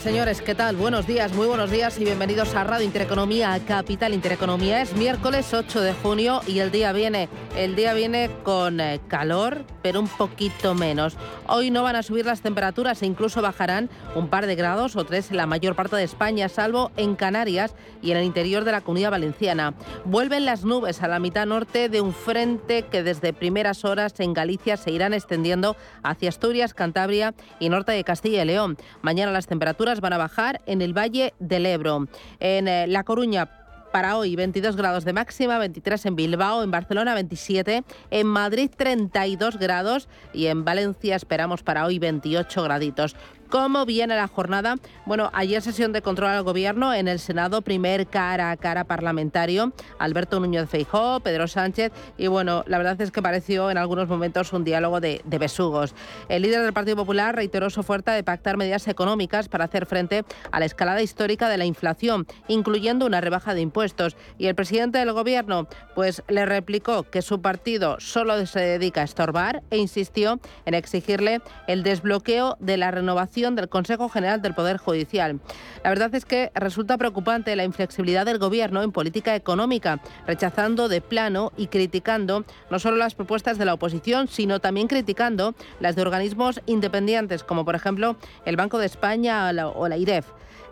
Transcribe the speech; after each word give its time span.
Señores, 0.00 0.40
¿qué 0.40 0.54
tal? 0.54 0.76
Buenos 0.76 1.06
días, 1.06 1.34
muy 1.34 1.46
buenos 1.46 1.70
días 1.70 1.98
y 1.98 2.04
bienvenidos 2.04 2.54
a 2.54 2.64
Radio 2.64 2.86
Intereconomía, 2.86 3.60
Capital 3.66 4.14
Intereconomía. 4.14 4.80
Es 4.80 4.94
miércoles 4.96 5.52
8 5.52 5.80
de 5.82 5.92
junio 5.92 6.40
y 6.46 6.60
el 6.60 6.70
día 6.70 6.92
viene, 6.92 7.28
el 7.54 7.76
día 7.76 7.92
viene 7.92 8.30
con 8.42 8.80
eh, 8.80 9.00
calor, 9.08 9.64
pero 9.82 10.00
un 10.00 10.08
poquito 10.08 10.74
menos. 10.74 11.16
Hoy 11.46 11.70
no 11.70 11.82
van 11.82 11.96
a 11.96 12.02
subir 12.02 12.24
las 12.24 12.40
temperaturas 12.40 13.02
e 13.02 13.06
incluso 13.06 13.42
bajarán 13.42 13.90
un 14.14 14.28
par 14.28 14.46
de 14.46 14.54
grados 14.54 14.96
o 14.96 15.04
tres 15.04 15.30
en 15.30 15.36
la 15.36 15.46
mayor 15.46 15.74
parte 15.74 15.96
de 15.96 16.04
España, 16.04 16.48
salvo 16.48 16.92
en 16.96 17.14
Canarias 17.14 17.74
y 18.00 18.12
en 18.12 18.16
el 18.16 18.24
interior 18.24 18.64
de 18.64 18.72
la 18.72 18.80
comunidad 18.80 19.10
valenciana. 19.10 19.74
Vuelven 20.06 20.46
las 20.46 20.64
nubes 20.64 21.02
a 21.02 21.08
la 21.08 21.18
mitad 21.18 21.44
norte 21.44 21.90
de 21.90 22.00
un 22.00 22.14
frente 22.14 22.82
que 22.82 23.02
desde 23.02 23.34
primeras 23.34 23.84
horas 23.84 24.18
en 24.20 24.32
Galicia 24.32 24.78
se 24.78 24.92
irán 24.92 25.12
extendiendo 25.12 25.76
hacia 26.02 26.30
Asturias, 26.30 26.72
Cantabria 26.72 27.34
y 27.58 27.68
norte 27.68 27.92
de 27.92 28.04
Castilla 28.04 28.42
y 28.42 28.46
León. 28.46 28.78
Mañana 29.02 29.30
las 29.30 29.46
temperaturas 29.46 29.89
van 29.98 30.12
a 30.12 30.18
bajar 30.18 30.60
en 30.66 30.80
el 30.82 30.96
Valle 30.96 31.34
del 31.40 31.66
Ebro. 31.66 32.06
En 32.38 32.68
eh, 32.68 32.86
La 32.86 33.02
Coruña 33.02 33.50
para 33.90 34.16
hoy 34.16 34.36
22 34.36 34.76
grados 34.76 35.04
de 35.04 35.12
máxima, 35.12 35.58
23 35.58 36.06
en 36.06 36.14
Bilbao, 36.14 36.62
en 36.62 36.70
Barcelona 36.70 37.14
27, 37.14 37.82
en 38.10 38.26
Madrid 38.28 38.70
32 38.76 39.56
grados 39.56 40.08
y 40.32 40.46
en 40.46 40.64
Valencia 40.64 41.16
esperamos 41.16 41.64
para 41.64 41.84
hoy 41.86 41.98
28 41.98 42.62
graditos. 42.62 43.16
¿Cómo 43.50 43.84
viene 43.84 44.14
la 44.14 44.28
jornada? 44.28 44.76
Bueno, 45.06 45.28
ayer 45.32 45.60
sesión 45.60 45.92
de 45.92 46.02
control 46.02 46.30
al 46.30 46.44
gobierno 46.44 46.94
en 46.94 47.08
el 47.08 47.18
Senado, 47.18 47.62
primer 47.62 48.06
cara 48.06 48.52
a 48.52 48.56
cara 48.56 48.84
parlamentario, 48.84 49.72
Alberto 49.98 50.38
Núñez 50.38 50.70
Feijó, 50.70 51.18
Pedro 51.18 51.48
Sánchez, 51.48 51.90
y 52.16 52.28
bueno, 52.28 52.62
la 52.68 52.78
verdad 52.78 53.00
es 53.00 53.10
que 53.10 53.20
pareció 53.20 53.68
en 53.72 53.76
algunos 53.76 54.06
momentos 54.06 54.52
un 54.52 54.62
diálogo 54.62 55.00
de, 55.00 55.20
de 55.24 55.38
besugos. 55.38 55.96
El 56.28 56.42
líder 56.42 56.62
del 56.62 56.72
Partido 56.72 56.94
Popular 56.94 57.34
reiteró 57.34 57.70
su 57.70 57.80
oferta 57.80 58.12
de 58.12 58.22
pactar 58.22 58.56
medidas 58.56 58.86
económicas 58.86 59.48
para 59.48 59.64
hacer 59.64 59.84
frente 59.84 60.24
a 60.52 60.60
la 60.60 60.66
escalada 60.66 61.02
histórica 61.02 61.48
de 61.48 61.58
la 61.58 61.64
inflación, 61.64 62.28
incluyendo 62.46 63.04
una 63.04 63.20
rebaja 63.20 63.54
de 63.54 63.62
impuestos. 63.62 64.16
Y 64.38 64.46
el 64.46 64.54
presidente 64.54 64.98
del 64.98 65.12
gobierno, 65.12 65.66
pues 65.96 66.22
le 66.28 66.46
replicó 66.46 67.02
que 67.02 67.20
su 67.20 67.42
partido 67.42 67.98
solo 67.98 68.46
se 68.46 68.60
dedica 68.60 69.00
a 69.00 69.04
estorbar 69.04 69.64
e 69.70 69.78
insistió 69.78 70.38
en 70.66 70.74
exigirle 70.74 71.40
el 71.66 71.82
desbloqueo 71.82 72.56
de 72.60 72.76
la 72.76 72.92
renovación 72.92 73.39
del 73.40 73.70
Consejo 73.70 74.10
General 74.10 74.42
del 74.42 74.54
Poder 74.54 74.76
Judicial. 74.76 75.40
La 75.82 75.88
verdad 75.88 76.14
es 76.14 76.26
que 76.26 76.52
resulta 76.54 76.98
preocupante 76.98 77.56
la 77.56 77.64
inflexibilidad 77.64 78.26
del 78.26 78.38
Gobierno 78.38 78.82
en 78.82 78.92
política 78.92 79.34
económica, 79.34 80.00
rechazando 80.26 80.88
de 80.90 81.00
plano 81.00 81.52
y 81.56 81.68
criticando 81.68 82.44
no 82.70 82.78
solo 82.78 82.98
las 82.98 83.14
propuestas 83.14 83.56
de 83.56 83.64
la 83.64 83.74
oposición, 83.74 84.28
sino 84.28 84.60
también 84.60 84.88
criticando 84.88 85.54
las 85.80 85.96
de 85.96 86.02
organismos 86.02 86.60
independientes, 86.66 87.42
como 87.42 87.64
por 87.64 87.74
ejemplo 87.74 88.16
el 88.44 88.56
Banco 88.56 88.76
de 88.76 88.86
España 88.86 89.50
o 89.74 89.88
la 89.88 89.96
IREF. 89.96 90.26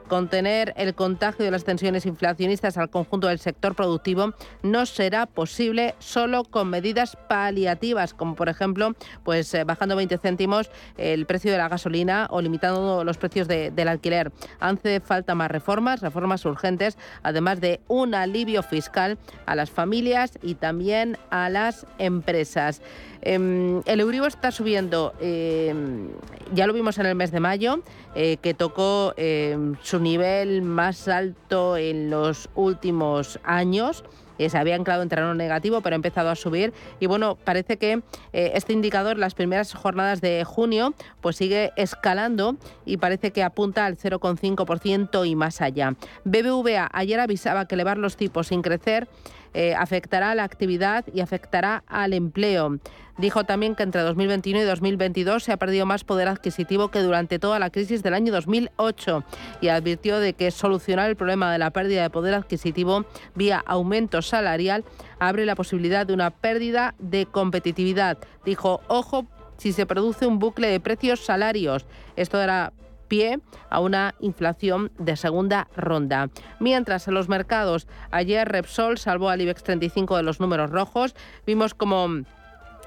Contener 0.09 0.73
el 0.77 0.95
contagio 0.95 1.45
de 1.45 1.51
las 1.51 1.65
tensiones 1.65 2.07
inflacionistas 2.07 2.79
al 2.79 2.89
conjunto 2.89 3.29
del 3.29 3.39
sector 3.39 3.75
productivo 3.75 4.33
no 4.63 4.87
será 4.87 5.27
posible 5.27 5.95
solo 5.99 6.45
con 6.45 6.71
medidas 6.71 7.17
paliativas, 7.29 8.15
como 8.15 8.35
por 8.35 8.49
ejemplo, 8.49 8.95
pues 9.23 9.53
eh, 9.53 9.65
bajando 9.65 9.97
20 9.97 10.17
céntimos 10.17 10.71
el 10.97 11.27
precio 11.27 11.53
de 11.53 11.59
la 11.59 11.69
gasolina 11.69 12.27
o 12.31 12.41
limitando 12.41 13.05
los 13.05 13.19
precios 13.19 13.49
del 13.49 13.89
alquiler. 13.89 14.33
Hace 14.61 15.01
falta 15.01 15.35
más 15.35 15.51
reformas, 15.51 16.01
reformas 16.01 16.45
urgentes, 16.47 16.97
además 17.23 17.61
de 17.61 17.81
un 17.87 18.15
alivio 18.15 18.63
fiscal 18.63 19.19
a 19.45 19.55
las 19.55 19.71
familias 19.71 20.39
y 20.43 20.55
también 20.55 21.19
a 21.31 21.51
las 21.51 21.87
empresas. 21.99 22.81
Em, 23.23 23.83
el 23.87 24.01
Euribor 24.01 24.29
está 24.29 24.51
subiendo, 24.51 25.15
em, 25.21 26.09
ya 26.55 26.67
lo 26.67 26.73
vimos 26.73 26.99
en 26.99 27.07
el 27.07 27.15
mes 27.15 27.31
de 27.31 27.41
mayo, 27.41 27.83
eh, 28.15 28.37
que 28.41 28.55
tocó 28.55 29.15
em, 29.17 29.75
su 29.83 29.99
nivel 29.99 30.63
más 30.63 31.09
alto 31.09 31.77
en 31.77 32.11
los 32.11 32.49
últimos 32.55 33.39
años. 33.45 34.05
Eh, 34.39 34.49
se 34.49 34.57
había 34.57 34.77
anclado 34.77 35.03
en 35.03 35.09
terreno 35.09 35.35
negativo, 35.35 35.81
pero 35.81 35.95
ha 35.95 35.97
empezado 35.97 36.31
a 36.31 36.37
subir. 36.37 36.73
Y 37.01 37.07
bueno, 37.07 37.37
parece 37.37 37.77
que 37.77 38.03
eh, 38.33 38.53
este 38.55 38.73
indicador, 38.73 39.19
las 39.19 39.35
primeras 39.35 39.75
jornadas 39.75 40.21
de 40.21 40.45
junio, 40.45 40.95
pues 41.21 41.37
sigue 41.37 41.73
escalando 41.77 42.57
y 42.87 42.99
parece 42.99 43.33
que 43.33 43.43
apunta 43.43 43.85
al 43.85 43.97
0,5% 43.97 45.29
y 45.29 45.35
más 45.35 45.61
allá. 45.61 45.97
BBVA 46.25 46.89
ayer 46.93 47.21
avisaba 47.21 47.67
que 47.67 47.75
elevar 47.75 47.99
los 47.99 48.17
tipos 48.17 48.49
sin 48.49 48.63
crecer 48.63 49.09
eh, 49.55 49.75
afectará 49.75 50.31
a 50.31 50.35
la 50.35 50.45
actividad 50.45 51.05
y 51.13 51.21
afectará 51.21 51.85
al 51.87 52.13
empleo. 52.13 52.79
Dijo 53.19 53.43
también 53.43 53.75
que 53.75 53.83
entre 53.83 54.03
2021 54.03 54.61
y 54.61 54.65
2022 54.65 55.43
se 55.43 55.53
ha 55.53 55.57
perdido 55.57 55.87
más 55.87 56.05
poder 56.05 56.29
adquisitivo 56.29 56.89
que 56.89 57.01
durante 57.01 57.41
toda 57.41 57.59
la 57.59 57.71
crisis 57.71 58.03
del 58.05 58.15
año 58.15 58.33
2008 58.33 59.25
y 59.61 59.69
advirtió 59.69 60.21
de 60.21 60.35
que 60.35 60.53
solucionar 60.53 61.11
el 61.11 61.17
problema 61.17 61.51
de 61.53 61.59
la 61.59 61.71
pérdida 61.71 62.03
de 62.03 62.11
poder 62.11 62.35
adquisitivo 62.35 63.05
vía 63.35 63.63
aumento 63.67 64.23
salarial 64.23 64.85
abre 65.19 65.47
la 65.47 65.57
posibilidad 65.57 66.07
de 66.07 66.15
una 66.15 66.31
pérdida 66.31 66.95
de 67.01 67.27
competitividad. 67.27 68.19
Dijo, 68.45 68.83
ojo 68.87 69.27
si 69.57 69.73
se 69.73 69.87
produce 69.87 70.27
un 70.27 70.39
bucle 70.39 70.69
de 70.69 70.79
precios 70.79 71.21
salarios. 71.21 71.85
Esto 72.15 72.41
era 72.41 72.73
pie 73.09 73.41
a 73.71 73.81
una 73.81 74.15
inflación 74.21 74.93
de 74.99 75.17
segunda 75.17 75.69
ronda. 75.77 76.31
Mientras 76.61 77.09
en 77.09 77.15
los 77.15 77.29
mercados, 77.29 77.89
ayer 78.11 78.49
Repsol 78.49 78.99
salvó 78.99 79.31
al 79.31 79.41
IBEX 79.41 79.63
35 79.63 80.17
de 80.17 80.23
los 80.23 80.41
números 80.41 80.71
rojos, 80.71 81.15
vimos 81.47 81.75
como 81.75 82.25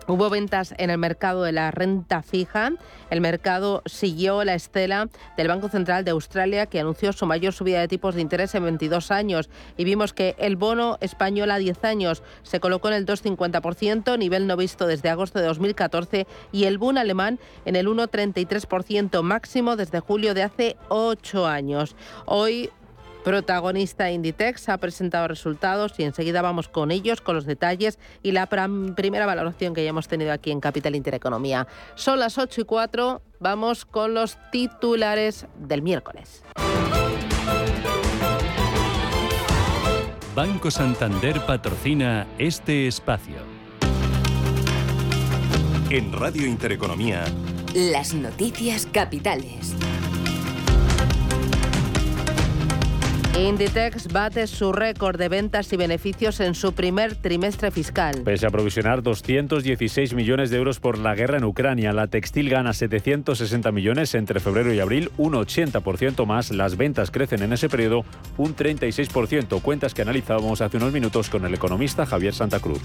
Hubo 0.08 0.30
ventas 0.30 0.74
en 0.78 0.90
el 0.90 0.98
mercado 0.98 1.44
de 1.44 1.52
la 1.52 1.70
renta 1.72 2.24
fija. 2.24 2.72
El 3.10 3.22
mercado 3.22 3.84
siguió 3.86 4.44
la 4.44 4.56
estela 4.56 5.10
del 5.38 5.48
Banco 5.48 5.70
Central 5.70 6.04
de 6.04 6.12
Australia, 6.12 6.66
que 6.66 6.80
anunció 6.80 7.14
su 7.14 7.26
mayor 7.26 7.54
subida 7.54 7.80
de 7.80 7.88
tipos 7.88 8.16
de 8.16 8.22
interés 8.22 8.56
en 8.56 8.64
22 8.64 9.12
años. 9.12 9.50
Y 9.78 9.84
vimos 9.84 10.14
que 10.14 10.36
el 10.40 10.56
bono 10.56 10.98
español 11.02 11.52
a 11.52 11.60
10 11.60 11.84
años 11.84 12.24
se 12.42 12.60
colocó 12.60 12.88
en 12.88 12.96
el 12.96 13.06
2,50%, 13.06 14.18
nivel 14.18 14.48
no 14.48 14.58
visto 14.58 14.88
desde 14.88 15.10
agosto 15.10 15.40
de 15.40 15.46
2014, 15.46 16.28
y 16.52 16.64
el 16.66 16.78
bono 16.78 17.00
alemán 17.00 17.40
en 17.66 17.76
el 17.76 17.88
1,33% 17.88 19.22
máximo 19.22 19.76
desde 19.76 20.00
julio 20.00 20.34
de 20.34 20.44
hace 20.44 20.78
8 20.90 21.48
años. 21.48 21.96
Hoy 22.26 22.72
protagonista 23.24 24.12
Inditex, 24.12 24.70
ha 24.70 24.78
presentado 24.78 25.28
resultados 25.28 25.94
y 25.98 26.04
enseguida 26.04 26.42
vamos 26.42 26.68
con 26.68 26.92
ellos, 26.92 27.22
con 27.22 27.36
los 27.36 27.46
detalles 27.46 28.00
y 28.24 28.32
la 28.32 28.48
primera 28.48 29.26
valoración 29.26 29.74
que 29.74 29.84
ya 29.84 29.90
hemos 29.90 30.08
tenido 30.08 30.32
aquí 30.32 30.52
en 30.52 30.60
Capital 30.60 30.96
Intereconomía. 30.96 31.68
Son 31.96 32.20
las 32.20 32.38
8 32.38 32.62
y 32.62 32.64
4, 32.64 33.22
vamos 33.40 33.86
con 33.86 34.14
los 34.14 34.38
titulares 34.52 35.46
del 35.58 35.82
miércoles. 35.82 36.44
Banco 40.36 40.72
Santander 40.72 41.46
patrocina 41.46 42.26
este 42.38 42.88
espacio. 42.88 43.36
En 45.90 46.14
Radio 46.14 46.48
Intereconomía. 46.48 47.26
Las 47.76 48.14
noticias 48.14 48.86
capitales. 48.86 49.76
Inditex 53.38 54.12
bate 54.12 54.46
su 54.46 54.74
récord 54.74 55.18
de 55.18 55.30
ventas 55.30 55.72
y 55.72 55.78
beneficios 55.78 56.42
en 56.42 56.54
su 56.54 56.74
primer 56.74 57.16
trimestre 57.16 57.72
fiscal. 57.72 58.24
Pese 58.26 58.46
a 58.46 58.50
provisionar 58.50 59.02
216 59.02 60.14
millones 60.14 60.50
de 60.50 60.58
euros 60.58 60.82
por 60.82 60.98
la 60.98 61.16
guerra 61.16 61.38
en 61.38 61.46
Ucrania, 61.46 61.94
la 61.94 62.08
textil 62.08 62.50
gana 62.50 62.74
760 62.74 63.72
millones 63.72 64.16
entre 64.16 64.42
febrero 64.42 64.74
y 64.74 64.82
abril, 64.82 65.12
un 65.18 65.34
80% 65.34 66.26
más. 66.26 66.52
Las 66.52 66.76
ventas 66.76 67.10
crecen 67.10 67.42
en 67.42 67.54
ese 67.54 67.70
periodo 67.70 68.04
un 68.38 68.54
36%, 68.54 69.62
cuentas 69.62 69.94
que 69.94 70.02
analizábamos 70.02 70.60
hace 70.60 70.76
unos 70.76 70.92
minutos 70.92 71.30
con 71.30 71.46
el 71.46 71.54
economista 71.54 72.06
Javier 72.06 72.34
Santa 72.34 72.60
Cruz. 72.60 72.82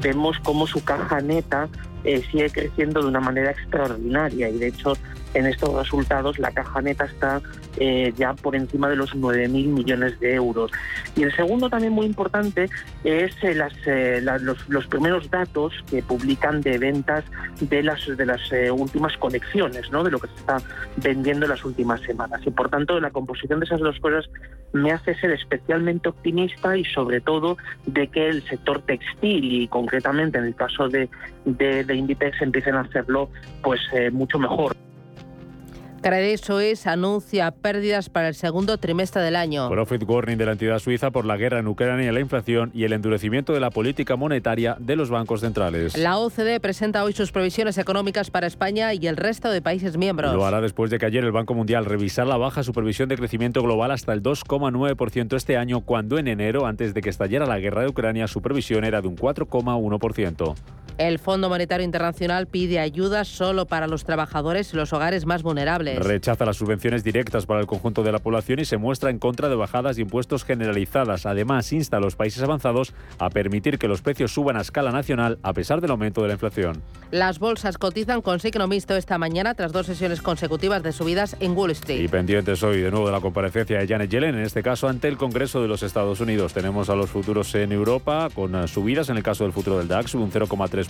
Vemos 0.00 0.38
cómo 0.42 0.66
su 0.66 0.82
caja 0.82 1.20
neta 1.20 1.68
eh, 2.04 2.22
sigue 2.32 2.50
creciendo 2.50 3.02
de 3.02 3.08
una 3.08 3.20
manera 3.20 3.50
extraordinaria 3.50 4.48
y 4.48 4.58
de 4.58 4.68
hecho 4.68 4.94
en 5.34 5.46
estos 5.46 5.74
resultados 5.74 6.38
la 6.38 6.50
caja 6.50 6.80
neta 6.82 7.04
está 7.04 7.40
eh, 7.78 8.12
ya 8.16 8.34
por 8.34 8.54
encima 8.54 8.88
de 8.88 8.96
los 8.96 9.14
9.000 9.14 9.48
millones 9.48 10.20
de 10.20 10.34
euros. 10.34 10.70
Y 11.16 11.22
el 11.22 11.34
segundo 11.34 11.70
también 11.70 11.92
muy 11.92 12.06
importante 12.06 12.68
es 13.04 13.32
eh, 13.42 13.58
eh, 13.86 14.20
los, 14.68 14.86
primeros 14.86 15.30
datos 15.30 15.72
que 15.90 16.02
publican 16.02 16.60
de 16.60 16.78
ventas 16.78 17.24
de 17.60 17.82
las, 17.82 18.06
de 18.06 18.26
las 18.26 18.40
últimas 18.72 19.16
colecciones, 19.16 19.90
¿no? 19.90 20.04
de 20.04 20.10
lo 20.10 20.18
que 20.18 20.28
se 20.28 20.34
está 20.34 20.58
vendiendo 20.96 21.46
en 21.46 21.50
las 21.50 21.64
últimas 21.64 22.00
semanas. 22.02 22.40
Y 22.44 22.50
por 22.50 22.68
tanto, 22.68 23.00
la 23.00 23.10
composición 23.10 23.60
de 23.60 23.66
esas 23.66 23.80
dos 23.80 23.98
cosas 24.00 24.28
me 24.72 24.92
hace 24.92 25.14
ser 25.14 25.30
especialmente 25.32 26.08
optimista 26.08 26.76
y 26.76 26.84
sobre 26.84 27.20
todo 27.20 27.56
de 27.86 28.08
que 28.08 28.28
el 28.28 28.42
sector 28.44 28.82
textil 28.82 29.62
y 29.62 29.68
concretamente 29.68 30.38
en 30.38 30.44
el 30.44 30.54
caso 30.54 30.88
de, 30.88 31.08
de, 31.44 31.84
de 31.84 31.94
Inditex 31.94 32.40
empiecen 32.40 32.74
a 32.74 32.80
hacerlo 32.80 33.30
pues 33.62 33.80
mucho 34.12 34.38
mejor. 34.38 34.76
Credit 36.02 36.44
Suisse 36.44 36.88
anuncia 36.88 37.52
pérdidas 37.52 38.08
para 38.08 38.26
el 38.26 38.34
segundo 38.34 38.76
trimestre 38.76 39.22
del 39.22 39.36
año. 39.36 39.68
Profit 39.70 40.02
warning 40.04 40.36
de 40.36 40.46
la 40.46 40.52
entidad 40.52 40.80
suiza 40.80 41.12
por 41.12 41.24
la 41.24 41.36
guerra 41.36 41.60
en 41.60 41.68
Ucrania, 41.68 42.10
la 42.10 42.18
inflación 42.18 42.72
y 42.74 42.82
el 42.82 42.92
endurecimiento 42.92 43.52
de 43.52 43.60
la 43.60 43.70
política 43.70 44.16
monetaria 44.16 44.76
de 44.80 44.96
los 44.96 45.10
bancos 45.10 45.42
centrales. 45.42 45.96
La 45.96 46.18
OCDE 46.18 46.58
presenta 46.58 47.04
hoy 47.04 47.12
sus 47.12 47.30
previsiones 47.30 47.78
económicas 47.78 48.32
para 48.32 48.48
España 48.48 48.92
y 48.94 49.06
el 49.06 49.16
resto 49.16 49.52
de 49.52 49.62
países 49.62 49.96
miembros. 49.96 50.34
Lo 50.34 50.44
hará 50.44 50.60
después 50.60 50.90
de 50.90 50.98
que 50.98 51.06
ayer 51.06 51.22
el 51.22 51.30
Banco 51.30 51.54
Mundial 51.54 51.84
revisara 51.84 52.28
la 52.28 52.36
baja 52.36 52.64
su 52.64 52.72
previsión 52.72 53.08
de 53.08 53.16
crecimiento 53.16 53.62
global 53.62 53.92
hasta 53.92 54.12
el 54.12 54.24
2,9% 54.24 55.36
este 55.36 55.56
año, 55.56 55.82
cuando 55.82 56.18
en 56.18 56.26
enero, 56.26 56.66
antes 56.66 56.94
de 56.94 57.00
que 57.00 57.10
estallara 57.10 57.46
la 57.46 57.60
guerra 57.60 57.82
de 57.82 57.88
Ucrania, 57.88 58.26
su 58.26 58.42
previsión 58.42 58.84
era 58.84 59.00
de 59.02 59.06
un 59.06 59.16
4,1%. 59.16 60.54
El 60.98 61.18
Fondo 61.18 61.48
Monetario 61.48 61.84
Internacional 61.84 62.46
pide 62.46 62.78
ayuda 62.78 63.24
solo 63.24 63.66
para 63.66 63.86
los 63.86 64.04
trabajadores 64.04 64.72
y 64.72 64.76
los 64.76 64.92
hogares 64.92 65.26
más 65.26 65.42
vulnerables. 65.42 65.98
Rechaza 65.98 66.44
las 66.44 66.56
subvenciones 66.56 67.02
directas 67.02 67.46
para 67.46 67.60
el 67.60 67.66
conjunto 67.66 68.02
de 68.02 68.12
la 68.12 68.18
población 68.18 68.60
y 68.60 68.64
se 68.64 68.76
muestra 68.76 69.10
en 69.10 69.18
contra 69.18 69.48
de 69.48 69.56
bajadas 69.56 69.96
de 69.96 70.02
impuestos 70.02 70.44
generalizadas. 70.44 71.26
Además, 71.26 71.72
insta 71.72 71.96
a 71.96 72.00
los 72.00 72.16
países 72.16 72.42
avanzados 72.42 72.92
a 73.18 73.30
permitir 73.30 73.78
que 73.78 73.88
los 73.88 74.02
precios 74.02 74.32
suban 74.32 74.56
a 74.56 74.60
escala 74.60 74.92
nacional 74.92 75.38
a 75.42 75.52
pesar 75.52 75.80
del 75.80 75.90
aumento 75.90 76.22
de 76.22 76.28
la 76.28 76.34
inflación. 76.34 76.82
Las 77.10 77.38
bolsas 77.38 77.78
cotizan 77.78 78.22
con 78.22 78.40
signo 78.40 78.66
mixto 78.68 78.96
esta 78.96 79.18
mañana 79.18 79.54
tras 79.54 79.72
dos 79.72 79.86
sesiones 79.86 80.22
consecutivas 80.22 80.82
de 80.82 80.92
subidas 80.92 81.36
en 81.40 81.56
Wall 81.56 81.70
Street. 81.72 82.02
Y 82.02 82.08
pendientes 82.08 82.62
hoy 82.62 82.80
de 82.80 82.90
nuevo 82.90 83.06
de 83.06 83.12
la 83.12 83.20
comparecencia 83.20 83.78
de 83.78 83.86
Janet 83.86 84.10
Yellen, 84.10 84.34
en 84.34 84.42
este 84.42 84.62
caso 84.62 84.88
ante 84.88 85.08
el 85.08 85.16
Congreso 85.16 85.60
de 85.62 85.68
los 85.68 85.82
Estados 85.82 86.20
Unidos. 86.20 86.52
Tenemos 86.52 86.90
a 86.90 86.94
los 86.94 87.10
futuros 87.10 87.54
en 87.54 87.72
Europa 87.72 88.28
con 88.34 88.54
eh, 88.54 88.68
subidas 88.68 89.08
en 89.08 89.16
el 89.16 89.22
caso 89.22 89.44
del 89.44 89.52
futuro 89.52 89.78
del 89.78 89.88
DAX, 89.88 90.14
un 90.14 90.30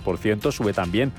0,3 0.01 0.51
sube 0.51 0.73
también 0.73 1.11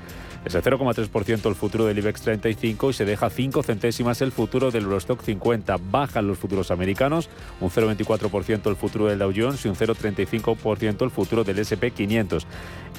ese 0.45 0.61
0,3% 0.61 1.49
el 1.49 1.55
futuro 1.55 1.85
del 1.85 1.97
IBEX 1.97 2.21
35 2.21 2.91
y 2.91 2.93
se 2.93 3.03
deja 3.03 3.31
5 3.31 3.63
centésimas 3.63 4.21
el 4.21 4.31
futuro 4.31 4.69
del 4.69 4.83
Eurostock 4.83 5.23
50. 5.23 5.77
Bajan 5.89 6.27
los 6.27 6.37
futuros 6.37 6.69
americanos, 6.69 7.29
un 7.59 7.71
0,24% 7.71 8.69
el 8.69 8.75
futuro 8.75 9.07
del 9.07 9.17
Dow 9.17 9.33
Jones 9.35 9.65
y 9.65 9.69
un 9.69 9.75
0,35% 9.75 11.03
el 11.03 11.09
futuro 11.09 11.43
del 11.43 11.57
SP 11.65 11.89
500. 11.89 12.45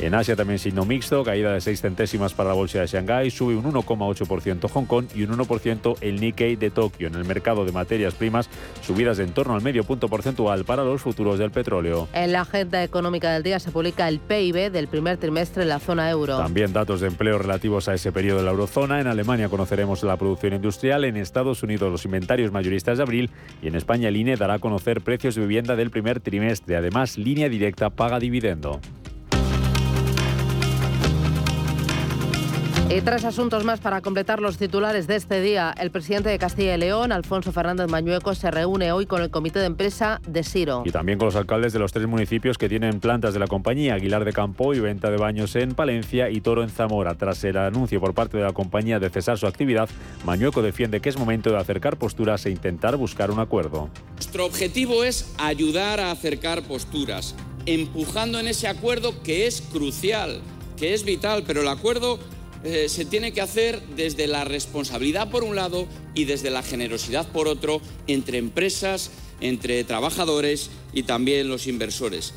En 0.00 0.14
Asia 0.14 0.34
también 0.34 0.58
signo 0.58 0.84
mixto, 0.84 1.23
caída 1.23 1.52
de 1.52 1.61
6 1.61 1.81
centésimas 1.81 2.34
para 2.34 2.49
la 2.49 2.56
bolsa 2.56 2.81
de 2.81 2.87
Shanghái, 2.88 3.31
sube 3.31 3.55
un 3.55 3.64
1,8% 3.64 4.69
Hong 4.69 4.84
Kong 4.84 5.06
y 5.14 5.22
un 5.22 5.38
1% 5.38 5.96
el 6.00 6.20
Nikkei 6.20 6.56
de 6.56 6.70
Tokio. 6.70 7.06
En 7.06 7.14
el 7.14 7.25
mercado 7.25 7.64
de 7.64 7.70
materias 7.70 8.14
primas, 8.14 8.50
subidas 8.82 9.19
de 9.19 9.25
en 9.26 9.32
torno 9.32 9.55
al 9.55 9.62
medio 9.62 9.84
punto 9.84 10.08
porcentual 10.08 10.64
para 10.64 10.84
los 10.84 11.00
futuros 11.00 11.38
del 11.38 11.52
petróleo. 11.52 12.08
En 12.12 12.32
la 12.32 12.40
agenda 12.40 12.82
económica 12.82 13.32
del 13.32 13.44
día 13.44 13.61
se 13.61 13.70
publica 13.70 14.08
el 14.08 14.19
PIB 14.19 14.72
del 14.72 14.88
primer 14.88 15.17
trimestre 15.17 15.64
la 15.68 15.78
zona 15.78 16.10
euro. 16.10 16.38
También 16.38 16.72
datos 16.72 17.00
de 17.00 17.08
empleo 17.08 17.38
relativos 17.38 17.88
a 17.88 17.94
ese 17.94 18.12
periodo 18.12 18.38
de 18.38 18.44
la 18.44 18.50
eurozona. 18.50 19.00
En 19.00 19.06
Alemania 19.06 19.48
conoceremos 19.48 20.02
la 20.02 20.16
producción 20.16 20.54
industrial, 20.54 21.04
en 21.04 21.16
Estados 21.16 21.62
Unidos 21.62 21.90
los 21.90 22.04
inventarios 22.04 22.52
mayoristas 22.52 22.98
de 22.98 23.02
abril 23.02 23.30
y 23.62 23.68
en 23.68 23.74
España 23.74 24.08
el 24.08 24.16
INE 24.16 24.36
dará 24.36 24.54
a 24.54 24.58
conocer 24.58 25.00
precios 25.00 25.34
de 25.34 25.42
vivienda 25.42 25.76
del 25.76 25.90
primer 25.90 26.20
trimestre. 26.20 26.76
Además, 26.76 27.18
línea 27.18 27.48
directa 27.48 27.90
paga 27.90 28.18
dividendo. 28.18 28.80
Y 32.88 33.00
tres 33.00 33.24
asuntos 33.24 33.64
más 33.64 33.80
para 33.80 34.00
completar 34.00 34.40
los 34.40 34.58
titulares 34.58 35.08
de 35.08 35.16
este 35.16 35.40
día. 35.40 35.74
El 35.76 35.90
presidente 35.90 36.28
de 36.28 36.38
Castilla 36.38 36.76
y 36.76 36.78
León, 36.78 37.10
Alfonso 37.10 37.50
Fernández 37.50 37.88
Mañueco, 37.90 38.32
se 38.36 38.48
reúne 38.48 38.92
hoy 38.92 39.06
con 39.06 39.20
el 39.22 39.30
comité 39.30 39.58
de 39.58 39.66
empresa 39.66 40.20
de 40.28 40.44
Siro. 40.44 40.84
Y 40.86 40.92
también 40.92 41.18
con 41.18 41.26
los 41.26 41.34
alcaldes 41.34 41.72
de 41.72 41.80
los 41.80 41.90
tres 41.90 42.06
municipios 42.06 42.58
que 42.58 42.68
tienen 42.68 43.00
plantas 43.00 43.34
de 43.34 43.40
la 43.40 43.48
compañía, 43.48 43.94
Aguilar 43.94 44.24
de 44.24 44.32
Campo 44.32 44.72
y 44.72 44.78
venta 44.78 45.10
de 45.10 45.16
baños 45.16 45.56
en 45.56 45.74
Palencia 45.74 46.30
y 46.30 46.40
Toro 46.40 46.62
en 46.62 46.70
Zamora. 46.70 47.16
Tras 47.16 47.42
el 47.42 47.56
anuncio 47.56 48.00
por 48.00 48.14
parte 48.14 48.36
de 48.36 48.44
la 48.44 48.52
compañía 48.52 49.00
de 49.00 49.10
cesar 49.10 49.36
su 49.36 49.48
actividad, 49.48 49.88
Mañueco 50.24 50.62
defiende 50.62 51.00
que 51.00 51.08
es 51.08 51.18
momento 51.18 51.50
de 51.50 51.58
acercar 51.58 51.96
posturas 51.96 52.46
e 52.46 52.50
intentar 52.50 52.96
buscar 52.96 53.32
un 53.32 53.40
acuerdo. 53.40 53.90
Nuestro 54.14 54.46
objetivo 54.46 55.02
es 55.02 55.34
ayudar 55.38 55.98
a 55.98 56.12
acercar 56.12 56.62
posturas, 56.62 57.34
empujando 57.66 58.38
en 58.38 58.46
ese 58.46 58.68
acuerdo 58.68 59.22
que 59.24 59.48
es 59.48 59.60
crucial, 59.60 60.40
que 60.76 60.94
es 60.94 61.04
vital, 61.04 61.42
pero 61.44 61.62
el 61.62 61.68
acuerdo 61.68 62.20
eh, 62.66 62.88
se 62.88 63.04
tiene 63.04 63.32
que 63.32 63.40
hacer 63.40 63.80
desde 63.94 64.26
la 64.26 64.44
responsabilidad 64.44 65.30
por 65.30 65.44
un 65.44 65.54
lado 65.54 65.86
y 66.14 66.24
desde 66.24 66.50
la 66.50 66.64
generosidad 66.64 67.28
por 67.28 67.46
otro 67.46 67.80
entre 68.08 68.38
empresas, 68.38 69.12
entre 69.40 69.84
trabajadores 69.84 70.70
y 70.92 71.04
también 71.04 71.48
los 71.48 71.68
inversores. 71.68 72.34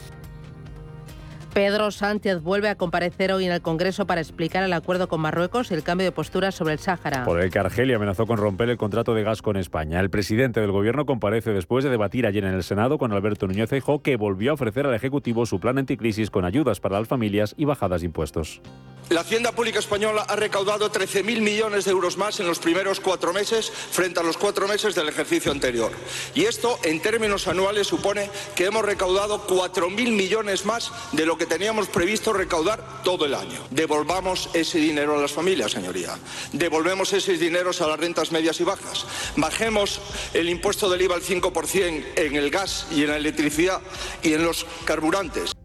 Pedro 1.54 1.92
Sánchez 1.92 2.42
vuelve 2.42 2.70
a 2.70 2.76
comparecer 2.76 3.32
hoy 3.32 3.46
en 3.46 3.52
el 3.52 3.62
Congreso 3.62 4.06
para 4.06 4.22
explicar 4.22 4.64
el 4.64 4.74
acuerdo 4.74 5.08
con 5.08 5.22
Marruecos 5.22 5.72
y 5.72 5.74
el 5.74 5.84
cambio 5.84 6.06
de 6.06 6.12
postura 6.12 6.52
sobre 6.52 6.74
el 6.74 6.80
Sáhara. 6.80 7.26
Por 7.26 7.42
el 7.42 7.50
que 7.50 7.60
Argelia 7.60 7.96
amenazó 7.96 8.28
con 8.28 8.38
romper 8.38 8.70
el 8.70 8.78
contrato 8.78 9.14
de 9.14 9.24
gas 9.24 9.42
con 9.42 9.58
España. 9.58 10.00
El 10.00 10.10
presidente 10.10 10.62
del 10.62 10.72
gobierno 10.72 11.06
comparece 11.06 11.52
después 11.52 11.84
de 11.84 11.90
debatir 11.90 12.28
ayer 12.28 12.44
en 12.44 12.54
el 12.54 12.64
Senado 12.64 12.98
con 12.98 13.12
Alberto 13.12 13.48
Núñez 13.48 13.70
Feijóo 13.70 14.02
que 14.02 14.16
volvió 14.16 14.52
a 14.52 14.54
ofrecer 14.54 14.86
al 14.86 14.94
Ejecutivo 14.94 15.46
su 15.46 15.60
plan 15.60 15.78
anticrisis 15.78 16.30
con 16.30 16.46
ayudas 16.46 16.80
para 16.80 17.00
las 17.00 17.08
familias 17.08 17.56
y 17.58 17.66
bajadas 17.66 18.02
de 18.02 18.06
impuestos. 18.06 18.62
La 19.10 19.22
Hacienda 19.22 19.52
Pública 19.54 19.80
Española 19.80 20.24
ha 20.30 20.36
recaudado 20.36 20.92
13.000 20.92 21.42
millones 21.42 21.86
de 21.86 21.92
euros 21.92 22.16
más 22.16 22.40
en 22.40 22.46
los 22.46 22.60
primeros 22.60 23.00
cuatro 23.00 23.34
meses 23.34 23.72
frente 23.72 24.20
a 24.20 24.24
los 24.24 24.38
cuatro 24.38 24.68
meses 24.68 24.94
del 24.94 25.10
ejercicio 25.10 25.52
anterior. 25.52 25.92
Y 26.36 26.44
esto, 26.44 26.78
en 26.84 27.02
términos 27.02 27.48
anuales, 27.48 27.88
supone 27.88 28.30
que 28.56 28.66
hemos 28.66 28.86
recaudado 28.86 29.48
4.000 29.48 30.12
millones 30.12 30.64
más 30.64 30.92
de 31.12 31.26
lo 31.26 31.40
que 31.40 31.48
teníamos 31.50 31.88
previsto 31.90 32.32
recaudar 32.32 33.04
todo 33.04 33.26
el 33.26 33.34
año. 33.34 33.60
Devolvamos 33.72 34.50
ese 34.54 34.78
dinero 34.78 35.18
a 35.18 35.22
las 35.22 35.34
familias, 35.34 35.72
señoría. 35.72 36.18
Devolvemos 36.54 37.12
esos 37.12 37.40
dineros 37.40 37.82
a 37.82 37.88
las 37.88 38.00
rentas 38.00 38.32
medias 38.32 38.62
y 38.62 38.64
bajas. 38.64 39.06
Bajemos 39.36 40.00
el 40.34 40.48
impuesto 40.48 40.90
del 40.90 41.02
IVA 41.02 41.16
al 41.16 41.22
5% 41.22 42.04
en 42.16 42.36
el 42.36 42.50
gas 42.50 42.88
y 42.92 43.02
en 43.02 43.10
la 43.10 43.18
electricidad 43.18 43.82
y 44.24 44.34
en 44.34 44.46
los 44.46 44.66
carburantes. 44.86 45.59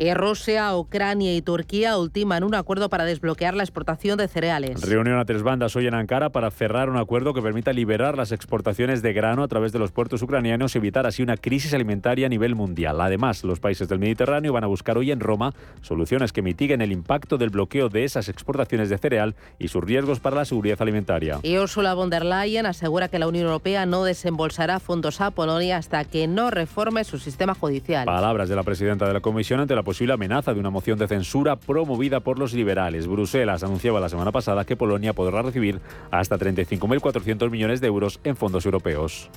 Eh, 0.00 0.14
Rusia, 0.14 0.76
Ucrania 0.76 1.34
y 1.34 1.42
Turquía 1.42 1.98
ultiman 1.98 2.44
un 2.44 2.54
acuerdo 2.54 2.88
para 2.88 3.04
desbloquear 3.04 3.56
la 3.56 3.64
exportación 3.64 4.16
de 4.16 4.28
cereales. 4.28 4.80
Reunión 4.80 5.18
a 5.18 5.24
tres 5.24 5.42
bandas 5.42 5.74
hoy 5.74 5.88
en 5.88 5.94
Ankara 5.94 6.30
para 6.30 6.52
cerrar 6.52 6.88
un 6.88 6.96
acuerdo 6.96 7.34
que 7.34 7.42
permita 7.42 7.72
liberar 7.72 8.16
las 8.16 8.30
exportaciones 8.30 9.02
de 9.02 9.12
grano 9.12 9.42
a 9.42 9.48
través 9.48 9.72
de 9.72 9.80
los 9.80 9.90
puertos 9.90 10.22
ucranianos 10.22 10.76
y 10.76 10.78
evitar 10.78 11.04
así 11.04 11.24
una 11.24 11.36
crisis 11.36 11.74
alimentaria 11.74 12.26
a 12.26 12.28
nivel 12.28 12.54
mundial. 12.54 13.00
Además, 13.00 13.42
los 13.42 13.58
países 13.58 13.88
del 13.88 13.98
Mediterráneo 13.98 14.52
van 14.52 14.62
a 14.62 14.68
buscar 14.68 14.96
hoy 14.98 15.10
en 15.10 15.18
Roma 15.18 15.52
soluciones 15.80 16.32
que 16.32 16.42
mitiguen 16.42 16.80
el 16.80 16.92
impacto 16.92 17.36
del 17.36 17.50
bloqueo 17.50 17.88
de 17.88 18.04
esas 18.04 18.28
exportaciones 18.28 18.90
de 18.90 18.98
cereal 18.98 19.34
y 19.58 19.66
sus 19.66 19.82
riesgos 19.82 20.20
para 20.20 20.36
la 20.36 20.44
seguridad 20.44 20.80
alimentaria. 20.80 21.40
Y 21.42 21.58
Ursula 21.58 21.94
von 21.94 22.08
der 22.08 22.24
Leyen 22.24 22.66
asegura 22.66 23.08
que 23.08 23.18
la 23.18 23.26
Unión 23.26 23.46
Europea 23.46 23.84
no 23.84 24.04
desembolsará 24.04 24.78
fondos 24.78 25.20
a 25.20 25.32
Polonia 25.32 25.76
hasta 25.76 26.04
que 26.04 26.28
no 26.28 26.52
reforme 26.52 27.02
su 27.02 27.18
sistema 27.18 27.54
judicial. 27.54 28.04
Palabras 28.04 28.48
de 28.48 28.54
la 28.54 28.62
presidenta 28.62 29.04
de 29.04 29.14
la 29.14 29.20
Comisión 29.20 29.58
ante 29.58 29.74
la 29.74 29.87
posible 29.88 30.12
amenaza 30.12 30.52
de 30.52 30.60
una 30.60 30.68
moción 30.68 30.98
de 30.98 31.08
censura 31.08 31.56
promovida 31.56 32.20
por 32.20 32.38
los 32.38 32.52
liberales. 32.52 33.06
Bruselas 33.06 33.62
anunciaba 33.62 34.00
la 34.00 34.10
semana 34.10 34.32
pasada 34.32 34.66
que 34.66 34.76
Polonia 34.76 35.14
podrá 35.14 35.40
recibir 35.40 35.80
hasta 36.10 36.36
35.400 36.36 37.48
millones 37.48 37.80
de 37.80 37.86
euros 37.86 38.20
en 38.22 38.36
fondos 38.36 38.66
europeos. 38.66 39.30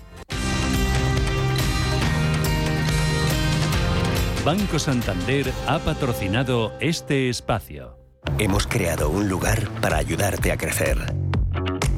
Banco 4.43 4.77
Santander 4.77 5.53
ha 5.67 5.79
patrocinado 5.79 6.74
este 6.81 7.29
espacio. 7.29 7.98
Hemos 8.38 8.67
creado 8.67 9.10
un 9.10 9.29
lugar 9.29 9.70
para 9.79 9.96
ayudarte 9.96 10.51
a 10.51 10.58
crecer, 10.58 10.98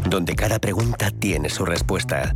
donde 0.07 0.35
cada 0.35 0.59
pregunta 0.59 1.09
tiene 1.09 1.49
su 1.49 1.65
respuesta 1.65 2.35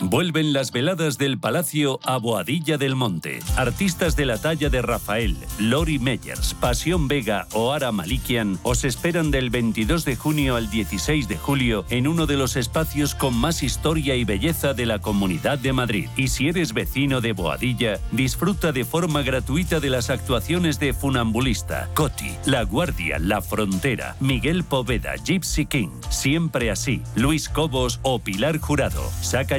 Vuelven 0.00 0.52
las 0.52 0.72
veladas 0.72 1.16
del 1.16 1.38
Palacio 1.38 2.00
a 2.04 2.18
Boadilla 2.18 2.76
del 2.76 2.96
Monte. 2.96 3.38
Artistas 3.56 4.16
de 4.16 4.26
la 4.26 4.36
talla 4.36 4.68
de 4.68 4.82
Rafael, 4.82 5.36
Lori 5.58 5.98
Meyers, 5.98 6.54
Pasión 6.54 7.06
Vega 7.06 7.46
o 7.52 7.72
Ara 7.72 7.92
Malikian 7.92 8.58
os 8.64 8.84
esperan 8.84 9.30
del 9.30 9.50
22 9.50 10.04
de 10.04 10.16
junio 10.16 10.56
al 10.56 10.70
16 10.70 11.28
de 11.28 11.36
julio 11.38 11.84
en 11.88 12.08
uno 12.08 12.26
de 12.26 12.36
los 12.36 12.56
espacios 12.56 13.14
con 13.14 13.34
más 13.34 13.62
historia 13.62 14.16
y 14.16 14.24
belleza 14.24 14.74
de 14.74 14.86
la 14.86 14.98
Comunidad 14.98 15.58
de 15.58 15.72
Madrid. 15.72 16.08
Y 16.16 16.28
si 16.28 16.48
eres 16.48 16.74
vecino 16.74 17.20
de 17.20 17.32
Boadilla, 17.32 18.00
disfruta 18.10 18.72
de 18.72 18.84
forma 18.84 19.22
gratuita 19.22 19.78
de 19.78 19.90
las 19.90 20.10
actuaciones 20.10 20.80
de 20.80 20.94
Funambulista, 20.94 21.88
Coti, 21.94 22.32
La 22.44 22.64
Guardia, 22.64 23.18
La 23.20 23.40
Frontera, 23.40 24.16
Miguel 24.18 24.64
Poveda, 24.64 25.14
Gypsy 25.24 25.66
King, 25.66 25.90
Siempre 26.10 26.70
Así, 26.70 27.02
Luis 27.14 27.48
Cobos 27.48 28.00
o 28.02 28.18
Pilar 28.18 28.58
Jurado. 28.58 29.02
Saca 29.20 29.58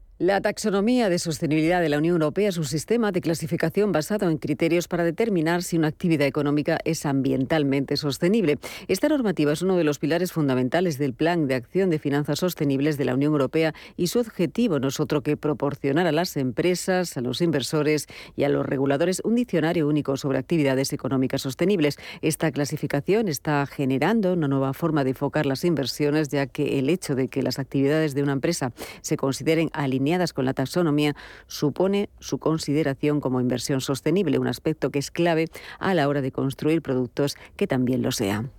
La 0.21 0.39
taxonomía 0.39 1.09
de 1.09 1.17
sostenibilidad 1.17 1.81
de 1.81 1.89
la 1.89 1.97
Unión 1.97 2.13
Europea 2.13 2.49
es 2.49 2.57
un 2.59 2.65
sistema 2.65 3.11
de 3.11 3.21
clasificación 3.21 3.91
basado 3.91 4.29
en 4.29 4.37
criterios 4.37 4.87
para 4.87 5.03
determinar 5.03 5.63
si 5.63 5.77
una 5.79 5.87
actividad 5.87 6.27
económica 6.27 6.77
es 6.85 7.07
ambientalmente 7.07 7.97
sostenible. 7.97 8.59
Esta 8.87 9.09
normativa 9.09 9.51
es 9.51 9.63
uno 9.63 9.77
de 9.77 9.83
los 9.83 9.97
pilares 9.97 10.31
fundamentales 10.31 10.99
del 10.99 11.15
Plan 11.15 11.47
de 11.47 11.55
Acción 11.55 11.89
de 11.89 11.97
Finanzas 11.97 12.37
Sostenibles 12.37 12.99
de 12.99 13.05
la 13.05 13.15
Unión 13.15 13.31
Europea 13.31 13.73
y 13.97 14.07
su 14.07 14.19
objetivo 14.19 14.77
no 14.77 14.89
es 14.89 14.99
otro 14.99 15.23
que 15.23 15.37
proporcionar 15.37 16.05
a 16.05 16.11
las 16.11 16.37
empresas, 16.37 17.17
a 17.17 17.21
los 17.21 17.41
inversores 17.41 18.05
y 18.35 18.43
a 18.43 18.49
los 18.49 18.63
reguladores 18.63 19.23
un 19.25 19.33
diccionario 19.33 19.87
único 19.87 20.17
sobre 20.17 20.37
actividades 20.37 20.93
económicas 20.93 21.41
sostenibles. 21.41 21.97
Esta 22.21 22.51
clasificación 22.51 23.27
está 23.27 23.65
generando 23.65 24.33
una 24.33 24.47
nueva 24.47 24.75
forma 24.75 25.03
de 25.03 25.09
enfocar 25.09 25.47
las 25.47 25.65
inversiones, 25.65 26.29
ya 26.29 26.45
que 26.45 26.77
el 26.77 26.91
hecho 26.91 27.15
de 27.15 27.27
que 27.27 27.41
las 27.41 27.57
actividades 27.57 28.13
de 28.13 28.21
una 28.21 28.33
empresa 28.33 28.71
se 29.01 29.17
consideren 29.17 29.71
alineadas 29.73 30.10
con 30.33 30.45
la 30.45 30.53
taxonomía 30.53 31.15
supone 31.47 32.09
su 32.19 32.37
consideración 32.37 33.21
como 33.21 33.39
inversión 33.39 33.81
sostenible, 33.81 34.39
un 34.39 34.47
aspecto 34.47 34.91
que 34.91 34.99
es 34.99 35.09
clave 35.09 35.47
a 35.79 35.93
la 35.93 36.07
hora 36.07 36.21
de 36.21 36.31
construir 36.31 36.81
productos 36.81 37.37
que 37.55 37.67
también 37.67 38.01
lo 38.01 38.11
sean. 38.11 38.51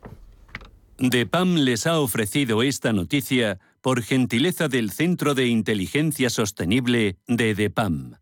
DEPAM 0.98 1.56
les 1.56 1.86
ha 1.86 1.98
ofrecido 1.98 2.62
esta 2.62 2.92
noticia 2.92 3.58
por 3.80 4.02
gentileza 4.02 4.68
del 4.68 4.90
Centro 4.90 5.34
de 5.34 5.46
Inteligencia 5.46 6.30
Sostenible 6.30 7.16
de 7.26 7.54
DEPAM. 7.54 8.14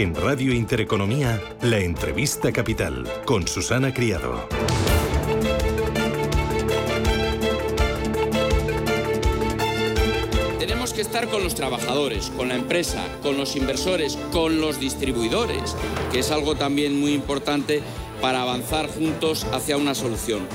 En 0.00 0.14
Radio 0.14 0.54
Intereconomía, 0.54 1.38
la 1.60 1.78
entrevista 1.80 2.52
capital 2.52 3.06
con 3.26 3.46
Susana 3.46 3.92
Criado. 3.92 4.48
Estar 11.10 11.28
con 11.28 11.42
los 11.42 11.56
trabajadores, 11.56 12.30
con 12.36 12.50
la 12.50 12.54
empresa, 12.54 13.04
con 13.20 13.36
los 13.36 13.56
inversores, 13.56 14.16
con 14.30 14.60
los 14.60 14.78
distribuidores, 14.78 15.74
que 16.12 16.20
es 16.20 16.30
algo 16.30 16.54
también 16.54 17.00
muy 17.00 17.14
importante 17.14 17.82
para 18.22 18.42
avanzar 18.42 18.88
juntos 18.88 19.44
hacia 19.52 19.76
una 19.76 19.96
solución. 19.96 20.46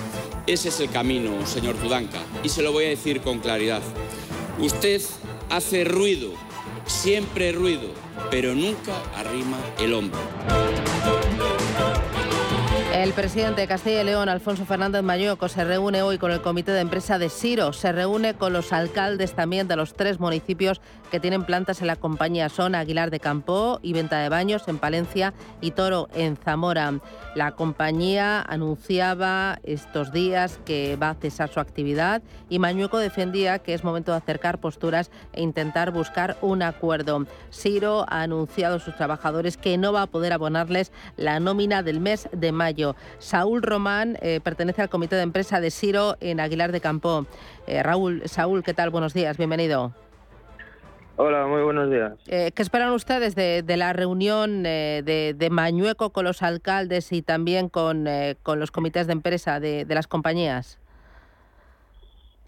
Ese 0.47 0.69
es 0.69 0.79
el 0.79 0.89
camino, 0.89 1.45
señor 1.45 1.75
Tudanka, 1.75 2.19
y 2.41 2.47
se 2.47 2.61
lo 2.61 2.71
voy 2.71 2.85
a 2.85 2.89
decir 2.89 3.19
con 3.19 3.39
claridad. 3.39 3.81
Usted 4.57 5.01
hace 5.49 5.83
ruido, 5.83 6.31
siempre 6.85 7.51
ruido, 7.51 7.89
pero 8.31 8.55
nunca 8.55 8.93
arrima 9.13 9.57
el 9.79 9.93
hombro. 9.93 10.21
Presidente 13.15 13.61
de 13.61 13.67
Castilla 13.67 14.01
y 14.01 14.03
León, 14.03 14.27
Alfonso 14.27 14.65
Fernández 14.65 15.01
Mañueco, 15.01 15.47
se 15.47 15.63
reúne 15.63 16.01
hoy 16.01 16.17
con 16.17 16.31
el 16.31 16.41
comité 16.41 16.73
de 16.73 16.81
empresa 16.81 17.17
de 17.17 17.29
Siro. 17.29 17.71
Se 17.71 17.93
reúne 17.93 18.33
con 18.33 18.51
los 18.51 18.73
alcaldes 18.73 19.33
también 19.33 19.69
de 19.69 19.77
los 19.77 19.93
tres 19.93 20.19
municipios 20.19 20.81
que 21.11 21.21
tienen 21.21 21.45
plantas 21.45 21.79
en 21.79 21.87
la 21.87 21.95
compañía. 21.95 22.49
Son 22.49 22.75
Aguilar 22.75 23.11
de 23.11 23.21
Campo 23.21 23.79
y 23.81 23.93
Venta 23.93 24.19
de 24.19 24.27
Baños 24.27 24.67
en 24.67 24.79
Palencia 24.79 25.33
y 25.61 25.71
Toro 25.71 26.09
en 26.13 26.35
Zamora. 26.35 26.99
La 27.35 27.53
compañía 27.53 28.41
anunciaba 28.41 29.59
estos 29.63 30.11
días 30.11 30.59
que 30.65 30.97
va 30.97 31.11
a 31.11 31.15
cesar 31.15 31.49
su 31.49 31.61
actividad 31.61 32.21
y 32.49 32.59
Mañueco 32.59 32.97
defendía 32.97 33.59
que 33.59 33.73
es 33.73 33.85
momento 33.85 34.11
de 34.11 34.17
acercar 34.17 34.59
posturas 34.59 35.09
e 35.31 35.41
intentar 35.41 35.91
buscar 35.91 36.35
un 36.41 36.63
acuerdo. 36.63 37.25
Siro 37.49 38.05
ha 38.09 38.23
anunciado 38.23 38.75
a 38.75 38.79
sus 38.79 38.95
trabajadores 38.97 39.55
que 39.55 39.77
no 39.77 39.93
va 39.93 40.01
a 40.01 40.07
poder 40.07 40.33
abonarles 40.33 40.91
la 41.15 41.39
nómina 41.39 41.81
del 41.81 42.01
mes 42.01 42.27
de 42.33 42.51
mayo. 42.51 42.95
Saúl 43.19 43.61
Román 43.61 44.17
eh, 44.21 44.39
pertenece 44.43 44.81
al 44.81 44.89
comité 44.89 45.15
de 45.15 45.23
empresa 45.23 45.59
de 45.59 45.71
Siro 45.71 46.15
en 46.19 46.39
Aguilar 46.39 46.71
de 46.71 46.81
Campo. 46.81 47.25
Eh, 47.67 47.81
Raúl, 47.81 48.21
Saúl, 48.25 48.63
¿qué 48.63 48.73
tal? 48.73 48.89
Buenos 48.89 49.13
días, 49.13 49.37
bienvenido. 49.37 49.93
Hola, 51.17 51.47
muy 51.47 51.63
buenos 51.63 51.89
días. 51.89 52.13
Eh, 52.27 52.51
¿Qué 52.53 52.61
esperan 52.61 52.91
ustedes 52.91 53.35
de, 53.35 53.63
la 53.77 53.93
reunión 53.93 54.63
de, 54.63 55.47
Mañueco 55.49 56.09
con 56.09 56.25
los 56.25 56.43
alcaldes 56.43 57.13
y 57.13 57.21
también 57.21 57.69
con, 57.69 58.05
los 58.05 58.71
comités 58.71 59.07
de 59.07 59.13
empresa 59.13 59.61
de, 59.61 59.85
las 59.87 60.07
compañías? 60.07 60.77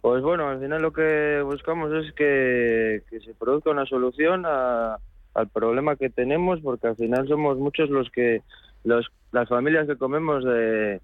Pues 0.01 0.21
bueno, 0.21 0.49
al 0.49 0.59
final 0.59 0.81
lo 0.81 0.91
que 0.91 1.41
buscamos 1.45 1.93
es 1.93 2.11
que, 2.13 3.03
se 3.09 3.33
produzca 3.35 3.69
una 3.69 3.85
solución 3.85 4.45
al 4.45 5.47
problema 5.53 5.95
que 5.95 6.09
tenemos, 6.09 6.59
porque 6.59 6.87
al 6.87 6.97
final 6.97 7.25
somos 7.27 7.57
muchos 7.57 7.89
los 7.89 8.09
que 8.09 8.41
las 8.84 9.50
familias 9.50 9.88
que 9.88 9.98
comemos 9.98 10.43
de, 10.43 11.01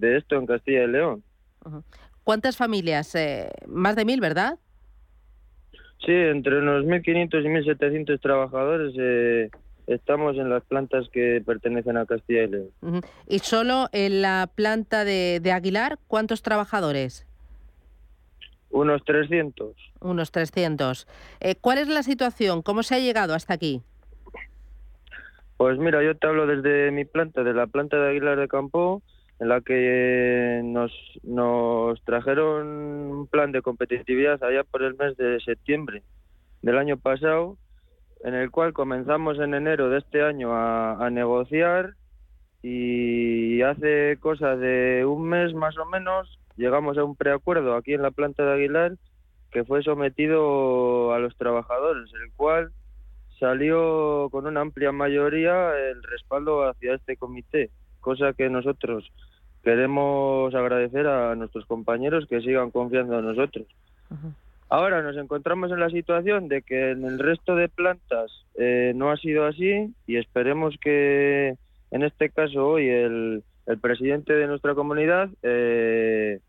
esto 0.00 0.36
en 0.36 0.46
Castilla 0.46 0.84
y 0.84 0.88
León. 0.88 1.22
¿Cuántas 2.22 2.56
familias? 2.56 3.14
Eh, 3.14 3.50
más 3.66 3.96
de 3.96 4.04
mil, 4.04 4.20
¿verdad? 4.20 4.58
Sí, 6.04 6.12
entre 6.12 6.58
unos 6.58 6.84
1.500 6.84 7.42
y 7.42 7.70
1.700 7.70 8.20
trabajadores 8.20 8.94
eh, 8.98 9.50
estamos 9.86 10.36
en 10.36 10.50
las 10.50 10.62
plantas 10.64 11.08
que 11.10 11.42
pertenecen 11.44 11.96
a 11.96 12.06
Castilla 12.06 12.42
y 12.42 12.48
León. 12.48 12.70
¿Y 13.26 13.38
solo 13.38 13.88
en 13.92 14.22
la 14.22 14.50
planta 14.54 15.04
de, 15.04 15.40
de 15.42 15.52
Aguilar 15.52 15.98
cuántos 16.06 16.42
trabajadores? 16.42 17.26
Unos 18.74 19.04
300. 19.04 19.76
Unos 20.00 20.32
300. 20.32 21.06
Eh, 21.40 21.54
¿Cuál 21.54 21.78
es 21.78 21.88
la 21.88 22.02
situación? 22.02 22.60
¿Cómo 22.60 22.82
se 22.82 22.96
ha 22.96 22.98
llegado 22.98 23.32
hasta 23.34 23.54
aquí? 23.54 23.82
Pues 25.56 25.78
mira, 25.78 26.02
yo 26.02 26.16
te 26.16 26.26
hablo 26.26 26.46
desde 26.46 26.90
mi 26.90 27.04
planta, 27.04 27.44
de 27.44 27.54
la 27.54 27.66
planta 27.66 27.96
de 27.96 28.10
Aguilar 28.10 28.38
de 28.38 28.48
Campo, 28.48 29.02
en 29.38 29.48
la 29.48 29.60
que 29.60 30.60
nos, 30.64 30.92
nos 31.22 32.02
trajeron 32.04 32.66
un 32.66 33.26
plan 33.26 33.52
de 33.52 33.62
competitividad 33.62 34.42
allá 34.42 34.64
por 34.64 34.82
el 34.82 34.94
mes 34.94 35.16
de 35.16 35.40
septiembre 35.40 36.02
del 36.62 36.78
año 36.78 36.96
pasado, 36.96 37.56
en 38.24 38.34
el 38.34 38.50
cual 38.50 38.72
comenzamos 38.72 39.38
en 39.38 39.54
enero 39.54 39.90
de 39.90 39.98
este 39.98 40.22
año 40.22 40.52
a, 40.52 41.04
a 41.04 41.10
negociar 41.10 41.94
y 42.62 43.60
hace 43.62 44.16
cosa 44.20 44.56
de 44.56 45.04
un 45.04 45.28
mes 45.28 45.52
más 45.52 45.76
o 45.76 45.84
menos 45.84 46.40
llegamos 46.56 46.96
a 46.96 47.04
un 47.04 47.14
preacuerdo 47.14 47.74
aquí 47.76 47.92
en 47.92 48.02
la 48.02 48.10
planta 48.10 48.44
de 48.44 48.54
Aguilar 48.54 48.92
que 49.50 49.64
fue 49.64 49.82
sometido 49.82 51.12
a 51.12 51.18
los 51.18 51.36
trabajadores, 51.36 52.10
el 52.14 52.32
cual 52.34 52.72
salió 53.38 54.28
con 54.30 54.46
una 54.46 54.60
amplia 54.60 54.92
mayoría 54.92 55.76
el 55.76 56.02
respaldo 56.02 56.68
hacia 56.68 56.94
este 56.94 57.16
comité, 57.16 57.70
cosa 58.00 58.32
que 58.32 58.48
nosotros 58.48 59.10
queremos 59.62 60.54
agradecer 60.54 61.06
a 61.06 61.34
nuestros 61.34 61.64
compañeros 61.66 62.26
que 62.28 62.40
sigan 62.40 62.70
confiando 62.70 63.18
en 63.18 63.24
nosotros. 63.26 63.66
Ahora 64.68 65.02
nos 65.02 65.16
encontramos 65.16 65.70
en 65.70 65.80
la 65.80 65.90
situación 65.90 66.48
de 66.48 66.62
que 66.62 66.90
en 66.90 67.04
el 67.04 67.18
resto 67.18 67.54
de 67.56 67.68
plantas 67.68 68.30
eh, 68.58 68.92
no 68.94 69.10
ha 69.10 69.16
sido 69.16 69.46
así 69.46 69.94
y 70.06 70.16
esperemos 70.16 70.76
que 70.80 71.54
en 71.90 72.02
este 72.02 72.30
caso 72.30 72.66
hoy 72.66 72.88
el, 72.88 73.42
el 73.66 73.78
presidente 73.78 74.34
de 74.34 74.46
nuestra 74.46 74.74
comunidad 74.74 75.30
eh, 75.42 76.40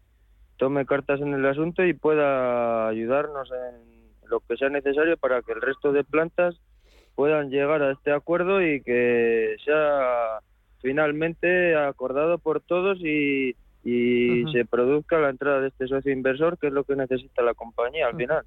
tome 0.58 0.86
cartas 0.86 1.22
en 1.22 1.34
el 1.34 1.46
asunto 1.46 1.84
y 1.84 1.94
pueda 1.94 2.88
ayudarnos 2.88 3.50
en 3.52 4.30
lo 4.30 4.40
que 4.42 4.58
sea 4.58 4.70
necesario 4.70 5.18
para 5.18 5.42
que 5.42 5.54
el 5.54 5.62
resto 5.62 5.92
de 5.92 6.04
plantas 6.04 6.56
puedan 7.16 7.50
llegar 7.50 7.82
a 7.82 7.92
este 7.92 8.12
acuerdo 8.12 8.62
y 8.62 8.82
que 8.82 9.56
sea 9.64 10.40
finalmente 10.82 11.76
acordado 11.76 12.38
por 12.38 12.62
todos 12.62 13.00
y, 13.00 13.56
y 13.84 14.52
se 14.52 14.66
produzca 14.66 15.18
la 15.20 15.30
entrada 15.30 15.62
de 15.62 15.70
este 15.70 15.88
socio 15.88 16.12
inversor, 16.12 16.58
que 16.58 16.68
es 16.68 16.74
lo 16.74 16.84
que 16.84 16.96
necesita 16.96 17.42
la 17.42 17.54
compañía 17.54 18.08
al 18.08 18.16
final. 18.16 18.46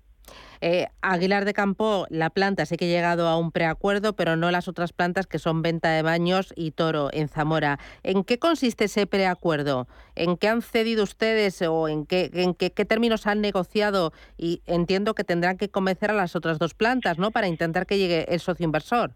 Eh, 0.61 0.87
Aguilar 1.02 1.44
de 1.44 1.54
Campo, 1.54 2.06
la 2.11 2.30
planta 2.30 2.66
sí 2.66 2.76
que 2.76 2.87
ha 2.87 2.88
llegado 2.88 3.28
a 3.28 3.38
un 3.38 3.52
preacuerdo, 3.52 4.14
pero 4.14 4.37
no 4.37 4.50
las 4.50 4.68
otras 4.68 4.92
plantas 4.92 5.26
que 5.26 5.38
son 5.38 5.62
Venta 5.62 5.90
de 5.90 6.02
Baños 6.02 6.52
y 6.56 6.73
Toro 6.73 7.11
en 7.12 7.28
Zamora. 7.28 7.78
¿En 8.02 8.25
qué 8.25 8.38
consiste 8.38 8.85
ese 8.85 9.06
preacuerdo? 9.06 9.87
¿En 10.16 10.37
qué 10.37 10.49
han 10.49 10.62
cedido 10.62 11.04
ustedes 11.04 11.62
o 11.62 11.88
en 11.88 12.06
qué, 12.06 12.30
en 12.32 12.54
qué, 12.54 12.70
términos 12.70 13.26
han 13.26 13.40
negociado? 13.40 14.12
Y 14.37 14.62
entiendo 14.66 15.14
que 15.14 15.25
tendrán 15.25 15.58
que 15.58 15.68
convencer 15.68 16.11
a 16.11 16.14
las 16.14 16.35
otras 16.35 16.58
dos 16.58 16.75
plantas, 16.75 17.18
¿no? 17.18 17.30
Para 17.30 17.49
intentar 17.49 17.87
que 17.87 17.99
llegue 17.99 18.26
el 18.28 18.40
socio 18.40 18.64
inversor. 18.64 19.12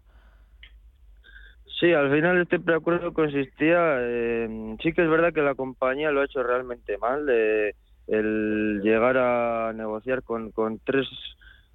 Sí, 1.79 1.91
al 1.91 2.09
final 2.11 2.41
este 2.41 2.59
preacuerdo 2.59 3.13
consistía, 3.13 3.99
en... 3.99 4.77
sí 4.81 4.93
que 4.93 5.03
es 5.03 5.09
verdad 5.09 5.33
que 5.33 5.41
la 5.41 5.55
compañía 5.55 6.11
lo 6.11 6.21
ha 6.21 6.25
hecho 6.25 6.41
realmente 6.41 6.97
mal, 6.97 7.25
de 7.25 7.75
el 8.07 8.81
llegar 8.83 9.17
a 9.17 9.73
negociar 9.73 10.23
con, 10.23 10.51
con 10.51 10.79
tres, 10.79 11.07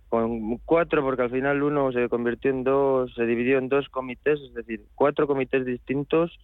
con 0.08 0.58
cuatro, 0.58 1.02
porque 1.02 1.22
al 1.22 1.30
final 1.30 1.62
uno 1.62 1.92
se 1.92 2.08
convirtió 2.08 2.50
en 2.50 2.64
dos, 2.64 3.12
se 3.14 3.24
dividió 3.24 3.58
en 3.58 3.68
dos 3.68 3.88
comités, 3.88 4.40
es 4.40 4.54
decir, 4.54 4.82
cuatro 4.94 5.26
comités 5.26 5.64
distintos, 5.64 6.38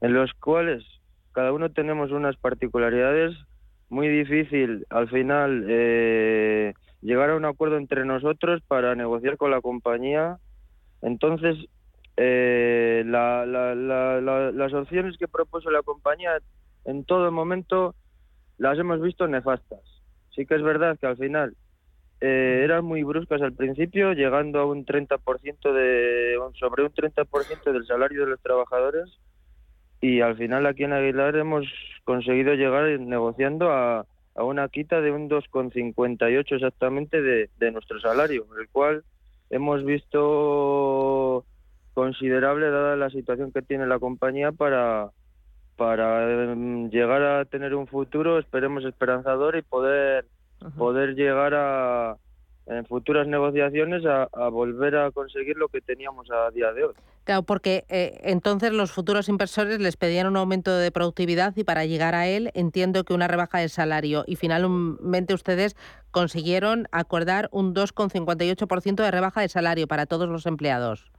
en 0.00 0.14
los 0.14 0.32
cuales 0.34 0.84
cada 1.32 1.52
uno 1.52 1.70
tenemos 1.70 2.10
unas 2.10 2.36
particularidades, 2.36 3.36
muy 3.90 4.08
difícil 4.08 4.84
al 4.90 5.08
final 5.08 5.64
eh, 5.68 6.74
llegar 7.00 7.30
a 7.30 7.36
un 7.36 7.44
acuerdo 7.44 7.76
entre 7.76 8.04
nosotros 8.04 8.60
para 8.66 8.94
negociar 8.94 9.36
con 9.36 9.50
la 9.50 9.60
compañía. 9.60 10.38
Entonces, 11.00 11.56
eh, 12.16 13.04
la, 13.06 13.46
la, 13.46 13.74
la, 13.74 14.50
las 14.50 14.74
opciones 14.74 15.16
que 15.16 15.28
propuso 15.28 15.70
la 15.70 15.82
compañía 15.82 16.38
en 16.84 17.04
todo 17.04 17.30
momento 17.30 17.94
las 18.58 18.78
hemos 18.78 19.00
visto 19.00 19.26
nefastas. 19.26 19.80
Sí 20.34 20.46
que 20.46 20.56
es 20.56 20.62
verdad 20.62 20.98
que 20.98 21.06
al 21.06 21.16
final 21.16 21.56
eh, 22.20 22.60
eran 22.64 22.84
muy 22.84 23.02
bruscas 23.04 23.40
al 23.42 23.54
principio, 23.54 24.12
llegando 24.12 24.60
a 24.60 24.66
un 24.66 24.84
30% 24.84 25.72
de, 25.72 26.36
sobre 26.58 26.82
un 26.82 26.92
30% 26.92 27.72
del 27.72 27.86
salario 27.86 28.24
de 28.24 28.30
los 28.32 28.40
trabajadores 28.40 29.18
y 30.00 30.20
al 30.20 30.36
final 30.36 30.66
aquí 30.66 30.84
en 30.84 30.92
Aguilar 30.92 31.36
hemos 31.36 31.66
conseguido 32.04 32.54
llegar 32.54 33.00
negociando 33.00 33.72
a, 33.72 34.06
a 34.34 34.44
una 34.44 34.68
quita 34.68 35.00
de 35.00 35.10
un 35.10 35.28
2,58 35.28 36.54
exactamente 36.54 37.20
de, 37.20 37.50
de 37.58 37.70
nuestro 37.72 38.00
salario, 38.00 38.46
el 38.60 38.68
cual 38.68 39.02
hemos 39.50 39.84
visto 39.84 41.44
considerable 41.94 42.70
dada 42.70 42.94
la 42.94 43.10
situación 43.10 43.50
que 43.50 43.62
tiene 43.62 43.86
la 43.86 43.98
compañía 43.98 44.52
para, 44.52 45.10
para 45.78 46.52
em, 46.52 46.90
llegar 46.90 47.22
a 47.22 47.44
tener 47.44 47.72
un 47.76 47.86
futuro, 47.86 48.40
esperemos 48.40 48.84
esperanzador 48.84 49.56
y 49.56 49.62
poder, 49.62 50.26
poder 50.76 51.14
llegar 51.14 51.54
a, 51.54 52.16
en 52.66 52.84
futuras 52.84 53.28
negociaciones 53.28 54.02
a, 54.04 54.26
volver 54.48 54.96
a 54.96 55.12
conseguir 55.12 55.56
lo 55.56 55.68
que 55.68 55.80
teníamos 55.80 56.28
a 56.32 56.50
día 56.50 56.72
de 56.72 56.84
hoy. 56.84 56.94
Claro, 57.22 57.44
porque 57.44 57.84
eh, 57.88 58.18
entonces 58.24 58.72
los 58.72 58.90
futuros 58.90 59.28
inversores 59.28 59.78
les 59.78 59.96
pedían 59.96 60.26
un 60.26 60.36
aumento 60.36 60.76
de 60.76 60.90
productividad 60.90 61.56
y 61.56 61.62
para 61.62 61.84
llegar 61.84 62.16
a 62.16 62.26
él 62.26 62.50
entiendo 62.54 63.04
que 63.04 63.14
una 63.14 63.28
rebaja 63.28 63.58
de 63.58 63.68
salario 63.68 64.24
y 64.26 64.34
finalmente 64.34 65.32
ustedes 65.32 65.76
consiguieron 66.10 66.88
acordar 66.90 67.48
un 67.52 67.72
2,58% 67.72 68.96
de 68.96 69.10
rebaja 69.12 69.42
de 69.42 69.48
salario 69.48 69.86
para 69.86 70.06
todos 70.06 70.28
los 70.28 70.44
empleados. 70.46 71.12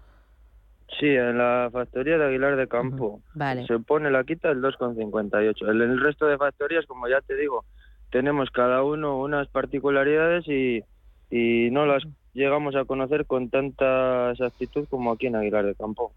Sí, 0.99 1.07
en 1.07 1.37
la 1.37 1.69
factoría 1.71 2.17
de 2.17 2.25
Aguilar 2.25 2.55
de 2.55 2.67
Campo. 2.67 3.21
Se 3.67 3.79
pone 3.79 4.09
la 4.09 4.23
quita 4.23 4.49
el 4.49 4.61
2,58. 4.61 5.69
En 5.69 5.81
el 5.81 5.99
resto 5.99 6.25
de 6.25 6.37
factorías, 6.37 6.85
como 6.85 7.07
ya 7.07 7.21
te 7.21 7.35
digo, 7.35 7.65
tenemos 8.11 8.49
cada 8.49 8.83
uno 8.83 9.17
unas 9.19 9.47
particularidades 9.49 10.47
y, 10.47 10.83
y 11.29 11.69
no 11.71 11.85
las 11.85 12.03
llegamos 12.33 12.75
a 12.75 12.85
conocer 12.85 13.25
con 13.25 13.49
tanta 13.49 14.31
exactitud 14.31 14.87
como 14.89 15.11
aquí 15.11 15.27
en 15.27 15.35
Aguilar 15.35 15.65
de 15.65 15.75
Campo. 15.75 16.11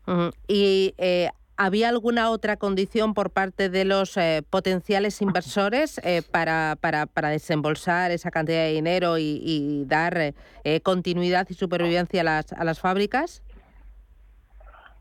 ¿Y 0.48 0.94
eh, 0.98 1.28
había 1.56 1.88
alguna 1.88 2.30
otra 2.30 2.56
condición 2.56 3.14
por 3.14 3.30
parte 3.30 3.68
de 3.68 3.84
los 3.84 4.16
eh, 4.16 4.42
potenciales 4.48 5.20
inversores 5.20 5.98
eh, 6.04 6.22
para, 6.28 6.76
para, 6.80 7.06
para, 7.06 7.28
desembolsar 7.28 8.10
esa 8.10 8.30
cantidad 8.30 8.64
de 8.64 8.72
dinero 8.72 9.18
y, 9.18 9.40
y 9.44 9.84
dar 9.84 10.34
continuidad 10.82 11.46
y 11.50 11.54
supervivencia 11.54 12.22
a 12.22 12.24
las, 12.24 12.52
a 12.52 12.64
las 12.64 12.80
fábricas? 12.80 13.42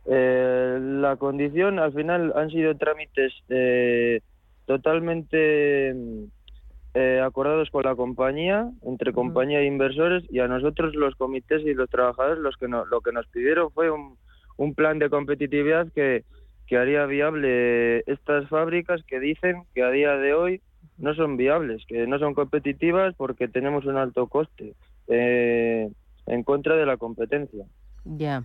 Eh, 0.05 0.79
la 0.81 1.15
condición 1.17 1.79
al 1.79 1.93
final 1.93 2.33
han 2.35 2.49
sido 2.49 2.75
trámites 2.75 3.33
eh, 3.49 4.21
totalmente 4.65 5.93
eh, 6.93 7.21
acordados 7.23 7.69
con 7.69 7.83
la 7.83 7.95
compañía, 7.95 8.69
entre 8.83 9.13
compañía 9.13 9.59
e 9.59 9.65
inversores, 9.65 10.23
y 10.29 10.39
a 10.39 10.47
nosotros 10.47 10.95
los 10.95 11.15
comités 11.15 11.61
y 11.63 11.73
los 11.73 11.89
trabajadores 11.89 12.39
los 12.39 12.57
que 12.57 12.67
no, 12.67 12.85
lo 12.85 13.01
que 13.01 13.11
nos 13.11 13.27
pidieron 13.27 13.71
fue 13.71 13.91
un, 13.91 14.17
un 14.57 14.73
plan 14.73 14.99
de 14.99 15.09
competitividad 15.09 15.87
que, 15.93 16.23
que 16.67 16.77
haría 16.77 17.05
viable 17.05 17.99
estas 18.07 18.47
fábricas 18.49 19.03
que 19.07 19.19
dicen 19.19 19.63
que 19.73 19.83
a 19.83 19.89
día 19.89 20.15
de 20.17 20.33
hoy 20.33 20.61
no 20.97 21.13
son 21.15 21.35
viables, 21.35 21.83
que 21.87 22.07
no 22.07 22.19
son 22.19 22.33
competitivas 22.33 23.15
porque 23.15 23.47
tenemos 23.47 23.85
un 23.85 23.97
alto 23.97 24.27
coste 24.27 24.73
eh, 25.07 25.89
en 26.27 26.43
contra 26.43 26.75
de 26.75 26.85
la 26.85 26.97
competencia. 26.97 27.65
Ya. 28.05 28.43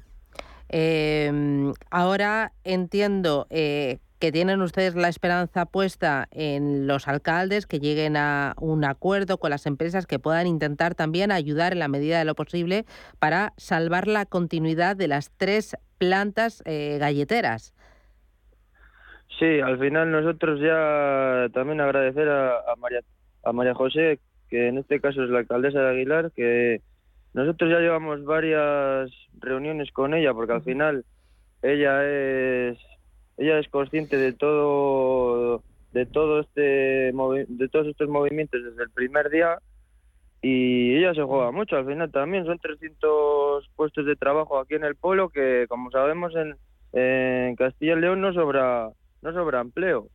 Eh, 0.68 1.72
ahora 1.90 2.52
entiendo 2.64 3.46
eh, 3.50 3.98
que 4.18 4.32
tienen 4.32 4.62
ustedes 4.62 4.94
la 4.94 5.08
esperanza 5.08 5.66
puesta 5.66 6.26
en 6.30 6.86
los 6.86 7.06
alcaldes 7.06 7.66
que 7.66 7.80
lleguen 7.80 8.16
a 8.16 8.54
un 8.60 8.84
acuerdo 8.84 9.38
con 9.38 9.50
las 9.50 9.66
empresas 9.66 10.06
que 10.06 10.18
puedan 10.18 10.46
intentar 10.46 10.94
también 10.94 11.30
ayudar 11.30 11.72
en 11.72 11.80
la 11.80 11.88
medida 11.88 12.18
de 12.18 12.24
lo 12.24 12.34
posible 12.34 12.84
para 13.18 13.52
salvar 13.56 14.08
la 14.08 14.24
continuidad 14.24 14.96
de 14.96 15.08
las 15.08 15.30
tres 15.36 15.76
plantas 15.98 16.62
eh, 16.64 16.96
galleteras. 16.98 17.74
Sí, 19.38 19.60
al 19.60 19.78
final 19.78 20.10
nosotros 20.10 20.60
ya 20.60 21.48
también 21.52 21.80
agradecer 21.80 22.26
a, 22.28 22.74
María, 22.78 23.00
a 23.44 23.52
María 23.52 23.74
José, 23.74 24.18
que 24.48 24.68
en 24.68 24.78
este 24.78 25.00
caso 25.00 25.22
es 25.22 25.30
la 25.30 25.40
alcaldesa 25.40 25.80
de 25.80 25.90
Aguilar, 25.90 26.32
que 26.34 26.80
nosotros 27.36 27.70
ya 27.70 27.80
llevamos 27.80 28.24
varias 28.24 29.10
reuniones 29.40 29.92
con 29.92 30.14
ella 30.14 30.32
porque 30.32 30.54
al 30.54 30.62
final 30.62 31.04
ella 31.62 32.02
es 32.02 32.78
ella 33.36 33.58
es 33.58 33.68
consciente 33.68 34.16
de 34.16 34.32
todo 34.32 35.62
de 35.92 36.06
todo 36.06 36.40
este 36.40 37.12
de 37.12 37.68
todos 37.70 37.88
estos 37.88 38.08
movimientos 38.08 38.64
desde 38.64 38.82
el 38.82 38.90
primer 38.90 39.28
día 39.28 39.58
y 40.40 40.96
ella 40.96 41.12
se 41.12 41.22
juega 41.24 41.50
mucho. 41.50 41.76
Al 41.76 41.84
final 41.84 42.10
también 42.10 42.46
son 42.46 42.58
300 42.58 43.68
puestos 43.76 44.06
de 44.06 44.16
trabajo 44.16 44.58
aquí 44.58 44.74
en 44.74 44.84
el 44.84 44.96
pueblo 44.96 45.28
que 45.28 45.66
como 45.68 45.90
sabemos 45.90 46.32
en, 46.36 46.56
en 46.94 47.54
Castilla 47.56 47.98
y 47.98 48.00
León 48.00 48.22
no 48.22 48.32
sobra 48.32 48.88
no 49.20 49.32
sobra 49.34 49.60
empleo. 49.60 50.08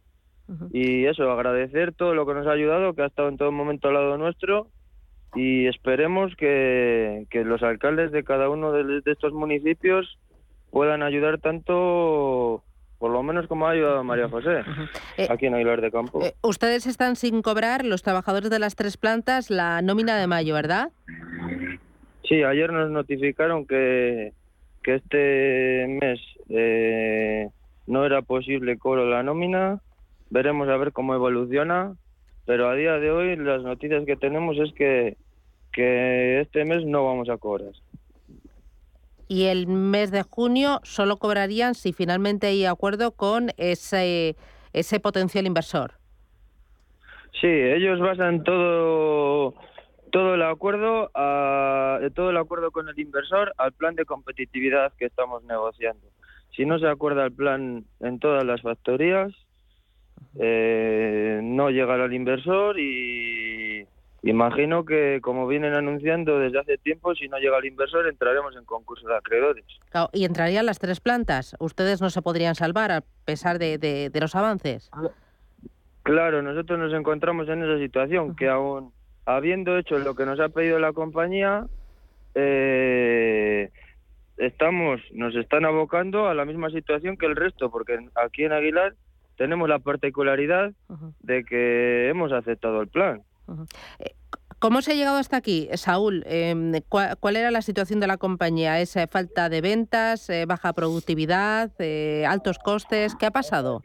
Y 0.73 1.05
eso 1.05 1.31
agradecer 1.31 1.93
todo 1.93 2.13
lo 2.13 2.25
que 2.25 2.33
nos 2.33 2.45
ha 2.47 2.51
ayudado 2.51 2.93
que 2.93 3.03
ha 3.03 3.05
estado 3.05 3.29
en 3.29 3.37
todo 3.37 3.51
momento 3.53 3.87
al 3.87 3.93
lado 3.93 4.17
nuestro 4.17 4.67
y 5.35 5.67
esperemos 5.67 6.35
que, 6.35 7.25
que 7.29 7.43
los 7.43 7.63
alcaldes 7.63 8.11
de 8.11 8.23
cada 8.23 8.49
uno 8.49 8.71
de, 8.71 9.01
de 9.01 9.11
estos 9.11 9.33
municipios 9.33 10.17
puedan 10.71 11.03
ayudar 11.03 11.39
tanto 11.39 12.63
por 12.99 13.11
lo 13.11 13.23
menos 13.23 13.47
como 13.47 13.65
ha 13.67 13.71
ayudado 13.71 14.03
María 14.03 14.29
José, 14.29 14.61
Eh, 15.17 15.27
aquí 15.29 15.47
en 15.47 15.55
Aguilar 15.55 15.81
de 15.81 15.89
Campo. 15.89 16.21
Eh, 16.23 16.35
ustedes 16.43 16.85
están 16.85 17.15
sin 17.15 17.41
cobrar, 17.41 17.83
los 17.83 18.03
trabajadores 18.03 18.51
de 18.51 18.59
las 18.59 18.75
tres 18.75 18.95
plantas, 18.95 19.49
la 19.49 19.81
nómina 19.81 20.17
de 20.17 20.27
mayo, 20.27 20.53
¿verdad? 20.53 20.91
Sí, 22.29 22.43
ayer 22.43 22.71
nos 22.71 22.91
notificaron 22.91 23.65
que, 23.65 24.33
que 24.83 24.95
este 24.95 25.87
mes 25.99 26.19
eh, 26.49 27.49
no 27.87 28.05
era 28.05 28.21
posible 28.21 28.77
cobro 28.77 29.09
la 29.09 29.23
nómina. 29.23 29.79
Veremos 30.29 30.69
a 30.69 30.77
ver 30.77 30.91
cómo 30.91 31.15
evoluciona, 31.15 31.95
pero 32.45 32.69
a 32.69 32.75
día 32.75 32.93
de 32.93 33.11
hoy 33.11 33.35
las 33.35 33.63
noticias 33.63 34.05
que 34.05 34.15
tenemos 34.15 34.57
es 34.57 34.73
que, 34.73 35.17
que 35.71 36.41
este 36.41 36.65
mes 36.65 36.85
no 36.85 37.05
vamos 37.05 37.29
a 37.29 37.37
cobrar. 37.37 37.71
Y 39.27 39.45
el 39.45 39.67
mes 39.67 40.11
de 40.11 40.23
junio 40.23 40.81
solo 40.83 41.17
cobrarían 41.17 41.73
si 41.73 41.93
finalmente 41.93 42.47
hay 42.47 42.65
acuerdo 42.65 43.11
con 43.11 43.51
ese, 43.57 44.35
ese 44.73 44.99
potencial 44.99 45.45
inversor. 45.45 45.93
Sí, 47.39 47.47
ellos 47.47 47.99
basan 47.99 48.43
todo 48.43 49.55
todo 50.11 50.35
el 50.35 50.43
acuerdo 50.43 51.09
a, 51.15 51.99
todo 52.13 52.29
el 52.29 52.37
acuerdo 52.37 52.71
con 52.71 52.87
el 52.89 52.99
inversor 52.99 53.53
al 53.57 53.71
plan 53.71 53.95
de 53.95 54.05
competitividad 54.05 54.93
que 54.97 55.05
estamos 55.05 55.43
negociando. 55.45 56.05
Si 56.55 56.65
no 56.65 56.77
se 56.79 56.87
acuerda 56.87 57.25
el 57.25 57.31
plan 57.31 57.85
en 58.01 58.19
todas 58.19 58.43
las 58.43 58.61
factorías, 58.61 59.31
eh, 60.39 61.39
no 61.43 61.69
llegará 61.69 62.05
al 62.05 62.13
inversor 62.13 62.79
y 62.79 63.85
imagino 64.23 64.85
que 64.85 65.19
como 65.21 65.47
vienen 65.47 65.73
anunciando 65.73 66.37
desde 66.39 66.59
hace 66.59 66.77
tiempo, 66.77 67.15
si 67.15 67.27
no 67.27 67.37
llega 67.39 67.57
el 67.57 67.65
inversor 67.65 68.07
entraremos 68.07 68.55
en 68.55 68.63
concurso 68.65 69.07
de 69.07 69.15
acreedores. 69.17 69.65
Claro, 69.89 70.09
y 70.13 70.25
entrarían 70.25 70.65
las 70.67 70.77
tres 70.79 70.99
plantas. 70.99 71.55
Ustedes 71.59 72.01
no 72.01 72.09
se 72.09 72.21
podrían 72.21 72.55
salvar 72.55 72.91
a 72.91 73.03
pesar 73.25 73.57
de, 73.59 73.77
de- 73.77 74.09
de 74.11 74.19
los 74.19 74.35
avances. 74.35 74.91
Claro, 76.03 76.41
nosotros 76.41 76.77
nos 76.79 76.93
encontramos 76.93 77.47
en 77.49 77.63
esa 77.63 77.77
situación 77.79 78.35
que 78.35 78.47
aún 78.47 78.91
habiendo 79.25 79.77
hecho 79.77 79.97
lo 79.99 80.15
que 80.15 80.25
nos 80.25 80.39
ha 80.39 80.49
pedido 80.49 80.79
la 80.79 80.93
compañía, 80.93 81.65
eh, 82.35 83.69
estamos, 84.37 84.99
nos 85.13 85.35
están 85.35 85.65
abocando 85.65 86.27
a 86.27 86.33
la 86.33 86.45
misma 86.45 86.69
situación 86.69 87.17
que 87.17 87.25
el 87.27 87.35
resto, 87.35 87.69
porque 87.69 87.99
aquí 88.15 88.43
en 88.43 88.51
Aguilar 88.53 88.93
tenemos 89.41 89.67
la 89.67 89.79
particularidad 89.79 90.71
de 91.21 91.43
que 91.43 92.09
hemos 92.09 92.31
aceptado 92.31 92.79
el 92.81 92.89
plan. 92.89 93.23
¿Cómo 94.59 94.83
se 94.83 94.91
ha 94.91 94.93
llegado 94.95 95.17
hasta 95.17 95.37
aquí, 95.37 95.67
Saúl? 95.73 96.23
Eh, 96.27 96.53
¿cuál, 96.87 97.17
cuál 97.19 97.35
era 97.37 97.49
la 97.49 97.63
situación 97.63 97.99
de 97.99 98.05
la 98.05 98.17
compañía? 98.17 98.79
¿Es 98.79 98.95
eh, 98.95 99.07
falta 99.07 99.49
de 99.49 99.61
ventas, 99.61 100.29
eh, 100.29 100.45
baja 100.45 100.73
productividad, 100.73 101.71
eh, 101.79 102.23
altos 102.27 102.59
costes? 102.59 103.15
¿Qué 103.15 103.25
ha 103.25 103.31
pasado? 103.31 103.81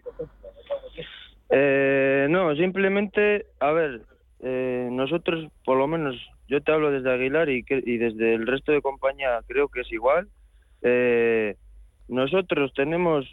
Eh, 1.49 2.27
no, 2.29 2.55
simplemente, 2.57 3.47
a 3.59 3.71
ver, 3.73 4.03
eh, 4.41 4.91
nosotros, 4.93 5.51
por 5.65 5.79
lo 5.79 5.87
menos, 5.87 6.17
yo 6.49 6.61
te 6.61 6.71
hablo 6.71 6.91
desde 6.91 7.11
Aguilar 7.15 7.49
y, 7.49 7.65
que- 7.65 7.83
y 7.83 7.97
desde 7.97 8.35
el 8.35 8.47
resto 8.47 8.73
de 8.73 8.83
compañía 8.83 9.41
creo 9.47 9.69
que 9.69 9.81
es 9.81 9.91
igual. 9.91 10.29
Eh, 10.83 11.57
nosotros 12.09 12.73
tenemos 12.75 13.25